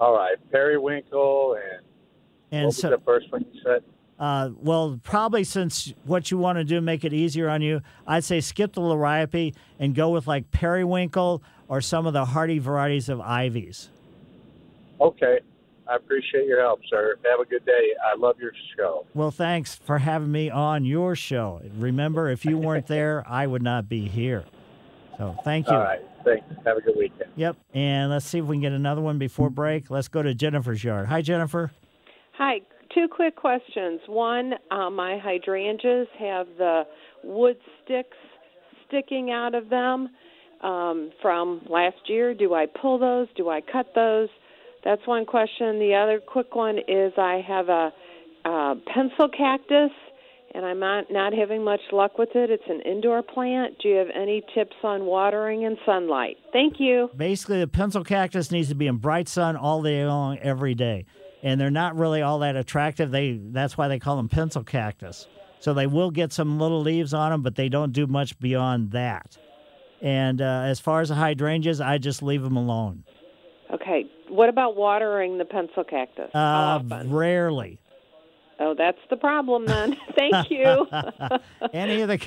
All 0.00 0.14
right. 0.16 0.36
Periwinkle 0.50 1.54
and, 1.54 1.82
And 2.50 2.62
what 2.62 2.66
was 2.68 2.76
so- 2.78 2.90
the 2.90 2.98
first 2.98 3.30
one 3.30 3.44
you 3.52 3.60
said? 3.62 3.84
Uh, 4.20 4.50
well, 4.56 5.00
probably 5.02 5.42
since 5.42 5.94
what 6.04 6.30
you 6.30 6.36
want 6.36 6.58
to 6.58 6.64
do 6.64 6.78
make 6.82 7.04
it 7.04 7.12
easier 7.14 7.48
on 7.48 7.62
you, 7.62 7.80
I'd 8.06 8.22
say 8.22 8.42
skip 8.42 8.74
the 8.74 8.82
liriope 8.82 9.54
and 9.78 9.94
go 9.94 10.10
with 10.10 10.26
like 10.26 10.50
periwinkle 10.50 11.42
or 11.68 11.80
some 11.80 12.06
of 12.06 12.12
the 12.12 12.26
hardy 12.26 12.58
varieties 12.58 13.08
of 13.08 13.20
ivies. 13.22 13.88
Okay. 15.00 15.40
I 15.88 15.96
appreciate 15.96 16.46
your 16.46 16.60
help, 16.60 16.80
sir. 16.88 17.16
Have 17.28 17.40
a 17.40 17.44
good 17.46 17.64
day. 17.64 17.94
I 18.04 18.16
love 18.16 18.36
your 18.38 18.52
show. 18.76 19.06
Well, 19.14 19.30
thanks 19.30 19.74
for 19.74 19.98
having 19.98 20.30
me 20.30 20.50
on 20.50 20.84
your 20.84 21.16
show. 21.16 21.62
Remember, 21.78 22.28
if 22.28 22.44
you 22.44 22.58
weren't 22.58 22.86
there, 22.88 23.24
I 23.26 23.46
would 23.46 23.62
not 23.62 23.88
be 23.88 24.06
here. 24.06 24.44
So 25.16 25.36
thank 25.44 25.66
you. 25.66 25.74
All 25.74 25.80
right. 25.80 26.00
Thanks. 26.24 26.44
Have 26.66 26.76
a 26.76 26.80
good 26.82 26.96
weekend. 26.96 27.30
Yep. 27.36 27.56
And 27.72 28.10
let's 28.10 28.26
see 28.26 28.38
if 28.38 28.44
we 28.44 28.56
can 28.56 28.62
get 28.62 28.72
another 28.72 29.00
one 29.00 29.18
before 29.18 29.50
break. 29.50 29.90
Let's 29.90 30.08
go 30.08 30.22
to 30.22 30.34
Jennifer's 30.34 30.84
yard. 30.84 31.08
Hi, 31.08 31.22
Jennifer. 31.22 31.72
Hi. 32.34 32.60
Two 32.94 33.06
quick 33.08 33.36
questions. 33.36 34.00
One, 34.06 34.54
uh, 34.70 34.90
my 34.90 35.18
hydrangeas 35.18 36.08
have 36.18 36.46
the 36.58 36.82
wood 37.22 37.56
sticks 37.84 38.16
sticking 38.88 39.30
out 39.30 39.54
of 39.54 39.68
them 39.68 40.08
um, 40.62 41.10
from 41.22 41.62
last 41.68 41.96
year. 42.08 42.34
Do 42.34 42.54
I 42.54 42.66
pull 42.66 42.98
those? 42.98 43.28
Do 43.36 43.48
I 43.48 43.60
cut 43.60 43.92
those? 43.94 44.28
That's 44.84 45.06
one 45.06 45.24
question. 45.24 45.78
The 45.78 45.94
other 45.94 46.20
quick 46.20 46.54
one 46.54 46.78
is 46.78 47.12
I 47.16 47.42
have 47.46 47.68
a, 47.68 47.92
uh 48.44 48.74
pencil 48.92 49.28
cactus, 49.28 49.90
and 50.54 50.64
I'm 50.64 50.80
not, 50.80 51.04
not 51.10 51.32
having 51.32 51.62
much 51.62 51.80
luck 51.92 52.18
with 52.18 52.30
it. 52.34 52.50
It's 52.50 52.64
an 52.68 52.80
indoor 52.80 53.22
plant. 53.22 53.74
Do 53.82 53.88
you 53.88 53.96
have 53.96 54.08
any 54.14 54.42
tips 54.54 54.76
on 54.82 55.04
watering 55.04 55.64
and 55.64 55.76
sunlight? 55.86 56.38
Thank 56.52 56.80
you. 56.80 57.10
Basically, 57.16 57.60
the 57.60 57.68
pencil 57.68 58.02
cactus 58.02 58.50
needs 58.50 58.68
to 58.70 58.74
be 58.74 58.86
in 58.86 58.96
bright 58.96 59.28
sun 59.28 59.56
all 59.56 59.82
day 59.82 60.04
long, 60.06 60.38
every 60.38 60.74
day. 60.74 61.04
And 61.42 61.60
they're 61.60 61.70
not 61.70 61.96
really 61.96 62.22
all 62.22 62.40
that 62.40 62.56
attractive. 62.56 63.10
They 63.10 63.40
That's 63.42 63.78
why 63.78 63.88
they 63.88 63.98
call 63.98 64.16
them 64.16 64.28
pencil 64.28 64.62
cactus. 64.62 65.26
So 65.60 65.74
they 65.74 65.86
will 65.86 66.10
get 66.10 66.32
some 66.32 66.58
little 66.58 66.80
leaves 66.80 67.12
on 67.12 67.30
them, 67.30 67.42
but 67.42 67.54
they 67.54 67.68
don't 67.68 67.92
do 67.92 68.06
much 68.06 68.38
beyond 68.38 68.92
that. 68.92 69.36
And 70.00 70.40
uh, 70.40 70.62
as 70.64 70.80
far 70.80 71.02
as 71.02 71.10
the 71.10 71.14
hydrangeas, 71.14 71.80
I 71.80 71.98
just 71.98 72.22
leave 72.22 72.42
them 72.42 72.56
alone. 72.56 73.04
Okay. 73.72 74.06
What 74.28 74.48
about 74.48 74.76
watering 74.76 75.38
the 75.38 75.44
pencil 75.44 75.84
cactus? 75.84 76.34
Uh, 76.34 76.80
rarely. 77.06 77.78
Oh, 78.58 78.74
that's 78.76 78.98
the 79.08 79.16
problem 79.16 79.66
then. 79.66 79.96
Thank 80.18 80.50
you. 80.50 80.86
any 81.72 82.02
of 82.02 82.08
the 82.08 82.20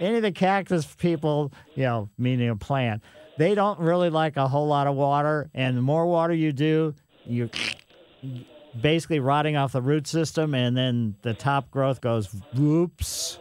any 0.00 0.16
of 0.16 0.22
the 0.22 0.32
cactus 0.32 0.86
people, 0.98 1.52
you 1.74 1.84
know, 1.84 2.10
meaning 2.18 2.50
a 2.50 2.56
plant, 2.56 3.02
they 3.38 3.54
don't 3.54 3.80
really 3.80 4.10
like 4.10 4.36
a 4.36 4.46
whole 4.46 4.66
lot 4.66 4.86
of 4.86 4.94
water. 4.96 5.50
And 5.54 5.76
the 5.76 5.82
more 5.82 6.06
water 6.06 6.34
you 6.34 6.52
do, 6.52 6.94
you 7.24 7.48
basically 8.80 9.20
rotting 9.20 9.56
off 9.56 9.72
the 9.72 9.82
root 9.82 10.06
system, 10.06 10.54
and 10.54 10.76
then 10.76 11.16
the 11.22 11.34
top 11.34 11.70
growth 11.70 12.00
goes 12.00 12.28
whoops. 12.54 13.38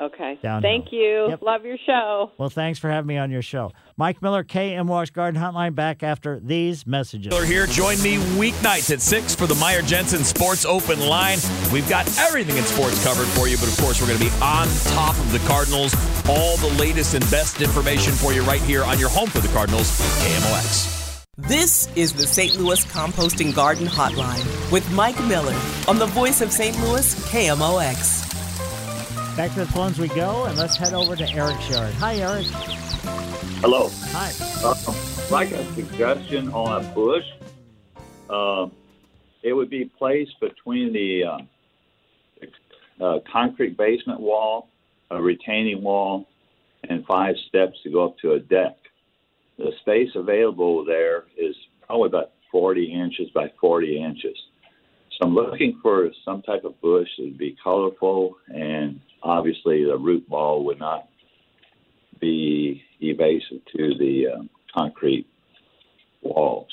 okay. 0.00 0.38
Downhill. 0.42 0.68
Thank 0.68 0.92
you. 0.92 1.28
Yep. 1.28 1.42
Love 1.42 1.64
your 1.64 1.76
show. 1.86 2.32
Well, 2.38 2.50
thanks 2.50 2.78
for 2.78 2.90
having 2.90 3.06
me 3.06 3.18
on 3.18 3.30
your 3.30 3.42
show, 3.42 3.72
Mike 3.96 4.20
Miller, 4.22 4.42
KMOX 4.42 5.12
Garden 5.12 5.40
Hotline. 5.40 5.74
Back 5.76 6.02
after 6.02 6.40
these 6.40 6.86
messages. 6.86 7.30
Miller 7.30 7.44
here. 7.44 7.66
Join 7.66 8.02
me 8.02 8.16
weeknights 8.38 8.92
at 8.92 9.00
6 9.00 9.34
for 9.36 9.46
the 9.46 9.54
Meyer 9.56 9.82
Jensen 9.82 10.24
Sports 10.24 10.64
Open 10.64 10.98
Line. 11.06 11.38
We've 11.72 11.88
got 11.88 12.06
everything 12.18 12.56
in 12.56 12.64
sports 12.64 13.02
covered 13.04 13.28
for 13.28 13.46
you, 13.46 13.56
but 13.58 13.68
of 13.68 13.76
course, 13.78 14.00
we're 14.00 14.08
going 14.08 14.18
to 14.18 14.24
be 14.24 14.32
on 14.42 14.66
top 14.86 15.16
of 15.16 15.30
the 15.32 15.38
Cardinals. 15.46 15.94
All 16.28 16.56
the 16.56 16.74
latest 16.78 17.14
and 17.14 17.24
best 17.30 17.60
information 17.60 18.12
for 18.12 18.32
you 18.32 18.42
right 18.42 18.62
here 18.62 18.82
on 18.84 18.98
your 18.98 19.10
home 19.10 19.28
for 19.28 19.40
the 19.40 19.48
Cardinals, 19.48 19.90
KMOX. 20.24 21.01
This 21.38 21.88
is 21.96 22.12
the 22.12 22.26
St. 22.26 22.56
Louis 22.56 22.84
Composting 22.84 23.54
Garden 23.54 23.86
Hotline 23.86 24.70
with 24.70 24.86
Mike 24.92 25.18
Miller 25.24 25.58
on 25.88 25.98
the 25.98 26.04
voice 26.04 26.42
of 26.42 26.52
St. 26.52 26.78
Louis, 26.80 27.14
KMOX. 27.30 28.28
Back 29.34 29.54
to 29.54 29.60
the 29.60 29.66
phones 29.72 29.98
we 29.98 30.08
go, 30.08 30.44
and 30.44 30.58
let's 30.58 30.76
head 30.76 30.92
over 30.92 31.16
to 31.16 31.26
Eric's 31.30 31.70
yard. 31.70 31.94
Hi, 31.94 32.16
Eric. 32.16 32.44
Hello. 33.62 33.88
Hi. 34.10 34.30
Uh, 34.62 34.74
like 35.30 35.52
a 35.52 35.64
suggestion 35.72 36.50
on 36.50 36.84
a 36.84 36.88
bush, 36.88 37.24
uh, 38.28 38.68
it 39.42 39.54
would 39.54 39.70
be 39.70 39.86
placed 39.86 40.38
between 40.38 40.92
the 40.92 41.24
uh, 41.24 41.38
uh, 43.02 43.20
concrete 43.32 43.78
basement 43.78 44.20
wall, 44.20 44.68
a 45.10 45.22
retaining 45.22 45.82
wall, 45.82 46.28
and 46.90 47.06
five 47.06 47.36
steps 47.48 47.78
to 47.84 47.90
go 47.90 48.04
up 48.04 48.18
to 48.18 48.32
a 48.32 48.38
deck. 48.38 48.76
The 49.58 49.70
space 49.80 50.10
available 50.14 50.84
there 50.84 51.24
is 51.36 51.54
probably 51.86 52.08
about 52.08 52.32
40 52.50 52.92
inches 52.92 53.30
by 53.34 53.52
40 53.60 54.02
inches. 54.02 54.36
So 55.12 55.26
I'm 55.26 55.34
looking 55.34 55.78
for 55.82 56.10
some 56.24 56.42
type 56.42 56.64
of 56.64 56.80
bush 56.80 57.08
that 57.18 57.24
would 57.24 57.38
be 57.38 57.56
colorful, 57.62 58.36
and 58.48 59.00
obviously 59.22 59.84
the 59.84 59.96
root 59.96 60.28
ball 60.28 60.64
would 60.64 60.78
not 60.78 61.08
be 62.20 62.82
evasive 63.00 63.64
to 63.76 63.94
the 63.98 64.28
um, 64.34 64.50
concrete 64.74 65.26
walls. 66.22 66.70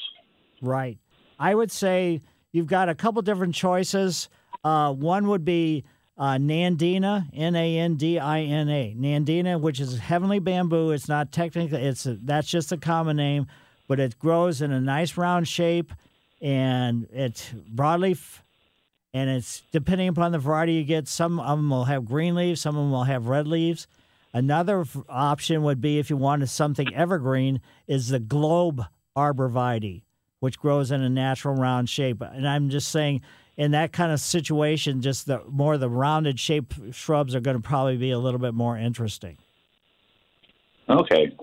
Right. 0.61 0.97
I 1.37 1.55
would 1.55 1.71
say 1.71 2.21
you've 2.51 2.67
got 2.67 2.89
a 2.89 2.95
couple 2.95 3.21
different 3.21 3.55
choices. 3.55 4.29
Uh, 4.63 4.93
one 4.93 5.27
would 5.27 5.45
be 5.45 5.83
uh, 6.19 6.35
Nandina, 6.35 7.29
N 7.33 7.55
A 7.55 7.79
N 7.79 7.95
D 7.95 8.19
I 8.19 8.41
N 8.41 8.67
A, 8.69 8.93
Nandina, 8.99 9.59
which 9.59 9.79
is 9.79 9.97
heavenly 9.97 10.39
bamboo. 10.39 10.91
It's 10.91 11.07
not 11.07 11.31
technically 11.31 11.81
it's 11.81 12.05
a, 12.05 12.15
that's 12.15 12.49
just 12.49 12.73
a 12.73 12.77
common 12.77 13.15
name, 13.15 13.47
but 13.87 14.01
it 14.01 14.19
grows 14.19 14.61
in 14.61 14.73
a 14.73 14.81
nice 14.81 15.15
round 15.15 15.47
shape, 15.47 15.93
and 16.41 17.07
it's 17.13 17.53
broadleaf, 17.73 18.39
and 19.13 19.29
it's 19.29 19.63
depending 19.71 20.09
upon 20.09 20.33
the 20.33 20.39
variety 20.39 20.73
you 20.73 20.83
get. 20.83 21.07
Some 21.07 21.39
of 21.39 21.57
them 21.57 21.69
will 21.69 21.85
have 21.85 22.05
green 22.05 22.35
leaves, 22.35 22.59
some 22.59 22.75
of 22.75 22.83
them 22.83 22.91
will 22.91 23.05
have 23.05 23.27
red 23.27 23.47
leaves. 23.47 23.87
Another 24.33 24.81
f- 24.81 24.97
option 25.07 25.63
would 25.63 25.81
be 25.81 25.99
if 25.99 26.09
you 26.09 26.17
wanted 26.17 26.49
something 26.49 26.93
evergreen, 26.93 27.61
is 27.87 28.09
the 28.09 28.19
globe 28.19 28.83
arborvitae, 29.15 30.03
which 30.41 30.59
grows 30.59 30.91
in 30.91 31.01
a 31.01 31.09
natural 31.09 31.55
round 31.55 31.89
shape. 31.89 32.21
And 32.21 32.47
I'm 32.47 32.69
just 32.69 32.89
saying, 32.89 33.21
in 33.59 33.71
that 33.71 33.91
kind 33.91 34.13
of 34.13 34.21
situation, 34.21 35.01
just 35.01 35.25
the 35.25 35.43
more 35.49 35.77
the 35.77 35.89
rounded 35.89 36.39
shape 36.39 36.73
shrubs 36.91 37.35
are 37.35 37.41
going 37.41 37.57
to 37.57 37.61
probably 37.61 37.97
be 37.97 38.09
a 38.09 38.17
little 38.17 38.39
bit 38.39 38.53
more 38.53 38.77
interesting. 38.77 39.37
Okay. 40.89 41.35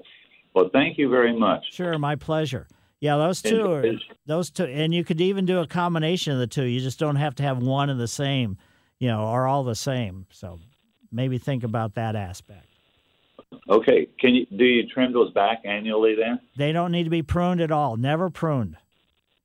Well, 0.55 0.71
thank 0.73 0.97
you 0.97 1.11
very 1.11 1.39
much. 1.39 1.67
Sure, 1.73 1.99
my 1.99 2.17
pleasure. 2.17 2.69
Yeah, 3.01 3.19
those 3.19 3.43
two 3.43 3.71
are 3.71 3.85
those 4.25 4.51
two, 4.51 4.65
and 4.65 4.95
you 4.95 5.05
could 5.05 5.21
even 5.21 5.45
do 5.45 5.59
a 5.59 5.67
combination 5.67 6.33
of 6.33 6.39
the 6.39 6.47
two. 6.47 6.65
You 6.65 6.81
just 6.81 6.99
don't 6.99 7.17
have 7.17 7.35
to 7.35 7.43
have 7.43 7.59
one 7.59 7.91
of 7.91 7.99
the 7.99 8.09
same, 8.09 8.57
you 8.99 9.09
know, 9.09 9.27
or 9.27 9.47
all 9.47 9.63
the 9.63 9.75
same. 9.75 10.25
So 10.31 10.59
maybe 11.13 11.37
think 11.37 11.65
about 11.65 11.97
that 11.97 12.17
aspect. 12.17 12.67
Okay. 13.69 14.09
Can 14.19 14.35
you 14.35 14.47
do 14.57 14.65
you 14.65 14.89
trim 14.89 15.13
those 15.13 15.33
back 15.33 15.61
annually 15.67 16.15
then? 16.15 16.41
They 16.57 16.73
don't 16.73 16.93
need 16.93 17.05
to 17.05 17.11
be 17.11 17.23
pruned 17.23 17.61
at 17.61 17.71
all. 17.71 17.99
Never 17.99 18.31
pruned. 18.31 18.79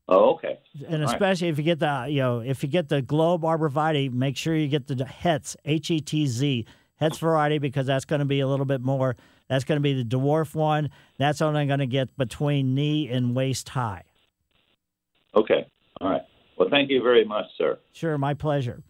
Oh, 0.08 0.34
okay. 0.36 0.60
And 0.88 0.95
All 0.95 0.99
right. 1.02 1.14
especially 1.14 1.49
if 1.49 1.58
you 1.58 1.64
get 1.64 1.80
the 1.80 2.08
you 2.10 2.20
know 2.20 2.39
if 2.39 2.64
you 2.64 2.70
get 2.70 2.89
the 2.89 3.02
globe 3.02 3.43
arborvitae, 3.43 4.12
make 4.12 4.36
sure 4.38 4.56
you 4.56 4.68
get 4.68 4.88
the 4.88 4.95
Hetz 4.95 5.56
H 5.66 5.91
E 5.91 5.99
T 6.02 6.28
Z 6.28 6.66
Hetz 6.99 7.20
variety 7.20 7.58
because 7.58 7.88
that's 7.88 8.06
going 8.06 8.20
to 8.20 8.26
be 8.26 8.39
a 8.39 8.47
little 8.47 8.66
bit 8.66 8.82
more. 8.82 9.16
That's 9.47 9.64
going 9.64 9.78
to 9.78 9.82
be 9.82 9.93
the 9.93 10.04
dwarf 10.04 10.56
one. 10.56 10.89
That's 11.18 11.41
only 11.41 11.66
going 11.66 11.80
to 11.80 11.88
get 11.88 12.16
between 12.18 12.74
knee 12.74 13.10
and 13.10 13.36
waist 13.36 13.70
high. 13.70 14.04
Okay. 15.36 15.66
All 15.99 16.10
right. 16.10 16.22
Well, 16.58 16.70
thank 16.70 16.89
you 16.89 17.02
very 17.02 17.26
much, 17.26 17.45
sir. 17.58 17.80
Sure, 17.91 18.18
my 18.18 18.34
pleasure. 18.34 18.82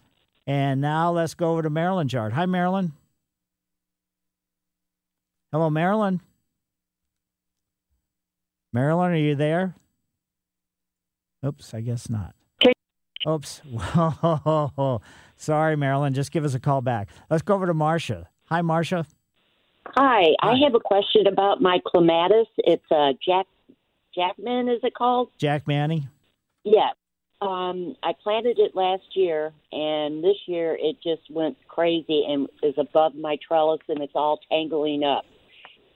And 0.45 0.81
now 0.81 1.11
let's 1.11 1.33
go 1.33 1.51
over 1.51 1.61
to 1.61 1.69
Marilyn 1.69 2.09
Yard. 2.09 2.33
Hi, 2.33 2.45
Marilyn. 2.45 2.93
Hello, 5.51 5.69
Marilyn. 5.69 6.21
Marilyn, 8.73 9.11
are 9.11 9.15
you 9.15 9.35
there? 9.35 9.75
Oops, 11.45 11.73
I 11.73 11.81
guess 11.81 12.09
not. 12.09 12.35
Oops. 13.27 13.61
Sorry, 15.35 15.75
Marilyn. 15.75 16.13
Just 16.13 16.31
give 16.31 16.43
us 16.43 16.53
a 16.53 16.59
call 16.59 16.81
back. 16.81 17.09
Let's 17.29 17.43
go 17.43 17.55
over 17.55 17.67
to 17.67 17.73
Marcia. 17.73 18.27
Hi, 18.45 18.61
Marcia. 18.61 19.05
Hi, 19.87 20.33
I 20.41 20.55
have 20.63 20.75
a 20.75 20.79
question 20.79 21.27
about 21.27 21.61
my 21.61 21.79
clematis. 21.85 22.47
It's 22.57 22.91
uh, 22.91 23.13
Jack 23.25 23.47
Jackman, 24.13 24.69
is 24.69 24.79
it 24.83 24.93
called? 24.93 25.29
Jackmanii. 25.39 26.07
Yeah. 26.63 26.89
Um, 27.41 27.95
I 28.03 28.13
planted 28.21 28.59
it 28.59 28.75
last 28.75 29.15
year, 29.15 29.51
and 29.71 30.23
this 30.23 30.37
year 30.45 30.77
it 30.79 30.97
just 31.01 31.23
went 31.31 31.57
crazy 31.67 32.23
and 32.27 32.47
is 32.61 32.75
above 32.77 33.15
my 33.15 33.37
trellis, 33.45 33.81
and 33.87 33.99
it's 34.01 34.13
all 34.13 34.39
tangling 34.49 35.03
up. 35.03 35.25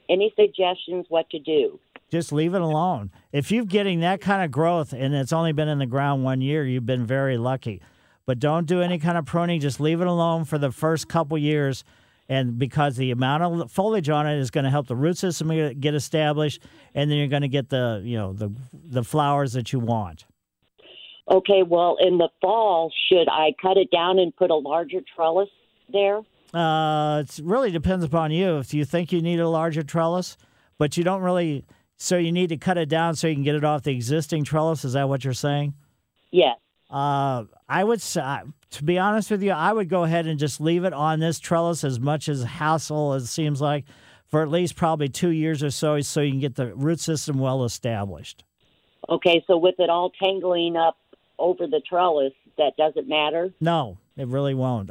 Any 0.10 0.34
suggestions 0.36 1.06
what 1.10 1.30
to 1.32 1.40
do? 1.40 1.80
Just 2.12 2.32
leave 2.32 2.54
it 2.54 2.62
alone. 2.62 3.12
If 3.32 3.52
you're 3.52 3.66
getting 3.66 4.02
that 4.02 4.22
kind 4.22 4.44
of 4.44 4.52
growth 4.52 4.94
and 4.94 5.14
it's 5.14 5.34
only 5.34 5.54
been 5.54 5.68
in 5.68 5.80
the 5.80 5.86
ground 5.86 6.24
one 6.24 6.42
year, 6.42 6.66
you've 6.66 6.86
been 6.86 7.06
very 7.06 7.38
lucky. 7.38 7.82
But 8.26 8.40
don't 8.40 8.66
do 8.66 8.82
any 8.82 9.00
kind 9.00 9.18
of 9.18 9.26
pruning. 9.26 9.60
Just 9.60 9.80
leave 9.80 10.02
it 10.02 10.08
alone 10.08 10.46
for 10.46 10.58
the 10.58 10.72
first 10.72 11.08
couple 11.08 11.38
years. 11.38 11.84
And 12.28 12.58
because 12.58 12.96
the 12.96 13.12
amount 13.12 13.44
of 13.44 13.72
foliage 13.72 14.10
on 14.10 14.28
it 14.28 14.40
is 14.40 14.50
going 14.50 14.64
to 14.64 14.72
help 14.72 14.88
the 14.88 14.96
root 14.96 15.18
system 15.18 15.50
get 15.80 15.94
established, 15.94 16.60
and 16.96 17.10
then 17.10 17.20
you're 17.20 17.28
going 17.28 17.44
to 17.44 17.48
get 17.48 17.70
the 17.70 18.02
you 18.04 18.18
know 18.18 18.34
the 18.34 18.52
the 18.74 19.04
flowers 19.04 19.54
that 19.54 19.72
you 19.72 19.80
want. 19.80 20.26
Okay, 21.30 21.62
well, 21.62 21.98
in 22.00 22.18
the 22.18 22.30
fall, 22.42 22.92
should 23.10 23.28
I 23.30 23.54
cut 23.62 23.78
it 23.78 23.92
down 23.92 24.18
and 24.20 24.36
put 24.36 24.50
a 24.52 24.56
larger 24.56 25.02
trellis 25.16 25.50
there? 25.92 26.22
Uh, 26.54 27.24
it 27.24 27.40
really 27.44 27.72
depends 27.72 28.06
upon 28.06 28.32
you. 28.32 28.58
If 28.58 28.74
you 28.74 28.86
think 28.86 29.12
you 29.12 29.22
need 29.22 29.40
a 29.40 29.50
larger 29.50 29.84
trellis, 29.84 30.38
but 30.78 30.98
you 30.98 31.04
don't 31.04 31.22
really, 31.22 31.66
so 31.98 32.18
you 32.18 32.32
need 32.32 32.50
to 32.50 32.58
cut 32.58 32.78
it 32.78 32.90
down 32.90 33.16
so 33.16 33.28
you 33.28 33.36
can 33.36 33.44
get 33.44 33.56
it 33.56 33.64
off 33.64 33.84
the 33.84 33.92
existing 33.92 34.44
trellis. 34.44 34.86
Is 34.86 34.94
that 34.94 35.10
what 35.10 35.24
you're 35.24 35.34
saying? 35.34 35.74
Yes. 36.32 36.58
Uh, 36.90 37.46
I 37.68 37.84
would 37.84 38.02
say, 38.02 38.42
to 38.72 38.84
be 38.84 39.00
honest 39.00 39.32
with 39.32 39.42
you, 39.42 39.52
I 39.52 39.74
would 39.74 39.90
go 39.90 40.04
ahead 40.04 40.28
and 40.28 40.40
just 40.40 40.62
leave 40.62 40.84
it 40.84 40.94
on 40.94 41.20
this 41.20 41.40
trellis 41.40 41.84
as 41.84 42.00
much 42.00 42.30
as 42.30 42.44
hassle 42.44 43.14
as 43.14 43.24
it 43.24 43.28
seems 43.28 43.62
like 43.62 43.86
for 44.28 44.42
at 44.42 44.50
least 44.50 44.76
probably 44.76 45.08
two 45.08 45.30
years 45.30 45.64
or 45.64 45.72
so, 45.72 46.00
so 46.02 46.22
you 46.22 46.32
can 46.32 46.40
get 46.40 46.56
the 46.56 46.76
root 46.76 47.00
system 47.00 47.40
well 47.40 47.64
established. 47.64 48.44
Okay, 49.08 49.44
so 49.48 49.58
with 49.58 49.76
it 49.80 49.90
all 49.90 50.12
tangling 50.22 50.76
up 50.76 50.98
over 51.38 51.68
the 51.68 51.82
trellis, 51.88 52.34
that 52.58 52.76
doesn't 52.78 53.08
matter. 53.08 53.54
No, 53.62 53.98
it 54.18 54.28
really 54.28 54.54
won't. 54.54 54.90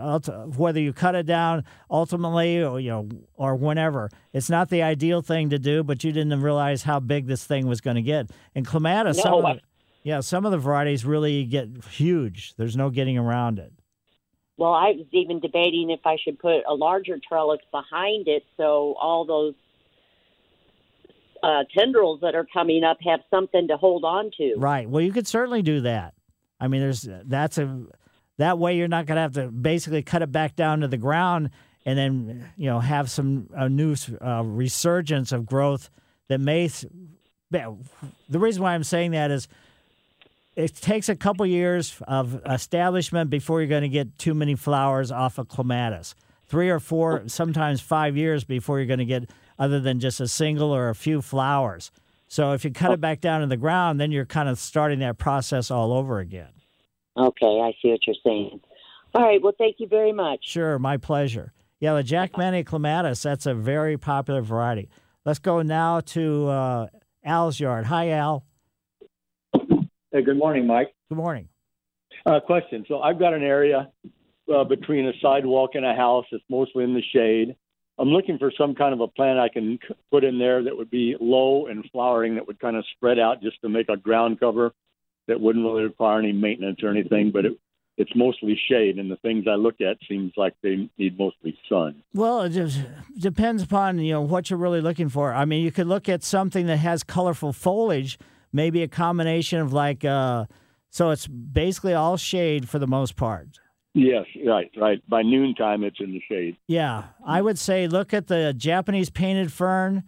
Whether 0.57 0.81
you 0.81 0.93
cut 0.93 1.15
it 1.15 1.27
down 1.27 1.65
ultimately, 1.91 2.63
or 2.63 2.79
you 2.79 2.91
know, 2.91 3.09
or 3.35 3.57
whenever, 3.57 4.11
it's 4.33 4.51
not 4.51 4.69
the 4.69 4.83
ideal 4.83 5.23
thing 5.23 5.51
to 5.51 5.59
do. 5.59 5.83
But 5.83 6.05
you 6.05 6.13
didn't 6.13 6.41
realize 6.43 6.83
how 6.83 7.01
big 7.01 7.27
this 7.27 7.45
thing 7.45 7.67
was 7.67 7.81
going 7.81 7.97
to 7.97 8.03
get. 8.03 8.31
And 8.55 8.67
clematis, 8.67 9.17
No, 9.19 9.23
some 9.23 9.35
of 9.35 9.57
the, 9.57 9.61
yeah, 10.03 10.21
some 10.21 10.45
of 10.45 10.53
the 10.53 10.59
varieties 10.59 11.05
really 11.07 11.45
get 11.45 11.69
huge. 11.91 12.55
There's 12.57 12.77
no 12.77 12.91
getting 12.91 13.17
around 13.17 13.59
it. 13.59 13.73
Well, 14.57 14.73
I 14.73 14.91
was 14.91 15.07
even 15.11 15.41
debating 15.41 15.91
if 15.91 16.01
I 16.05 16.17
should 16.23 16.39
put 16.39 16.63
a 16.69 16.75
larger 16.75 17.19
trellis 17.27 17.61
behind 17.73 18.29
it 18.29 18.45
so 18.57 18.95
all 19.01 19.25
those 19.25 19.55
uh, 21.43 21.65
tendrils 21.77 22.21
that 22.21 22.35
are 22.35 22.47
coming 22.53 22.85
up 22.85 22.99
have 23.05 23.21
something 23.31 23.69
to 23.69 23.77
hold 23.77 24.05
on 24.05 24.31
to. 24.39 24.55
Right. 24.57 24.89
Well, 24.89 25.03
you 25.03 25.13
could 25.13 25.27
certainly 25.27 25.63
do 25.63 25.81
that. 25.81 26.15
I 26.61 26.69
mean, 26.69 26.81
there's 26.81 27.09
that's 27.25 27.59
a 27.59 27.85
that 28.39 28.59
way 28.59 28.77
you're 28.77 28.89
not 28.89 29.07
going 29.07 29.17
to 29.17 29.23
have 29.23 29.35
to 29.35 29.49
basically 29.49 30.03
cut 30.03 30.23
it 30.23 30.33
back 30.33 30.57
down 30.57 30.81
to 30.81 30.89
the 30.89 30.97
ground 30.97 31.51
and 31.87 31.99
then 31.99 32.51
you 32.57 32.67
know 32.67 32.81
have 32.81 33.11
some 33.11 33.49
a 33.55 33.69
new 33.69 33.95
uh, 34.25 34.43
resurgence 34.45 35.33
of 35.33 35.47
growth 35.47 35.91
that 36.29 36.41
may. 36.41 36.71
The 37.51 38.39
reason 38.39 38.63
why 38.63 38.75
I'm 38.75 38.83
saying 38.83 39.13
that 39.13 39.31
is 39.31 39.47
it 40.57 40.75
takes 40.75 41.09
a 41.09 41.17
couple 41.17 41.47
years 41.47 42.01
of 42.09 42.41
establishment 42.47 43.31
before 43.31 43.61
you're 43.61 43.69
going 43.69 43.83
to 43.83 43.89
get 43.89 44.19
too 44.19 44.35
many 44.35 44.55
flowers 44.55 45.13
off 45.13 45.39
of 45.39 45.49
clematis. 45.49 46.15
Three 46.47 46.71
or 46.71 46.81
four, 46.81 47.25
sometimes 47.27 47.81
five 47.81 48.17
years 48.17 48.45
before 48.45 48.79
you're 48.79 48.87
going 48.87 48.99
to 48.99 49.05
get 49.05 49.31
other 49.59 49.81
than 49.81 50.01
just 50.01 50.21
a 50.21 50.29
single 50.29 50.75
or 50.75 50.89
a 50.89 50.95
few 50.95 51.23
flowers. 51.23 51.91
So 52.29 52.53
if 52.53 52.65
you 52.65 52.71
cut 52.71 52.93
it 52.93 53.01
back 53.01 53.21
down 53.21 53.41
to 53.41 53.47
the 53.47 53.57
ground, 53.57 54.01
then 54.01 54.11
you're 54.11 54.27
kind 54.27 54.49
of 54.49 54.59
starting 54.59 54.99
that 55.01 55.19
process 55.19 55.71
all 55.71 55.93
over 55.93 56.19
again. 56.19 56.54
Okay, 57.17 57.61
I 57.61 57.73
see 57.81 57.91
what 57.91 58.07
you're 58.07 58.17
saying. 58.25 58.61
All 59.15 59.23
right, 59.23 59.41
well, 59.41 59.53
thank 59.57 59.77
you 59.79 59.87
very 59.87 60.13
much. 60.13 60.41
Sure, 60.43 60.79
my 60.79 60.97
pleasure. 60.97 61.53
Yeah, 61.79 61.95
the 61.95 62.03
Jack 62.03 62.37
Manny 62.39 62.65
clematis, 62.65 63.23
that's 63.23 63.47
a 63.47 63.55
very 63.55 63.97
popular 63.97 64.43
variety. 64.43 64.89
Let's 65.25 65.39
go 65.39 65.63
now 65.63 66.01
to 66.01 66.49
uh, 66.49 66.87
Al's 67.25 67.61
yard. 67.61 67.87
Hi, 67.87 68.11
Al. 68.11 68.45
Hey, 70.13 70.23
good 70.23 70.37
morning, 70.37 70.67
Mike. 70.67 70.95
Good 71.09 71.19
morning. 71.19 71.49
Uh, 72.27 72.41
question. 72.41 72.85
So 72.89 73.01
I've 73.01 73.19
got 73.19 73.35
an 73.35 73.43
area 73.43 73.91
uh, 74.53 74.65
between 74.65 75.07
a 75.07 75.13
sidewalk 75.21 75.71
and 75.75 75.85
a 75.85 75.95
house 75.95 76.25
that's 76.31 76.45
mostly 76.49 76.85
in 76.85 76.95
the 76.95 77.03
shade. 77.13 77.57
I'm 77.99 78.09
looking 78.09 78.39
for 78.39 78.53
some 78.59 78.75
kind 78.75 78.93
of 78.93 79.01
a 79.01 79.09
plant 79.09 79.39
I 79.39 79.49
can 79.49 79.79
put 80.11 80.25
in 80.25 80.39
there 80.39 80.63
that 80.65 80.77
would 80.77 80.91
be 80.91 81.17
low 81.21 81.67
and 81.67 81.85
flowering 81.93 82.35
that 82.35 82.47
would 82.47 82.59
kind 82.59 82.77
of 82.77 82.85
spread 82.97 83.19
out 83.19 83.41
just 83.41 83.61
to 83.63 83.69
make 83.69 83.89
a 83.89 83.97
ground 83.97 84.41
cover 84.41 84.73
that 85.29 85.41
wouldn't 85.41 85.65
really 85.65 85.85
require 85.85 86.19
any 86.19 86.33
maintenance 86.33 86.83
or 86.83 86.91
anything, 86.91 87.31
but 87.31 87.45
it, 87.47 87.59
it's 87.97 88.11
mostly 88.17 88.59
shade, 88.69 88.99
and 88.99 89.11
the 89.11 89.17
things 89.17 89.47
I 89.49 89.55
look 89.55 89.81
at 89.81 89.97
seems 90.09 90.33
like 90.37 90.55
they 90.63 90.89
need 90.99 91.19
mostly 91.19 91.57
sun. 91.69 92.03
Well, 92.13 92.43
it 92.43 92.51
just 92.51 92.81
depends 93.19 93.63
upon 93.63 93.99
you 94.01 94.13
know 94.13 94.21
what 94.23 94.51
you're 94.51 94.59
really 94.59 94.81
looking 94.81 95.09
for. 95.09 95.33
I 95.33 95.45
mean, 95.45 95.63
you 95.65 95.71
could 95.71 95.87
look 95.87 96.09
at 96.09 96.23
something 96.25 96.67
that 96.67 96.79
has 96.79 97.05
colorful 97.05 97.53
foliage, 97.53 98.19
maybe 98.53 98.83
a 98.83 98.89
combination 98.89 99.61
of 99.61 99.73
like, 99.73 100.05
uh, 100.05 100.47
so 100.91 101.11
it's 101.11 101.27
basically 101.29 101.95
all 101.95 102.17
shade 102.17 102.69
for 102.69 102.79
the 102.79 102.87
most 102.89 103.15
part. 103.17 103.47
Yes, 103.97 104.27
right, 104.45 104.73
right. 104.77 105.01
By 105.09 105.23
noontime, 105.23 105.85
it's 105.85 106.01
in 106.01 106.11
the 106.11 106.21
shade. 106.29 106.57
Yeah, 106.67 107.05
I 107.25 107.41
would 107.41 107.61
say 107.61 107.87
look 107.87 108.13
at 108.13 108.27
the 108.27 108.53
Japanese 108.53 109.09
painted 109.09 109.53
fern 109.53 110.03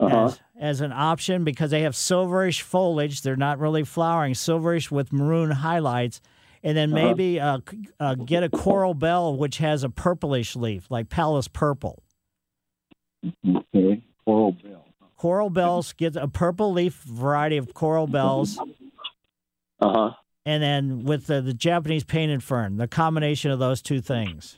Uh-huh. 0.00 0.24
as, 0.24 0.40
as 0.62 0.80
an 0.80 0.92
option 0.92 1.42
because 1.42 1.72
they 1.72 1.82
have 1.82 1.92
silverish 1.92 2.62
foliage. 2.62 3.20
They're 3.22 3.34
not 3.36 3.58
really 3.58 3.82
flowering, 3.82 4.34
silverish 4.34 4.90
with 4.92 5.12
maroon 5.12 5.50
highlights. 5.50 6.20
And 6.62 6.76
then 6.76 6.92
Uh-huh. 6.94 7.08
maybe 7.08 7.40
uh, 7.40 7.58
uh, 7.98 8.14
get 8.14 8.44
a 8.44 8.48
coral 8.48 8.94
bell, 8.94 9.36
which 9.36 9.58
has 9.58 9.82
a 9.82 9.90
purplish 9.90 10.54
leaf, 10.54 10.88
like 10.88 11.08
Palace 11.08 11.48
purple. 11.48 12.04
Okay, 13.44 14.00
coral 14.24 14.52
bell. 14.52 14.86
Coral 15.16 15.50
bells 15.50 15.92
get 15.92 16.14
a 16.14 16.28
purple 16.28 16.72
leaf 16.72 17.02
variety 17.02 17.56
of 17.56 17.74
coral 17.74 18.06
bells, 18.06 18.58
Uh 19.80 19.90
huh. 19.92 20.10
and 20.46 20.62
then 20.62 21.02
with 21.04 21.26
the, 21.26 21.40
the 21.40 21.54
Japanese 21.54 22.04
painted 22.04 22.42
fern, 22.42 22.76
the 22.76 22.88
combination 22.88 23.50
of 23.50 23.58
those 23.58 23.82
two 23.82 24.00
things. 24.00 24.56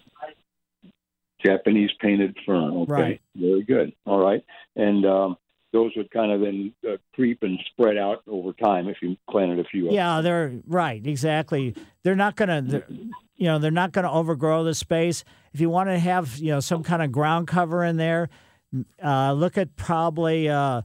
Japanese 1.45 1.91
painted 2.01 2.37
fern. 2.47 2.75
Okay, 2.83 2.93
Right. 2.93 3.21
very 3.37 3.63
good. 3.63 3.93
All 4.07 4.19
right, 4.23 4.43
and 4.77 5.05
um, 5.05 5.37
those 5.75 5.91
would 5.97 6.11
kind 6.13 6.31
of 6.31 6.41
then 6.41 6.73
uh, 6.89 6.97
creep 7.15 7.43
and 7.43 7.59
spread 7.73 7.99
out 7.99 8.23
over 8.29 8.53
time 8.53 8.89
if 8.89 8.97
you 9.03 9.17
planted 9.29 9.59
a 9.59 9.65
few. 9.65 9.83
of 9.83 9.87
them. 9.89 9.95
Yeah, 9.97 10.21
they're 10.21 10.61
right. 10.69 11.05
Exactly. 11.05 11.75
They're 12.05 12.15
not 12.15 12.37
gonna, 12.37 12.85
you 13.37 13.47
know, 13.47 13.59
they're 13.59 13.73
not 13.73 13.91
gonna 13.93 14.11
overgrow 14.11 14.63
the 14.63 14.73
space. 14.73 15.25
If 15.53 15.61
you 15.61 15.69
want 15.69 15.91
to 15.91 15.99
have, 15.99 16.39
you 16.39 16.53
know, 16.53 16.61
some 16.61 16.85
kind 16.85 17.03
of 17.03 17.11
ground 17.11 17.49
cover 17.49 17.85
in 17.85 17.97
there, 17.97 18.29
uh, 19.05 19.33
look 19.33 19.59
at 19.59 19.75
probably 19.75 20.49
uh, 20.49 20.83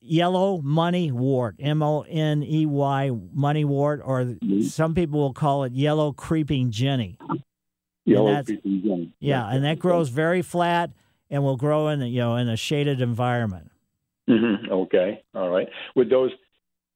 yellow 0.00 0.58
moneywort, 0.58 1.54
M 1.58 1.82
O 1.82 2.02
N 2.02 2.42
E 2.42 2.66
Y 2.66 3.10
moneywort, 3.34 4.00
or 4.04 4.36
some 4.68 4.94
people 4.94 5.18
will 5.18 5.32
call 5.32 5.64
it 5.64 5.72
yellow 5.72 6.12
creeping 6.12 6.70
jenny. 6.70 7.18
Yellow 8.04 8.42
creeping 8.42 8.82
jenny. 8.82 9.12
Yeah, 9.18 9.48
and 9.48 9.64
that 9.64 9.78
grows 9.78 10.10
very 10.10 10.42
flat 10.42 10.90
and 11.30 11.42
will 11.42 11.56
grow 11.56 11.88
in, 11.88 12.02
you 12.02 12.20
know, 12.20 12.36
in 12.36 12.50
a 12.50 12.56
shaded 12.56 13.00
environment. 13.00 13.70
Hmm 14.28 14.70
Okay. 14.70 15.22
All 15.34 15.50
right. 15.50 15.68
With 15.94 16.10
those, 16.10 16.30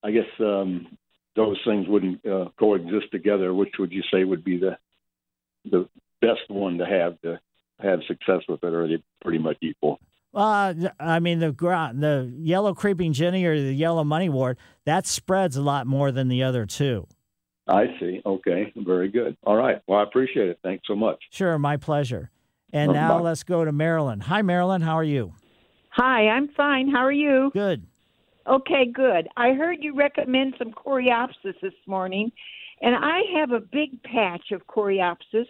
I 0.02 0.10
guess 0.10 0.26
um, 0.40 0.96
those 1.36 1.58
things 1.66 1.86
wouldn't 1.88 2.24
uh, 2.26 2.46
coexist 2.58 3.10
together. 3.10 3.52
Which 3.52 3.74
would 3.78 3.92
you 3.92 4.02
say 4.12 4.24
would 4.24 4.44
be 4.44 4.58
the 4.58 4.78
the 5.70 5.88
best 6.20 6.48
one 6.48 6.78
to 6.78 6.86
have 6.86 7.20
to 7.22 7.40
have 7.80 8.00
success 8.06 8.42
with 8.48 8.62
it, 8.62 8.72
or 8.72 8.84
are 8.84 8.88
they 8.88 9.02
pretty 9.22 9.38
much 9.38 9.56
equal? 9.60 10.00
Uh, 10.34 10.74
I 11.00 11.20
mean 11.20 11.38
the 11.38 11.52
the 11.52 12.32
yellow 12.38 12.74
creeping 12.74 13.12
jenny 13.12 13.44
or 13.44 13.60
the 13.60 13.72
yellow 13.72 14.04
moneywort, 14.04 14.56
that 14.84 15.06
spreads 15.06 15.56
a 15.56 15.62
lot 15.62 15.86
more 15.86 16.12
than 16.12 16.28
the 16.28 16.42
other 16.42 16.66
two. 16.66 17.06
I 17.66 17.86
see. 18.00 18.22
Okay. 18.24 18.72
Very 18.76 19.08
good. 19.10 19.36
All 19.44 19.56
right. 19.56 19.82
Well, 19.86 19.98
I 19.98 20.02
appreciate 20.02 20.48
it. 20.48 20.58
Thanks 20.62 20.84
so 20.88 20.96
much. 20.96 21.22
Sure, 21.30 21.58
my 21.58 21.76
pleasure. 21.76 22.30
And 22.72 22.92
now 22.92 23.18
bye. 23.18 23.24
let's 23.24 23.42
go 23.42 23.64
to 23.64 23.72
Marilyn. 23.72 24.20
Hi, 24.20 24.42
Marilyn. 24.42 24.82
How 24.82 24.94
are 24.94 25.04
you? 25.04 25.34
Hi, 25.98 26.28
I'm 26.28 26.46
fine. 26.56 26.88
How 26.88 27.00
are 27.00 27.10
you? 27.10 27.50
Good. 27.52 27.84
Okay, 28.46 28.86
good. 28.86 29.28
I 29.36 29.52
heard 29.54 29.78
you 29.80 29.96
recommend 29.96 30.54
some 30.56 30.70
coreopsis 30.70 31.60
this 31.60 31.74
morning, 31.88 32.30
and 32.80 32.94
I 32.94 33.22
have 33.36 33.50
a 33.50 33.58
big 33.58 34.00
patch 34.04 34.52
of 34.52 34.64
coreopsis, 34.68 35.46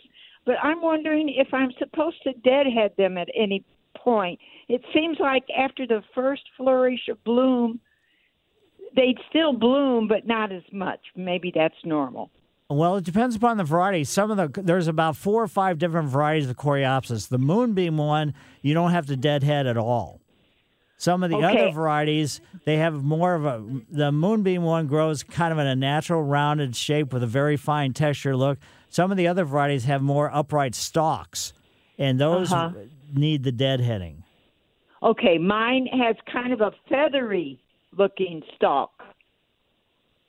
but 0.46 0.54
I'm 0.62 0.80
wondering 0.80 1.28
if 1.28 1.52
I'm 1.52 1.70
supposed 1.78 2.22
to 2.22 2.32
deadhead 2.32 2.92
them 2.96 3.18
at 3.18 3.28
any 3.36 3.62
point. 3.94 4.40
It 4.68 4.80
seems 4.94 5.18
like 5.20 5.44
after 5.54 5.86
the 5.86 6.02
first 6.14 6.44
flourish 6.56 7.08
of 7.10 7.22
bloom, 7.24 7.78
they'd 8.96 9.18
still 9.28 9.52
bloom, 9.52 10.08
but 10.08 10.26
not 10.26 10.50
as 10.50 10.62
much. 10.72 11.00
Maybe 11.14 11.52
that's 11.54 11.76
normal. 11.84 12.30
Well, 12.70 12.96
it 12.96 13.04
depends 13.04 13.36
upon 13.36 13.58
the 13.58 13.64
variety. 13.64 14.04
Some 14.04 14.30
of 14.30 14.38
the 14.38 14.62
there's 14.62 14.88
about 14.88 15.14
four 15.14 15.42
or 15.42 15.48
five 15.48 15.78
different 15.78 16.08
varieties 16.08 16.48
of 16.48 16.56
coreopsis. 16.56 17.28
The 17.28 17.38
moonbeam 17.38 17.98
one, 17.98 18.32
you 18.62 18.72
don't 18.72 18.92
have 18.92 19.06
to 19.08 19.16
deadhead 19.16 19.66
at 19.66 19.76
all. 19.76 20.22
Some 21.00 21.22
of 21.22 21.30
the 21.30 21.36
Okay. 21.36 21.46
other 21.46 21.70
varieties, 21.70 22.40
they 22.64 22.76
have 22.78 23.04
more 23.04 23.34
of 23.34 23.44
a. 23.46 23.64
The 23.90 24.10
moonbeam 24.10 24.62
one 24.64 24.88
grows 24.88 25.22
kind 25.22 25.52
of 25.52 25.58
in 25.60 25.66
a 25.66 25.76
natural 25.76 26.22
rounded 26.24 26.74
shape 26.74 27.12
with 27.12 27.22
a 27.22 27.26
very 27.26 27.56
fine 27.56 27.92
texture 27.92 28.36
look. 28.36 28.58
Some 28.88 29.10
of 29.12 29.16
the 29.16 29.28
other 29.28 29.44
varieties 29.44 29.84
have 29.84 30.02
more 30.02 30.28
upright 30.34 30.74
stalks, 30.74 31.52
and 31.98 32.18
those 32.18 32.52
Uh-huh. 32.52 32.72
need 33.14 33.44
the 33.44 33.52
deadheading. 33.52 34.16
Okay, 35.02 35.38
mine 35.38 35.86
has 35.86 36.16
kind 36.26 36.52
of 36.52 36.60
a 36.60 36.72
feathery 36.88 37.60
looking 37.96 38.42
stalk. 38.56 38.90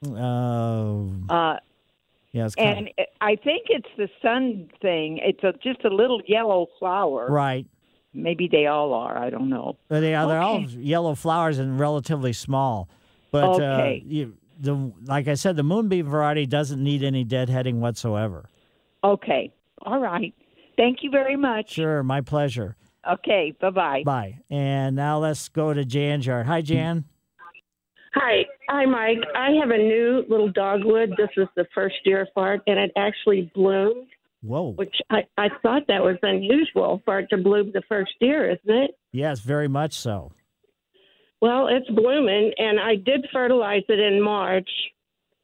Uh, 0.05 0.99
Uh, 1.30 1.57
yeah, 2.32 2.45
it's 2.45 2.53
kind 2.55 2.89
and 2.97 3.07
I 3.22 3.36
think 3.36 3.63
it's 3.70 3.89
the 3.97 4.07
sun 4.22 4.70
thing. 4.82 5.17
It's 5.17 5.43
a, 5.43 5.53
just 5.63 5.84
a 5.84 5.89
little 5.89 6.22
yellow 6.28 6.67
flower. 6.78 7.28
right. 7.32 7.65
Maybe 8.14 8.47
they 8.51 8.66
all 8.66 8.93
are. 8.93 9.18
I 9.18 9.30
don't 9.30 9.49
know. 9.49 9.78
But 9.88 9.99
they 10.01 10.16
are 10.16 10.28
they're 10.28 10.41
all 10.41 10.62
yellow 10.62 11.16
flowers 11.16 11.60
and 11.60 11.80
relatively 11.80 12.34
small. 12.34 12.89
But 13.32 13.62
Okay. 13.62 14.01
uh, 14.03 14.07
you, 14.07 14.38
the 14.60 14.91
like 15.05 15.28
I 15.28 15.36
said, 15.36 15.55
the 15.55 15.64
moonbeam 15.64 16.07
variety 16.07 16.45
doesn't 16.45 16.84
need 16.84 17.03
any 17.03 17.24
deadheading 17.24 17.76
whatsoever. 17.76 18.49
Okay. 19.03 19.51
All 19.84 19.99
right. 19.99 20.34
Thank 20.76 21.03
you 21.03 21.12
very 21.12 21.36
much. 21.36 21.72
Sure, 21.72 22.01
my 22.03 22.22
pleasure. 22.22 22.76
Okay. 23.10 23.53
Bye 23.62 23.70
bye. 23.70 24.03
Bye. 24.05 24.39
And 24.49 24.95
now 24.95 25.20
let's 25.20 25.47
go 25.49 25.74
to 25.74 25.86
Jan's 25.86 26.26
yard. 26.26 26.47
Hi, 26.47 26.62
Jan. 26.62 27.05
Hi, 28.16 28.43
hi, 28.68 28.86
Mike. 28.86 29.20
I 29.36 29.51
have 29.60 29.70
a 29.70 29.78
new 29.78 30.26
little 30.28 30.51
dogwood. 30.51 31.12
This 31.16 31.30
is 31.38 31.47
the 31.55 31.66
first 31.76 31.95
year 32.05 32.28
for 32.34 32.55
it, 32.55 32.62
and 32.66 32.80
it 32.80 32.91
actually 32.97 33.51
bloomed, 33.53 34.07
Whoa. 34.41 34.71
which 34.71 34.95
I, 35.09 35.23
I 35.37 35.49
thought 35.61 35.83
that 35.87 36.01
was 36.01 36.15
unusual 36.21 37.01
for 37.03 37.19
it 37.19 37.29
to 37.31 37.37
bloom 37.37 37.71
the 37.73 37.81
first 37.89 38.13
year, 38.21 38.49
isn't 38.51 38.83
it? 38.83 38.91
Yes, 39.11 39.41
very 39.41 39.67
much 39.67 39.93
so. 39.93 40.31
Well, 41.41 41.67
it's 41.67 41.89
blooming, 41.89 42.53
and 42.57 42.79
I 42.79 42.95
did 42.95 43.25
fertilize 43.31 43.83
it 43.87 43.99
in 43.99 44.21
March, 44.21 44.69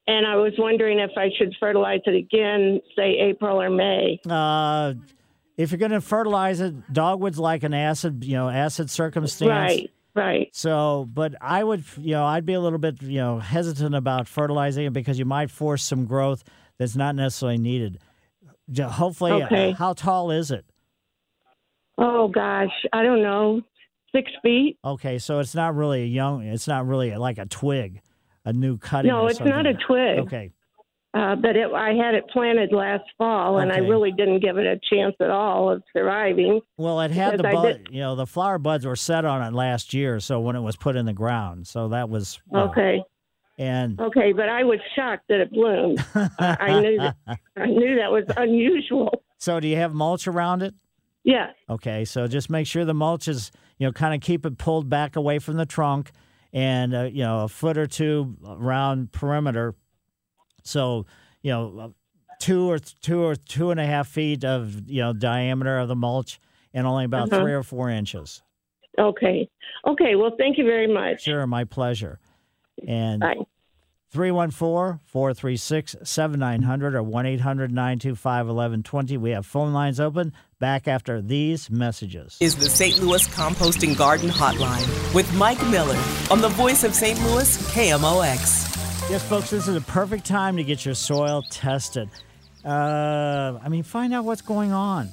and 0.08 0.26
I 0.26 0.36
was 0.36 0.54
wondering 0.58 1.00
if 1.00 1.12
I 1.18 1.30
should 1.38 1.54
fertilize 1.60 2.02
it 2.06 2.16
again, 2.16 2.82
say 2.96 3.18
April 3.18 3.62
or 3.62 3.70
May. 3.70 4.20
Uh, 4.30 4.94
if 5.58 5.72
you're 5.72 5.78
going 5.78 5.92
to 5.92 6.02
fertilize 6.02 6.60
it, 6.60 6.94
dogwood's 6.94 7.40
like 7.40 7.64
an 7.64 7.74
acid, 7.74 8.24
you 8.26 8.34
know, 8.34 8.50
acid 8.50 8.90
circumstance. 8.90 9.50
Right, 9.50 9.92
right. 10.14 10.50
So, 10.54 11.08
but 11.14 11.36
I 11.42 11.64
would, 11.64 11.86
you 11.98 12.12
know, 12.12 12.26
I'd 12.26 12.46
be 12.46 12.54
a 12.54 12.60
little 12.60 12.80
bit, 12.80 13.02
you 13.02 13.20
know, 13.20 13.40
hesitant 13.40 13.96
about 13.96 14.28
fertilizing 14.28 14.86
it 14.86 14.94
because 14.94 15.18
you 15.18 15.26
might 15.26 15.50
force 15.50 15.84
some 15.84 16.06
growth 16.06 16.44
that's 16.78 16.98
not 16.98 17.16
necessarily 17.16 17.58
needed. 17.58 18.00
Hopefully, 18.80 19.44
uh, 19.44 19.74
how 19.74 19.94
tall 19.94 20.32
is 20.32 20.52
it? 20.52 20.66
Oh 21.98 22.28
gosh, 22.28 22.72
I 22.92 23.04
don't 23.04 23.22
know, 23.22 23.62
six 24.14 24.30
feet. 24.44 24.78
Okay, 24.84 25.18
so 25.18 25.40
it's 25.40 25.56
not 25.56 25.76
really 25.76 26.02
a 26.04 26.08
young. 26.08 26.44
It's 26.44 26.68
not 26.68 26.86
really 26.88 27.16
like 27.16 27.38
a 27.38 27.46
twig, 27.46 28.02
a 28.44 28.52
new 28.52 28.78
cutting. 28.78 29.12
No, 29.12 29.28
it's 29.28 29.40
not 29.40 29.66
a 29.66 29.74
twig. 29.88 30.20
Okay, 30.20 30.52
Uh, 31.14 31.36
but 31.38 31.56
it, 31.56 31.72
I 31.72 31.94
had 31.94 32.16
it 32.16 32.28
planted 32.30 32.74
last 32.74 33.06
fall, 33.18 33.60
and 33.60 33.72
I 33.72 33.78
really 33.78 34.12
didn't 34.12 34.42
give 34.42 34.58
it 34.58 34.66
a 34.66 34.78
chance 34.94 35.16
at 35.22 35.30
all 35.30 35.72
of 35.72 35.84
surviving. 35.94 36.60
well, 36.78 37.00
it 37.00 37.12
had 37.12 37.38
the 37.38 37.44
bud. 37.44 37.88
You 37.90 38.02
know, 38.02 38.16
the 38.16 38.28
flower 38.28 38.58
buds 38.58 38.86
were 38.86 38.98
set 38.98 39.24
on 39.24 39.42
it 39.42 39.54
last 39.54 39.94
year, 39.94 40.20
so 40.20 40.42
when 40.42 40.58
it 40.58 40.62
was 40.62 40.76
put 40.76 40.98
in 40.98 41.06
the 41.06 41.14
ground, 41.14 41.68
so 41.68 41.88
that 41.90 42.10
was 42.10 42.42
you 42.52 42.58
know, 42.58 42.66
Okay. 42.72 43.02
And 43.58 44.00
Okay, 44.02 44.34
but 44.34 44.50
I 44.50 44.64
was 44.64 44.80
shocked 44.96 45.24
that 45.30 45.40
it 45.40 45.52
bloomed. 45.52 46.04
I, 46.14 46.58
I 46.60 46.80
knew 46.82 46.98
that 47.00 47.16
I 47.58 47.66
knew 47.68 47.96
that 47.96 48.12
was 48.12 48.26
unusual. 48.36 49.24
so, 49.38 49.60
do 49.60 49.68
you 49.68 49.78
have 49.78 49.94
mulch 49.94 50.28
around 50.28 50.62
it? 50.62 50.74
Yeah. 51.24 51.52
Okay, 51.70 52.06
so 52.06 52.28
just 52.28 52.50
make 52.50 52.68
sure 52.68 52.84
the 52.86 52.94
mulch 52.94 53.28
is, 53.28 53.52
you 53.80 53.88
know, 53.88 53.92
kind 53.94 54.14
of 54.14 54.22
keep 54.22 54.46
it 54.46 54.58
pulled 54.58 54.90
back 54.90 55.16
away 55.16 55.40
from 55.40 55.56
the 55.56 55.66
trunk 55.66 56.12
and, 56.54 56.94
uh, 56.94 57.04
you 57.04 57.24
know, 57.24 57.42
a 57.46 57.48
foot 57.48 57.78
or 57.78 57.88
two 57.88 58.36
around 58.46 59.12
perimeter. 59.12 59.74
So, 60.64 61.06
you 61.42 61.52
know, 61.52 61.80
uh, 61.80 61.88
two 62.40 62.70
or 62.70 62.78
two 62.80 63.24
or 63.24 63.36
two 63.36 63.72
and 63.72 63.80
a 63.80 63.86
half 63.86 64.08
feet 64.08 64.44
of, 64.44 64.88
you 64.90 65.02
know, 65.02 65.14
diameter 65.14 65.78
of 65.80 65.88
the 65.88 65.96
mulch 65.96 66.40
and 66.74 66.86
only 66.86 67.06
about 67.06 67.32
Uh-huh. 67.32 67.42
three 67.42 67.54
or 67.54 67.64
four 67.64 67.90
inches. 67.90 68.44
Okay. 69.00 69.50
Okay. 69.88 70.16
Well, 70.16 70.32
thank 70.38 70.58
you 70.58 70.66
very 70.66 70.88
much. 70.92 71.24
Sure, 71.24 71.46
my 71.48 71.64
pleasure. 71.64 72.20
And 72.88 73.22
Bye. 73.22 73.46
314 74.12 75.02
436 75.06 75.96
7900 76.04 76.96
or 76.96 77.04
1 77.04 77.26
800 77.26 77.72
925 77.72 78.46
1120. 78.48 79.18
We 79.18 79.32
have 79.32 79.46
phone 79.46 79.74
lines 79.74 80.00
open. 80.00 80.32
Back 80.60 80.88
after 80.88 81.22
these 81.22 81.70
messages. 81.70 82.38
Is 82.40 82.56
the 82.56 82.70
St. 82.70 83.02
Louis 83.02 83.28
Composting 83.28 83.98
Garden 83.98 84.30
Hotline 84.30 85.14
with 85.14 85.32
Mike 85.34 85.62
Miller 85.68 86.02
on 86.32 86.40
the 86.40 86.48
voice 86.50 86.86
of 86.86 86.96
St. 86.96 87.20
Louis, 87.24 87.58
KMOX. 87.74 89.10
Yes, 89.10 89.28
folks, 89.28 89.50
this 89.50 89.68
is 89.68 89.76
a 89.76 89.82
perfect 89.82 90.26
time 90.26 90.56
to 90.58 90.64
get 90.64 90.86
your 90.86 90.96
soil 90.96 91.44
tested. 91.52 92.10
Uh, 92.64 93.60
I 93.62 93.70
mean, 93.70 93.84
find 93.84 94.14
out 94.14 94.24
what's 94.26 94.42
going 94.42 94.72
on. 94.72 95.10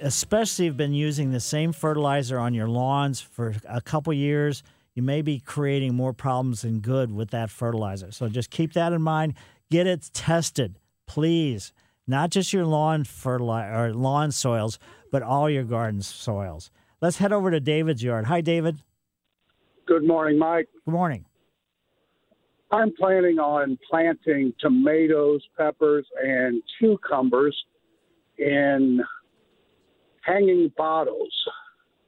Especially 0.00 0.66
if 0.66 0.70
you've 0.70 0.76
been 0.76 0.94
using 0.94 1.30
the 1.30 1.40
same 1.40 1.72
fertilizer 1.72 2.38
on 2.38 2.54
your 2.54 2.68
lawns 2.68 3.20
for 3.20 3.54
a 3.68 3.80
couple 3.80 4.12
years, 4.12 4.62
you 4.94 5.02
may 5.02 5.22
be 5.22 5.40
creating 5.40 5.94
more 5.94 6.12
problems 6.12 6.62
than 6.62 6.80
good 6.80 7.12
with 7.12 7.30
that 7.30 7.50
fertilizer. 7.50 8.12
So 8.12 8.28
just 8.28 8.50
keep 8.50 8.72
that 8.74 8.92
in 8.92 9.02
mind. 9.02 9.34
Get 9.70 9.86
it 9.86 10.10
tested, 10.12 10.78
please. 11.06 11.72
Not 12.06 12.30
just 12.30 12.52
your 12.52 12.66
lawn 12.66 13.04
fertilizer 13.04 13.74
or 13.74 13.94
lawn 13.94 14.30
soils, 14.30 14.78
but 15.10 15.22
all 15.22 15.48
your 15.48 15.64
garden 15.64 16.02
soils. 16.02 16.70
Let's 17.00 17.18
head 17.18 17.32
over 17.32 17.50
to 17.50 17.60
David's 17.60 18.02
yard. 18.02 18.26
Hi, 18.26 18.40
David. 18.40 18.78
Good 19.86 20.06
morning, 20.06 20.38
Mike. 20.38 20.68
Good 20.84 20.92
morning. 20.92 21.24
I'm 22.70 22.92
planning 22.98 23.38
on 23.38 23.78
planting 23.88 24.52
tomatoes, 24.58 25.42
peppers, 25.56 26.06
and 26.22 26.62
cucumbers 26.78 27.56
in 28.38 29.00
hanging 30.22 30.72
bottles, 30.76 31.32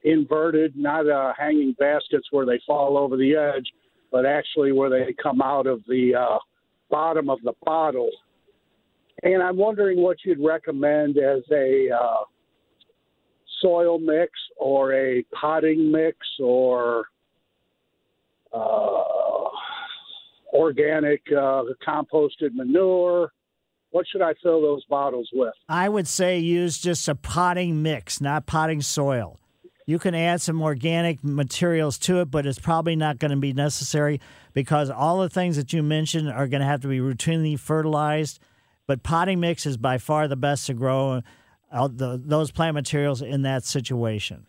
inverted, 0.06 0.76
not 0.76 1.08
uh, 1.08 1.32
hanging 1.36 1.74
baskets 1.78 2.28
where 2.30 2.46
they 2.46 2.60
fall 2.64 2.96
over 2.96 3.16
the 3.16 3.34
edge, 3.34 3.66
but 4.12 4.24
actually 4.24 4.72
where 4.72 4.88
they 4.88 5.12
come 5.20 5.42
out 5.42 5.66
of 5.66 5.82
the 5.88 6.14
uh, 6.14 6.38
bottom 6.88 7.28
of 7.28 7.40
the 7.42 7.52
bottle. 7.64 8.10
And 9.24 9.42
I'm 9.42 9.56
wondering 9.56 10.00
what 10.00 10.18
you'd 10.24 10.38
recommend 10.38 11.18
as 11.18 11.42
a 11.50 11.88
uh, 11.90 12.24
soil 13.60 13.98
mix 13.98 14.30
or 14.56 14.94
a 14.94 15.24
potting 15.38 15.90
mix 15.90 16.18
or 16.38 17.06
uh, 18.52 19.48
organic 20.52 21.22
uh, 21.32 21.64
composted 21.86 22.54
manure. 22.54 23.32
What 23.90 24.06
should 24.12 24.22
I 24.22 24.34
fill 24.40 24.62
those 24.62 24.84
bottles 24.84 25.28
with? 25.32 25.54
I 25.68 25.88
would 25.88 26.06
say 26.06 26.38
use 26.38 26.78
just 26.78 27.08
a 27.08 27.16
potting 27.16 27.82
mix, 27.82 28.20
not 28.20 28.46
potting 28.46 28.82
soil. 28.82 29.40
You 29.88 30.00
can 30.00 30.16
add 30.16 30.40
some 30.40 30.60
organic 30.62 31.22
materials 31.22 31.96
to 31.98 32.20
it, 32.20 32.30
but 32.30 32.44
it's 32.44 32.58
probably 32.58 32.96
not 32.96 33.20
going 33.20 33.30
to 33.30 33.36
be 33.36 33.52
necessary 33.52 34.20
because 34.52 34.90
all 34.90 35.20
the 35.20 35.30
things 35.30 35.54
that 35.56 35.72
you 35.72 35.80
mentioned 35.80 36.28
are 36.28 36.48
going 36.48 36.60
to 36.60 36.66
have 36.66 36.80
to 36.80 36.88
be 36.88 36.98
routinely 36.98 37.58
fertilized. 37.58 38.40
But 38.88 39.04
potting 39.04 39.38
mix 39.38 39.64
is 39.64 39.76
by 39.76 39.98
far 39.98 40.26
the 40.26 40.36
best 40.36 40.66
to 40.66 40.74
grow 40.74 41.22
uh, 41.70 41.88
the, 41.88 42.20
those 42.22 42.50
plant 42.50 42.74
materials 42.74 43.22
in 43.22 43.42
that 43.42 43.64
situation. 43.64 44.46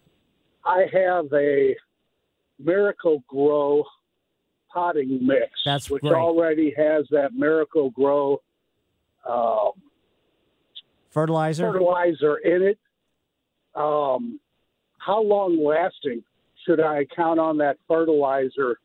I 0.66 0.86
have 0.91 1.26
a 1.34 1.76
Miracle-Gro 2.60 3.84
potting 4.74 5.20
mix, 5.22 5.52
That's 5.64 5.90
which 5.90 6.02
great. 6.02 6.14
already 6.14 6.74
has 6.76 7.06
that 7.12 7.34
Miracle-Gro 7.34 8.41
um, 9.30 9.72
Fertilizer? 11.12 11.72
fertilizer 11.72 12.38
in 12.38 12.64
it. 12.64 12.80
Um, 13.76 14.40
how 15.08 15.24
long 15.24 15.64
lasting 15.64 16.22
should 16.66 16.82
I 16.82 17.06
count 17.16 17.40
on 17.40 17.58
that 17.60 17.78
fertilizer 17.88 18.78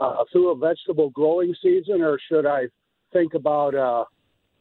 uh, 0.00 0.24
through 0.30 0.52
a 0.52 0.56
vegetable 0.56 1.10
growing 1.10 1.54
season, 1.60 2.00
or 2.00 2.18
should 2.30 2.46
I 2.46 2.66
think 3.12 3.34
about 3.34 3.74
uh, 3.74 4.04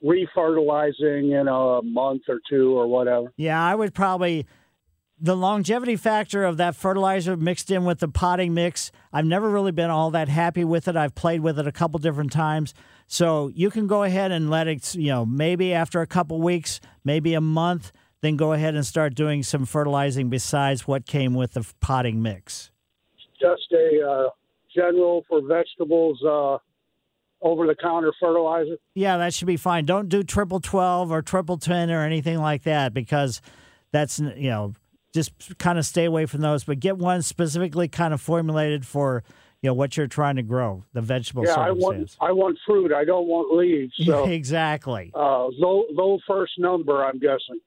refertilizing 0.03 1.40
in 1.40 1.48
a 1.48 1.81
month 1.84 2.23
or 2.27 2.40
two 2.49 2.76
or 2.76 2.88
whatever? 2.88 3.31
Yeah, 3.38 3.64
I 3.64 3.76
would 3.76 3.94
probably 3.94 4.48
the 5.19 5.38
longevity 5.38 5.95
factor 5.95 6.44
of 6.44 6.57
that 6.57 6.76
fertilizer 6.76 7.38
mixed 7.38 7.72
in 7.72 7.85
with 7.85 7.99
the 7.99 8.07
potting 8.07 8.53
mix. 8.53 8.91
I've 9.14 9.26
never 9.26 9.49
really 9.49 9.72
been 9.72 9.90
all 9.90 10.11
that 10.11 10.27
happy 10.27 10.65
with 10.65 10.88
it. 10.88 10.98
I've 10.98 11.15
played 11.15 11.41
with 11.41 11.57
it 11.60 11.68
a 11.68 11.72
couple 11.72 11.99
different 11.99 12.31
times. 12.31 12.73
So 13.07 13.49
you 13.49 13.69
can 13.69 13.88
go 13.88 14.03
ahead 14.03 14.31
and 14.31 14.49
let 14.49 14.68
it, 14.68 14.95
you 14.95 15.10
know, 15.10 15.26
maybe 15.26 15.73
after 15.73 16.02
a 16.02 16.07
couple 16.07 16.41
weeks, 16.41 16.81
maybe 17.06 17.35
a 17.35 17.41
month, 17.41 17.91
then 18.23 18.37
go 18.37 18.53
ahead 18.53 18.73
and 18.73 18.85
start 18.85 19.13
doing 19.13 19.43
some 19.43 19.65
fertilizing 19.65 20.29
besides 20.29 20.87
what 20.87 21.05
came 21.05 21.33
with 21.33 21.53
the 21.53 21.65
potting 21.81 22.21
mix. 22.21 22.71
Just 23.39 23.71
a 23.73 24.01
uh, 24.01 24.29
general 24.73 25.25
for 25.27 25.41
vegetables, 25.41 26.17
uh, 26.25 26.57
over 27.43 27.67
the 27.67 27.75
counter 27.75 28.13
fertilizer? 28.19 28.77
Yeah, 28.95 29.17
that 29.17 29.33
should 29.33 29.47
be 29.47 29.57
fine. 29.57 29.85
Don't 29.85 30.09
do 30.09 30.23
triple 30.23 30.59
twelve 30.59 31.11
or 31.11 31.21
triple 31.21 31.57
ten 31.57 31.91
or 31.91 32.03
anything 32.03 32.39
like 32.39 32.63
that 32.63 32.93
because 32.93 33.41
that's 33.91 34.19
you 34.19 34.49
know 34.49 34.73
just 35.13 35.33
kind 35.59 35.77
of 35.77 35.85
stay 35.85 36.05
away 36.05 36.25
from 36.25 36.41
those. 36.41 36.63
But 36.63 36.79
get 36.79 36.97
one 36.97 37.21
specifically 37.21 37.87
kind 37.87 38.13
of 38.13 38.21
formulated 38.21 38.85
for 38.85 39.23
you 39.61 39.69
know 39.69 39.73
what 39.73 39.97
you're 39.97 40.07
trying 40.07 40.37
to 40.37 40.43
grow, 40.43 40.85
the 40.93 41.01
vegetable 41.01 41.45
yeah, 41.45 41.55
I 41.55 41.71
want. 41.71 42.15
I 42.21 42.31
want 42.31 42.57
fruit. 42.65 42.93
I 42.93 43.03
don't 43.03 43.27
want 43.27 43.55
leaves. 43.55 43.93
So 44.05 44.25
exactly. 44.25 45.11
uh, 45.13 45.47
low 45.47 45.83
low 45.91 46.17
first 46.27 46.53
number. 46.57 47.03
I'm 47.03 47.19
guessing. 47.19 47.59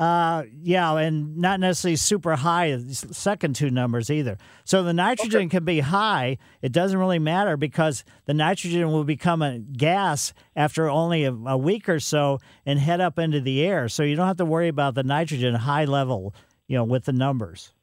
Uh, 0.00 0.44
yeah, 0.62 0.96
and 0.96 1.36
not 1.36 1.60
necessarily 1.60 1.94
super 1.94 2.34
high 2.34 2.74
second 2.88 3.54
two 3.54 3.68
numbers 3.68 4.08
either. 4.10 4.38
So 4.64 4.82
the 4.82 4.94
nitrogen 4.94 5.50
can 5.50 5.66
be 5.66 5.80
high. 5.80 6.38
It 6.62 6.72
doesn't 6.72 6.98
really 6.98 7.18
matter 7.18 7.58
because 7.58 8.02
the 8.24 8.32
nitrogen 8.32 8.90
will 8.90 9.04
become 9.04 9.42
a 9.42 9.58
gas 9.58 10.32
after 10.56 10.88
only 10.88 11.24
a, 11.24 11.32
a 11.32 11.58
week 11.58 11.86
or 11.86 12.00
so 12.00 12.38
and 12.64 12.78
head 12.78 13.02
up 13.02 13.18
into 13.18 13.42
the 13.42 13.62
air. 13.62 13.90
So 13.90 14.02
you 14.02 14.16
don't 14.16 14.26
have 14.26 14.38
to 14.38 14.46
worry 14.46 14.68
about 14.68 14.94
the 14.94 15.02
nitrogen 15.02 15.54
high 15.54 15.84
level, 15.84 16.34
you 16.66 16.78
know, 16.78 16.84
with 16.84 17.04
the 17.04 17.12
numbers. 17.12 17.74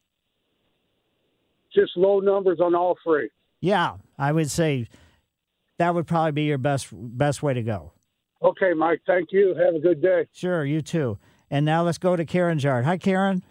Just 1.71 1.91
low 1.95 2.19
numbers 2.19 2.59
on 2.59 2.73
all 2.73 2.97
three. 3.03 3.29
Yeah, 3.59 3.97
I 4.17 4.31
would 4.31 4.49
say 4.49 4.87
that 5.77 5.93
would 5.93 6.07
probably 6.07 6.31
be 6.31 6.43
your 6.45 6.57
best 6.57 6.87
best 6.91 7.43
way 7.43 7.53
to 7.53 7.61
go. 7.61 7.91
Okay, 8.41 8.73
Mike. 8.73 9.01
Thank 9.05 9.31
you. 9.31 9.53
Have 9.53 9.75
a 9.75 9.79
good 9.79 10.01
day. 10.01 10.25
Sure, 10.31 10.65
you 10.65 10.81
too. 10.81 11.19
And 11.49 11.65
now 11.65 11.83
let's 11.83 11.97
go 11.97 12.15
to 12.15 12.25
Karen's 12.25 12.63
yard. 12.63 12.85
Hi, 12.85 12.97
Karen. 12.97 13.43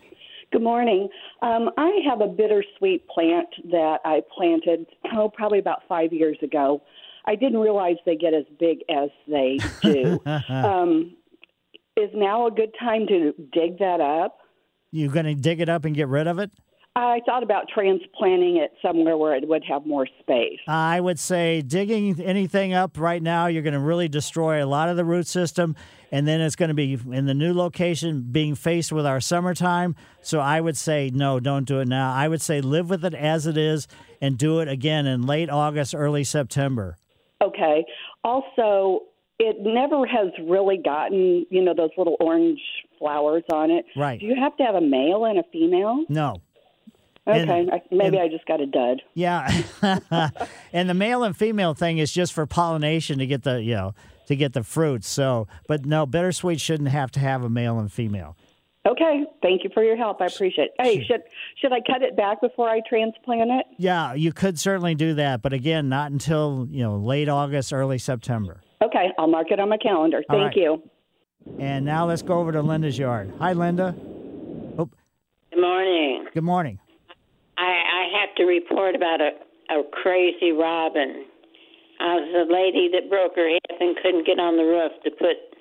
Good 0.52 0.62
morning. 0.62 1.09
Um, 1.43 1.70
I 1.77 2.01
have 2.09 2.20
a 2.20 2.28
bittersweet 2.28 3.06
plant 3.09 3.48
that 3.70 3.98
I 4.05 4.20
planted, 4.36 4.86
oh, 5.14 5.28
probably 5.28 5.59
about 5.59 5.82
five 5.89 6.12
years 6.12 6.39
ago. 6.43 6.82
I 7.27 7.35
didn't 7.35 7.59
realize 7.59 7.97
they 8.06 8.16
get 8.16 8.35
as 8.35 8.44
big 8.59 8.78
as 8.89 9.10
they 9.27 9.59
do. 9.82 10.23
um, 10.48 11.16
is 11.97 12.10
now 12.14 12.47
a 12.47 12.51
good 12.51 12.73
time 12.78 13.06
to 13.09 13.32
dig 13.52 13.78
that 13.78 14.01
up? 14.01 14.39
You 14.93 15.09
going 15.09 15.27
to 15.27 15.35
dig 15.35 15.60
it 15.60 15.68
up 15.68 15.85
and 15.85 15.94
get 15.94 16.09
rid 16.09 16.27
of 16.27 16.39
it? 16.39 16.51
I 16.94 17.20
thought 17.27 17.43
about 17.43 17.66
transplanting 17.68 18.56
it 18.56 18.73
somewhere 18.81 19.18
where 19.18 19.35
it 19.35 19.47
would 19.47 19.62
have 19.68 19.85
more 19.85 20.06
space. 20.20 20.59
I 20.66 20.98
would 20.98 21.18
say 21.18 21.60
digging 21.60 22.18
anything 22.23 22.73
up 22.73 22.98
right 22.98 23.23
now, 23.23 23.48
you're 23.48 23.62
going 23.62 23.74
to 23.74 23.81
really 23.81 24.09
destroy 24.09 24.64
a 24.64 24.66
lot 24.66 24.89
of 24.89 24.97
the 24.97 25.05
root 25.05 25.27
system. 25.27 25.77
And 26.12 26.27
then 26.27 26.41
it's 26.41 26.57
going 26.57 26.69
to 26.69 26.74
be 26.74 26.99
in 27.12 27.27
the 27.27 27.35
new 27.35 27.53
location 27.53 28.23
being 28.31 28.55
faced 28.55 28.93
with 28.93 29.05
our 29.07 29.20
summertime. 29.20 29.97
So 30.23 30.39
I 30.41 30.61
would 30.61 30.77
say, 30.77 31.11
no, 31.12 31.41
don't 31.41 31.65
do 31.66 31.81
it 31.81 31.89
now. 31.89 32.12
I 32.12 32.28
would 32.28 32.41
say 32.41 32.61
live 32.61 32.91
with 32.91 33.05
it 33.05 33.15
as 33.15 33.47
it 33.47 33.57
is 33.57 33.89
and 34.20 34.39
do 34.39 34.61
it 34.61 34.69
again 34.69 35.07
in 35.07 35.23
late 35.27 35.51
August, 35.51 35.95
early 35.95 36.23
September. 36.24 36.97
Okay. 37.43 37.85
Also, 38.24 39.01
it 39.39 39.57
never 39.61 40.07
has 40.07 40.28
really 40.49 40.78
gotten, 40.83 41.45
you 41.51 41.62
know, 41.62 41.74
those 41.74 41.91
little 41.99 42.16
orange 42.20 42.61
flowers 42.99 43.43
on 43.53 43.70
it. 43.70 43.85
Right. 43.97 44.19
Do 44.20 44.27
you 44.27 44.37
have 44.37 44.57
to 44.57 44.62
have 44.62 44.74
a 44.77 44.81
male 44.81 45.24
and 45.27 45.39
a 45.39 45.43
female? 45.53 46.05
No. 46.09 46.41
Okay, 47.28 47.41
And- 47.41 47.83
maybe 47.91 48.16
and- 48.16 48.24
I 48.24 48.28
just 48.28 48.47
got 48.47 48.61
a 48.61 48.66
dud. 48.66 49.03
Yeah. 49.15 49.51
and 50.73 50.89
the 50.89 50.95
male 50.95 51.24
and 51.24 51.37
female 51.37 51.74
thing 51.74 51.99
is 51.99 52.12
just 52.12 52.33
for 52.33 52.47
pollination 52.47 53.19
to 53.19 53.27
get 53.27 53.43
the, 53.43 53.61
you 53.62 53.74
know, 53.74 53.95
to 54.27 54.36
get 54.36 54.53
the 54.53 54.62
fruits. 54.62 55.09
So, 55.09 55.48
but 55.66 55.85
no, 55.85 56.07
bittersweet 56.07 56.61
shouldn't 56.61 56.90
have 56.90 57.11
to 57.12 57.20
have 57.20 57.43
a 57.43 57.48
male 57.48 57.78
and 57.78 57.90
female. 57.90 58.36
Okay, 58.86 59.24
thank 59.43 59.65
you 59.65 59.70
for 59.74 59.82
your 59.82 59.97
help. 59.97 60.20
I 60.20 60.27
appreciate 60.27 60.66
it. 60.66 60.74
Hey, 60.78 61.05
should 61.05 61.23
should 61.61 61.73
I 61.73 61.81
cut 61.81 62.03
it 62.03 62.16
back 62.16 62.40
before 62.40 62.69
I 62.69 62.81
transplant 62.89 63.51
it? 63.51 63.66
Yeah, 63.78 64.15
you 64.15 64.32
could 64.32 64.61
certainly 64.61 64.94
do 64.94 65.15
that, 65.15 65.43
but 65.43 65.53
again, 65.53 65.89
not 65.89 66.12
until, 66.12 66.69
you 66.70 66.85
know, 66.85 66.97
late 66.97 67.28
August, 67.28 67.73
early 67.73 67.98
September. 67.98 68.61
Okay, 68.82 69.09
I'll 69.19 69.27
mark 69.27 69.51
it 69.51 69.59
on 69.59 69.69
my 69.70 69.78
calendar. 69.78 70.23
All 70.31 70.39
Thank 70.39 70.48
right. 70.48 70.57
you. 70.57 70.82
And 71.59 71.85
now 71.85 72.07
let's 72.07 72.23
go 72.23 72.39
over 72.39 72.53
to 72.53 72.62
Linda's 72.62 72.98
yard. 72.98 73.32
Hi, 73.39 73.55
Linda. 73.55 73.94
Good 75.57 75.61
morning. 75.61 76.27
Good 76.35 76.44
morning. 76.44 76.78
I, 77.57 77.62
I 77.62 78.20
have 78.20 78.35
to 78.36 78.44
report 78.44 78.94
about 78.94 79.20
a, 79.20 79.31
a 79.73 79.82
crazy 79.90 80.53
robin. 80.53 81.26
I 82.01 82.20
was 82.20 82.28
a 82.35 82.52
lady 82.52 82.90
that 82.93 83.09
broke 83.09 83.36
her 83.36 83.48
hip 83.48 83.81
and 83.81 83.97
couldn't 83.97 84.27
get 84.27 84.39
on 84.39 84.56
the 84.56 84.64
roof 84.64 84.93
to 85.05 85.10
put 85.10 85.56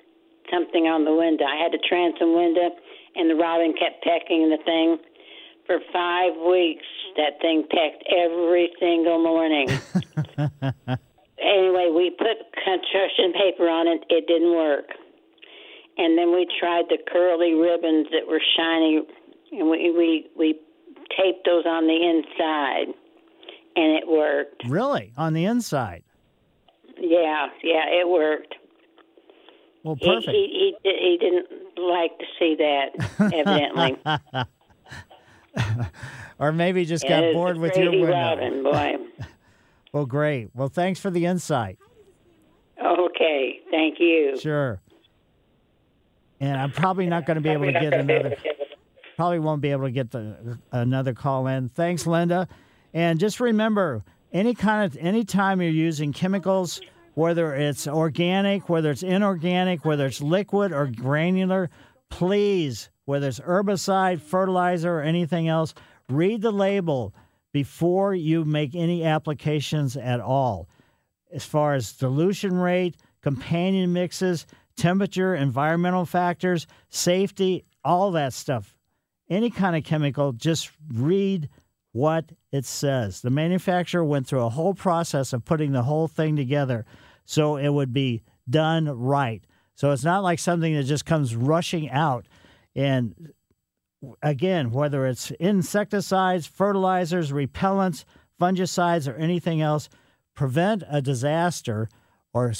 something 0.50 0.86
on 0.86 1.04
the 1.04 1.14
window. 1.14 1.44
I 1.44 1.56
had 1.56 1.74
a 1.74 1.82
transom 1.82 2.34
window, 2.36 2.70
and 3.16 3.30
the 3.30 3.34
robin 3.34 3.74
kept 3.74 4.04
pecking 4.04 4.50
the 4.50 4.60
thing. 4.64 4.98
For 5.66 5.80
five 5.92 6.36
weeks, 6.46 6.86
that 7.16 7.40
thing 7.40 7.66
pecked 7.66 8.06
every 8.06 8.70
single 8.78 9.18
morning. 9.18 9.66
anyway, 11.42 11.90
we 11.90 12.14
put 12.14 12.38
construction 12.54 13.32
paper 13.34 13.66
on 13.66 13.88
it. 13.88 14.04
It 14.08 14.28
didn't 14.28 14.54
work. 14.54 14.94
And 15.98 16.16
then 16.16 16.32
we 16.32 16.46
tried 16.60 16.84
the 16.88 16.98
curly 17.10 17.54
ribbons 17.54 18.06
that 18.12 18.28
were 18.28 18.40
shiny, 18.56 19.02
and 19.50 19.70
we 19.70 19.90
we 19.90 20.28
we 20.36 20.60
taped 21.16 21.46
those 21.46 21.64
on 21.64 21.86
the 21.86 21.96
inside, 21.96 22.94
and 23.74 23.96
it 23.96 24.06
worked. 24.06 24.62
Really? 24.68 25.12
On 25.16 25.32
the 25.32 25.46
inside? 25.46 26.04
Yeah, 26.98 27.48
yeah, 27.62 27.84
it 27.88 28.08
worked. 28.08 28.54
Well, 29.82 29.96
perfect. 29.96 30.30
he 30.30 30.74
he 30.82 30.82
di- 30.82 30.98
he 31.00 31.18
didn't 31.18 31.48
like 31.78 32.18
to 32.18 32.24
see 32.38 32.56
that, 32.58 33.32
evidently. 33.32 33.96
or 36.38 36.52
maybe 36.52 36.84
just 36.84 37.04
Yeah, 37.04 37.20
got 37.20 37.32
bored 37.34 37.58
with 37.58 37.76
your 37.76 37.90
window. 37.90 38.10
robin, 38.12 38.62
boy. 38.62 38.96
Well, 39.92 40.04
great. 40.04 40.50
Well, 40.54 40.68
thanks 40.68 41.00
for 41.00 41.10
the 41.10 41.24
insight. 41.24 41.78
Okay, 42.84 43.60
thank 43.70 43.98
you. 43.98 44.38
Sure. 44.38 44.78
And 46.38 46.60
I'm 46.60 46.70
probably 46.70 47.06
not 47.06 47.24
going 47.24 47.36
to 47.36 47.40
be 47.40 47.48
able 47.48 47.64
to 47.64 47.72
get 47.72 47.94
another. 47.94 48.36
Probably 49.16 49.38
won't 49.38 49.62
be 49.62 49.70
able 49.70 49.84
to 49.84 49.90
get 49.90 50.10
the 50.10 50.58
another 50.70 51.14
call 51.14 51.46
in. 51.46 51.70
Thanks, 51.70 52.06
Linda. 52.06 52.46
And 52.92 53.18
just 53.18 53.40
remember, 53.40 54.04
any 54.32 54.54
kind 54.54 54.84
of 54.84 54.96
any 55.00 55.24
time 55.24 55.60
you're 55.60 55.70
using 55.70 56.12
chemicals, 56.12 56.80
whether 57.14 57.54
it's 57.54 57.86
organic, 57.86 58.68
whether 58.68 58.90
it's 58.90 59.02
inorganic, 59.02 59.84
whether 59.84 60.06
it's 60.06 60.20
liquid 60.20 60.72
or 60.72 60.86
granular, 60.86 61.70
please, 62.10 62.90
whether 63.04 63.28
it's 63.28 63.40
herbicide, 63.40 64.20
fertilizer, 64.20 64.98
or 64.98 65.02
anything 65.02 65.48
else, 65.48 65.74
read 66.08 66.42
the 66.42 66.50
label 66.50 67.14
before 67.52 68.14
you 68.14 68.44
make 68.44 68.74
any 68.74 69.04
applications 69.04 69.96
at 69.96 70.20
all 70.20 70.68
as 71.32 71.44
far 71.44 71.74
as 71.74 71.92
dilution 71.92 72.56
rate, 72.56 72.96
companion 73.22 73.92
mixes, 73.92 74.46
temperature, 74.76 75.34
environmental 75.34 76.04
factors, 76.04 76.66
safety, 76.88 77.64
all 77.84 78.10
that 78.12 78.32
stuff. 78.32 78.76
Any 79.28 79.50
kind 79.50 79.74
of 79.74 79.84
chemical, 79.84 80.32
just 80.32 80.70
read 80.92 81.48
what 81.92 82.30
it 82.56 82.64
says. 82.64 83.20
The 83.20 83.30
manufacturer 83.30 84.04
went 84.04 84.26
through 84.26 84.42
a 84.42 84.50
whole 84.50 84.74
process 84.74 85.32
of 85.32 85.44
putting 85.44 85.72
the 85.72 85.82
whole 85.82 86.08
thing 86.08 86.36
together 86.36 86.84
so 87.24 87.56
it 87.56 87.68
would 87.68 87.92
be 87.92 88.22
done 88.48 88.88
right. 88.88 89.44
So 89.74 89.90
it's 89.90 90.04
not 90.04 90.22
like 90.22 90.38
something 90.38 90.74
that 90.74 90.84
just 90.84 91.04
comes 91.04 91.36
rushing 91.36 91.90
out. 91.90 92.26
And 92.74 93.32
again, 94.22 94.70
whether 94.70 95.06
it's 95.06 95.30
insecticides, 95.32 96.46
fertilizers, 96.46 97.30
repellents, 97.30 98.04
fungicides, 98.40 99.10
or 99.10 99.16
anything 99.16 99.60
else, 99.60 99.88
prevent 100.34 100.82
a 100.88 101.02
disaster 101.02 101.88
or 102.32 102.52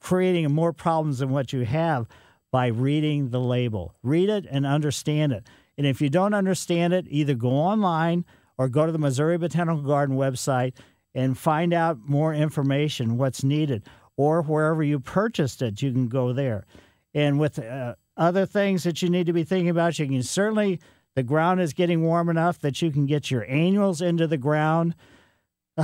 creating 0.00 0.50
more 0.52 0.72
problems 0.72 1.18
than 1.18 1.30
what 1.30 1.52
you 1.52 1.64
have 1.64 2.06
by 2.50 2.68
reading 2.68 3.30
the 3.30 3.40
label. 3.40 3.94
Read 4.02 4.28
it 4.28 4.46
and 4.50 4.64
understand 4.64 5.32
it. 5.32 5.46
And 5.76 5.86
if 5.86 6.00
you 6.00 6.08
don't 6.08 6.34
understand 6.34 6.94
it, 6.94 7.06
either 7.08 7.34
go 7.34 7.50
online 7.50 8.24
or 8.58 8.68
go 8.68 8.86
to 8.86 8.92
the 8.92 8.98
Missouri 8.98 9.38
Botanical 9.38 9.82
Garden 9.82 10.16
website 10.16 10.74
and 11.14 11.36
find 11.36 11.72
out 11.72 11.98
more 12.06 12.34
information, 12.34 13.16
what's 13.16 13.42
needed, 13.42 13.82
or 14.16 14.42
wherever 14.42 14.82
you 14.82 15.00
purchased 15.00 15.62
it, 15.62 15.82
you 15.82 15.92
can 15.92 16.08
go 16.08 16.32
there. 16.32 16.66
And 17.14 17.38
with 17.38 17.58
uh, 17.58 17.94
other 18.16 18.46
things 18.46 18.84
that 18.84 19.02
you 19.02 19.08
need 19.08 19.26
to 19.26 19.32
be 19.32 19.44
thinking 19.44 19.70
about, 19.70 19.98
you 19.98 20.06
can 20.06 20.22
certainly, 20.22 20.80
the 21.14 21.22
ground 21.22 21.60
is 21.60 21.72
getting 21.72 22.02
warm 22.02 22.28
enough 22.28 22.58
that 22.60 22.82
you 22.82 22.90
can 22.90 23.06
get 23.06 23.30
your 23.30 23.44
annuals 23.48 24.00
into 24.00 24.26
the 24.26 24.36
ground. 24.36 24.94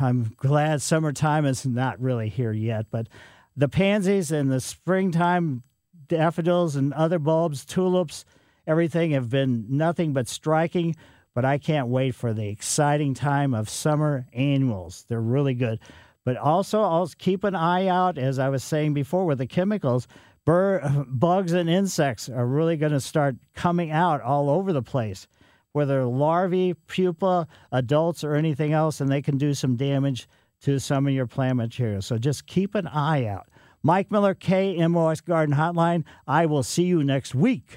I'm 0.00 0.34
glad 0.36 0.82
summertime 0.82 1.46
is 1.46 1.64
not 1.64 2.00
really 2.00 2.28
here 2.28 2.52
yet, 2.52 2.86
but 2.90 3.08
the 3.56 3.68
pansies 3.68 4.32
and 4.32 4.50
the 4.50 4.60
springtime 4.60 5.62
daffodils 6.08 6.76
and 6.76 6.92
other 6.92 7.18
bulbs, 7.18 7.64
tulips, 7.64 8.24
everything 8.66 9.12
have 9.12 9.30
been 9.30 9.66
nothing 9.68 10.12
but 10.12 10.28
striking. 10.28 10.96
But 11.34 11.44
I 11.44 11.58
can't 11.58 11.88
wait 11.88 12.14
for 12.14 12.32
the 12.32 12.48
exciting 12.48 13.12
time 13.14 13.54
of 13.54 13.68
summer 13.68 14.26
annuals. 14.32 15.04
They're 15.08 15.20
really 15.20 15.54
good. 15.54 15.80
But 16.24 16.36
also, 16.36 16.82
I'll 16.82 17.10
keep 17.18 17.44
an 17.44 17.54
eye 17.54 17.88
out, 17.88 18.16
as 18.18 18.38
I 18.38 18.48
was 18.48 18.64
saying 18.64 18.94
before, 18.94 19.26
with 19.26 19.38
the 19.38 19.46
chemicals. 19.46 20.06
Bur- 20.44 21.04
bugs 21.08 21.52
and 21.52 21.68
insects 21.68 22.28
are 22.28 22.46
really 22.46 22.76
going 22.76 22.92
to 22.92 23.00
start 23.00 23.36
coming 23.54 23.90
out 23.90 24.20
all 24.22 24.48
over 24.48 24.72
the 24.72 24.82
place. 24.82 25.26
whether 25.72 26.04
larvae, 26.04 26.74
pupa, 26.86 27.48
adults, 27.72 28.22
or 28.22 28.34
anything 28.36 28.72
else, 28.72 29.00
and 29.00 29.10
they 29.10 29.20
can 29.20 29.36
do 29.36 29.52
some 29.54 29.74
damage 29.76 30.28
to 30.60 30.78
some 30.78 31.06
of 31.06 31.12
your 31.12 31.26
plant 31.26 31.56
material. 31.56 32.00
So 32.00 32.16
just 32.16 32.46
keep 32.46 32.74
an 32.76 32.86
eye 32.86 33.26
out. 33.26 33.48
Mike 33.82 34.10
Miller, 34.10 34.34
KMOX 34.36 35.24
Garden 35.24 35.56
Hotline. 35.56 36.04
I 36.28 36.46
will 36.46 36.62
see 36.62 36.84
you 36.84 37.02
next 37.02 37.34
week. 37.34 37.76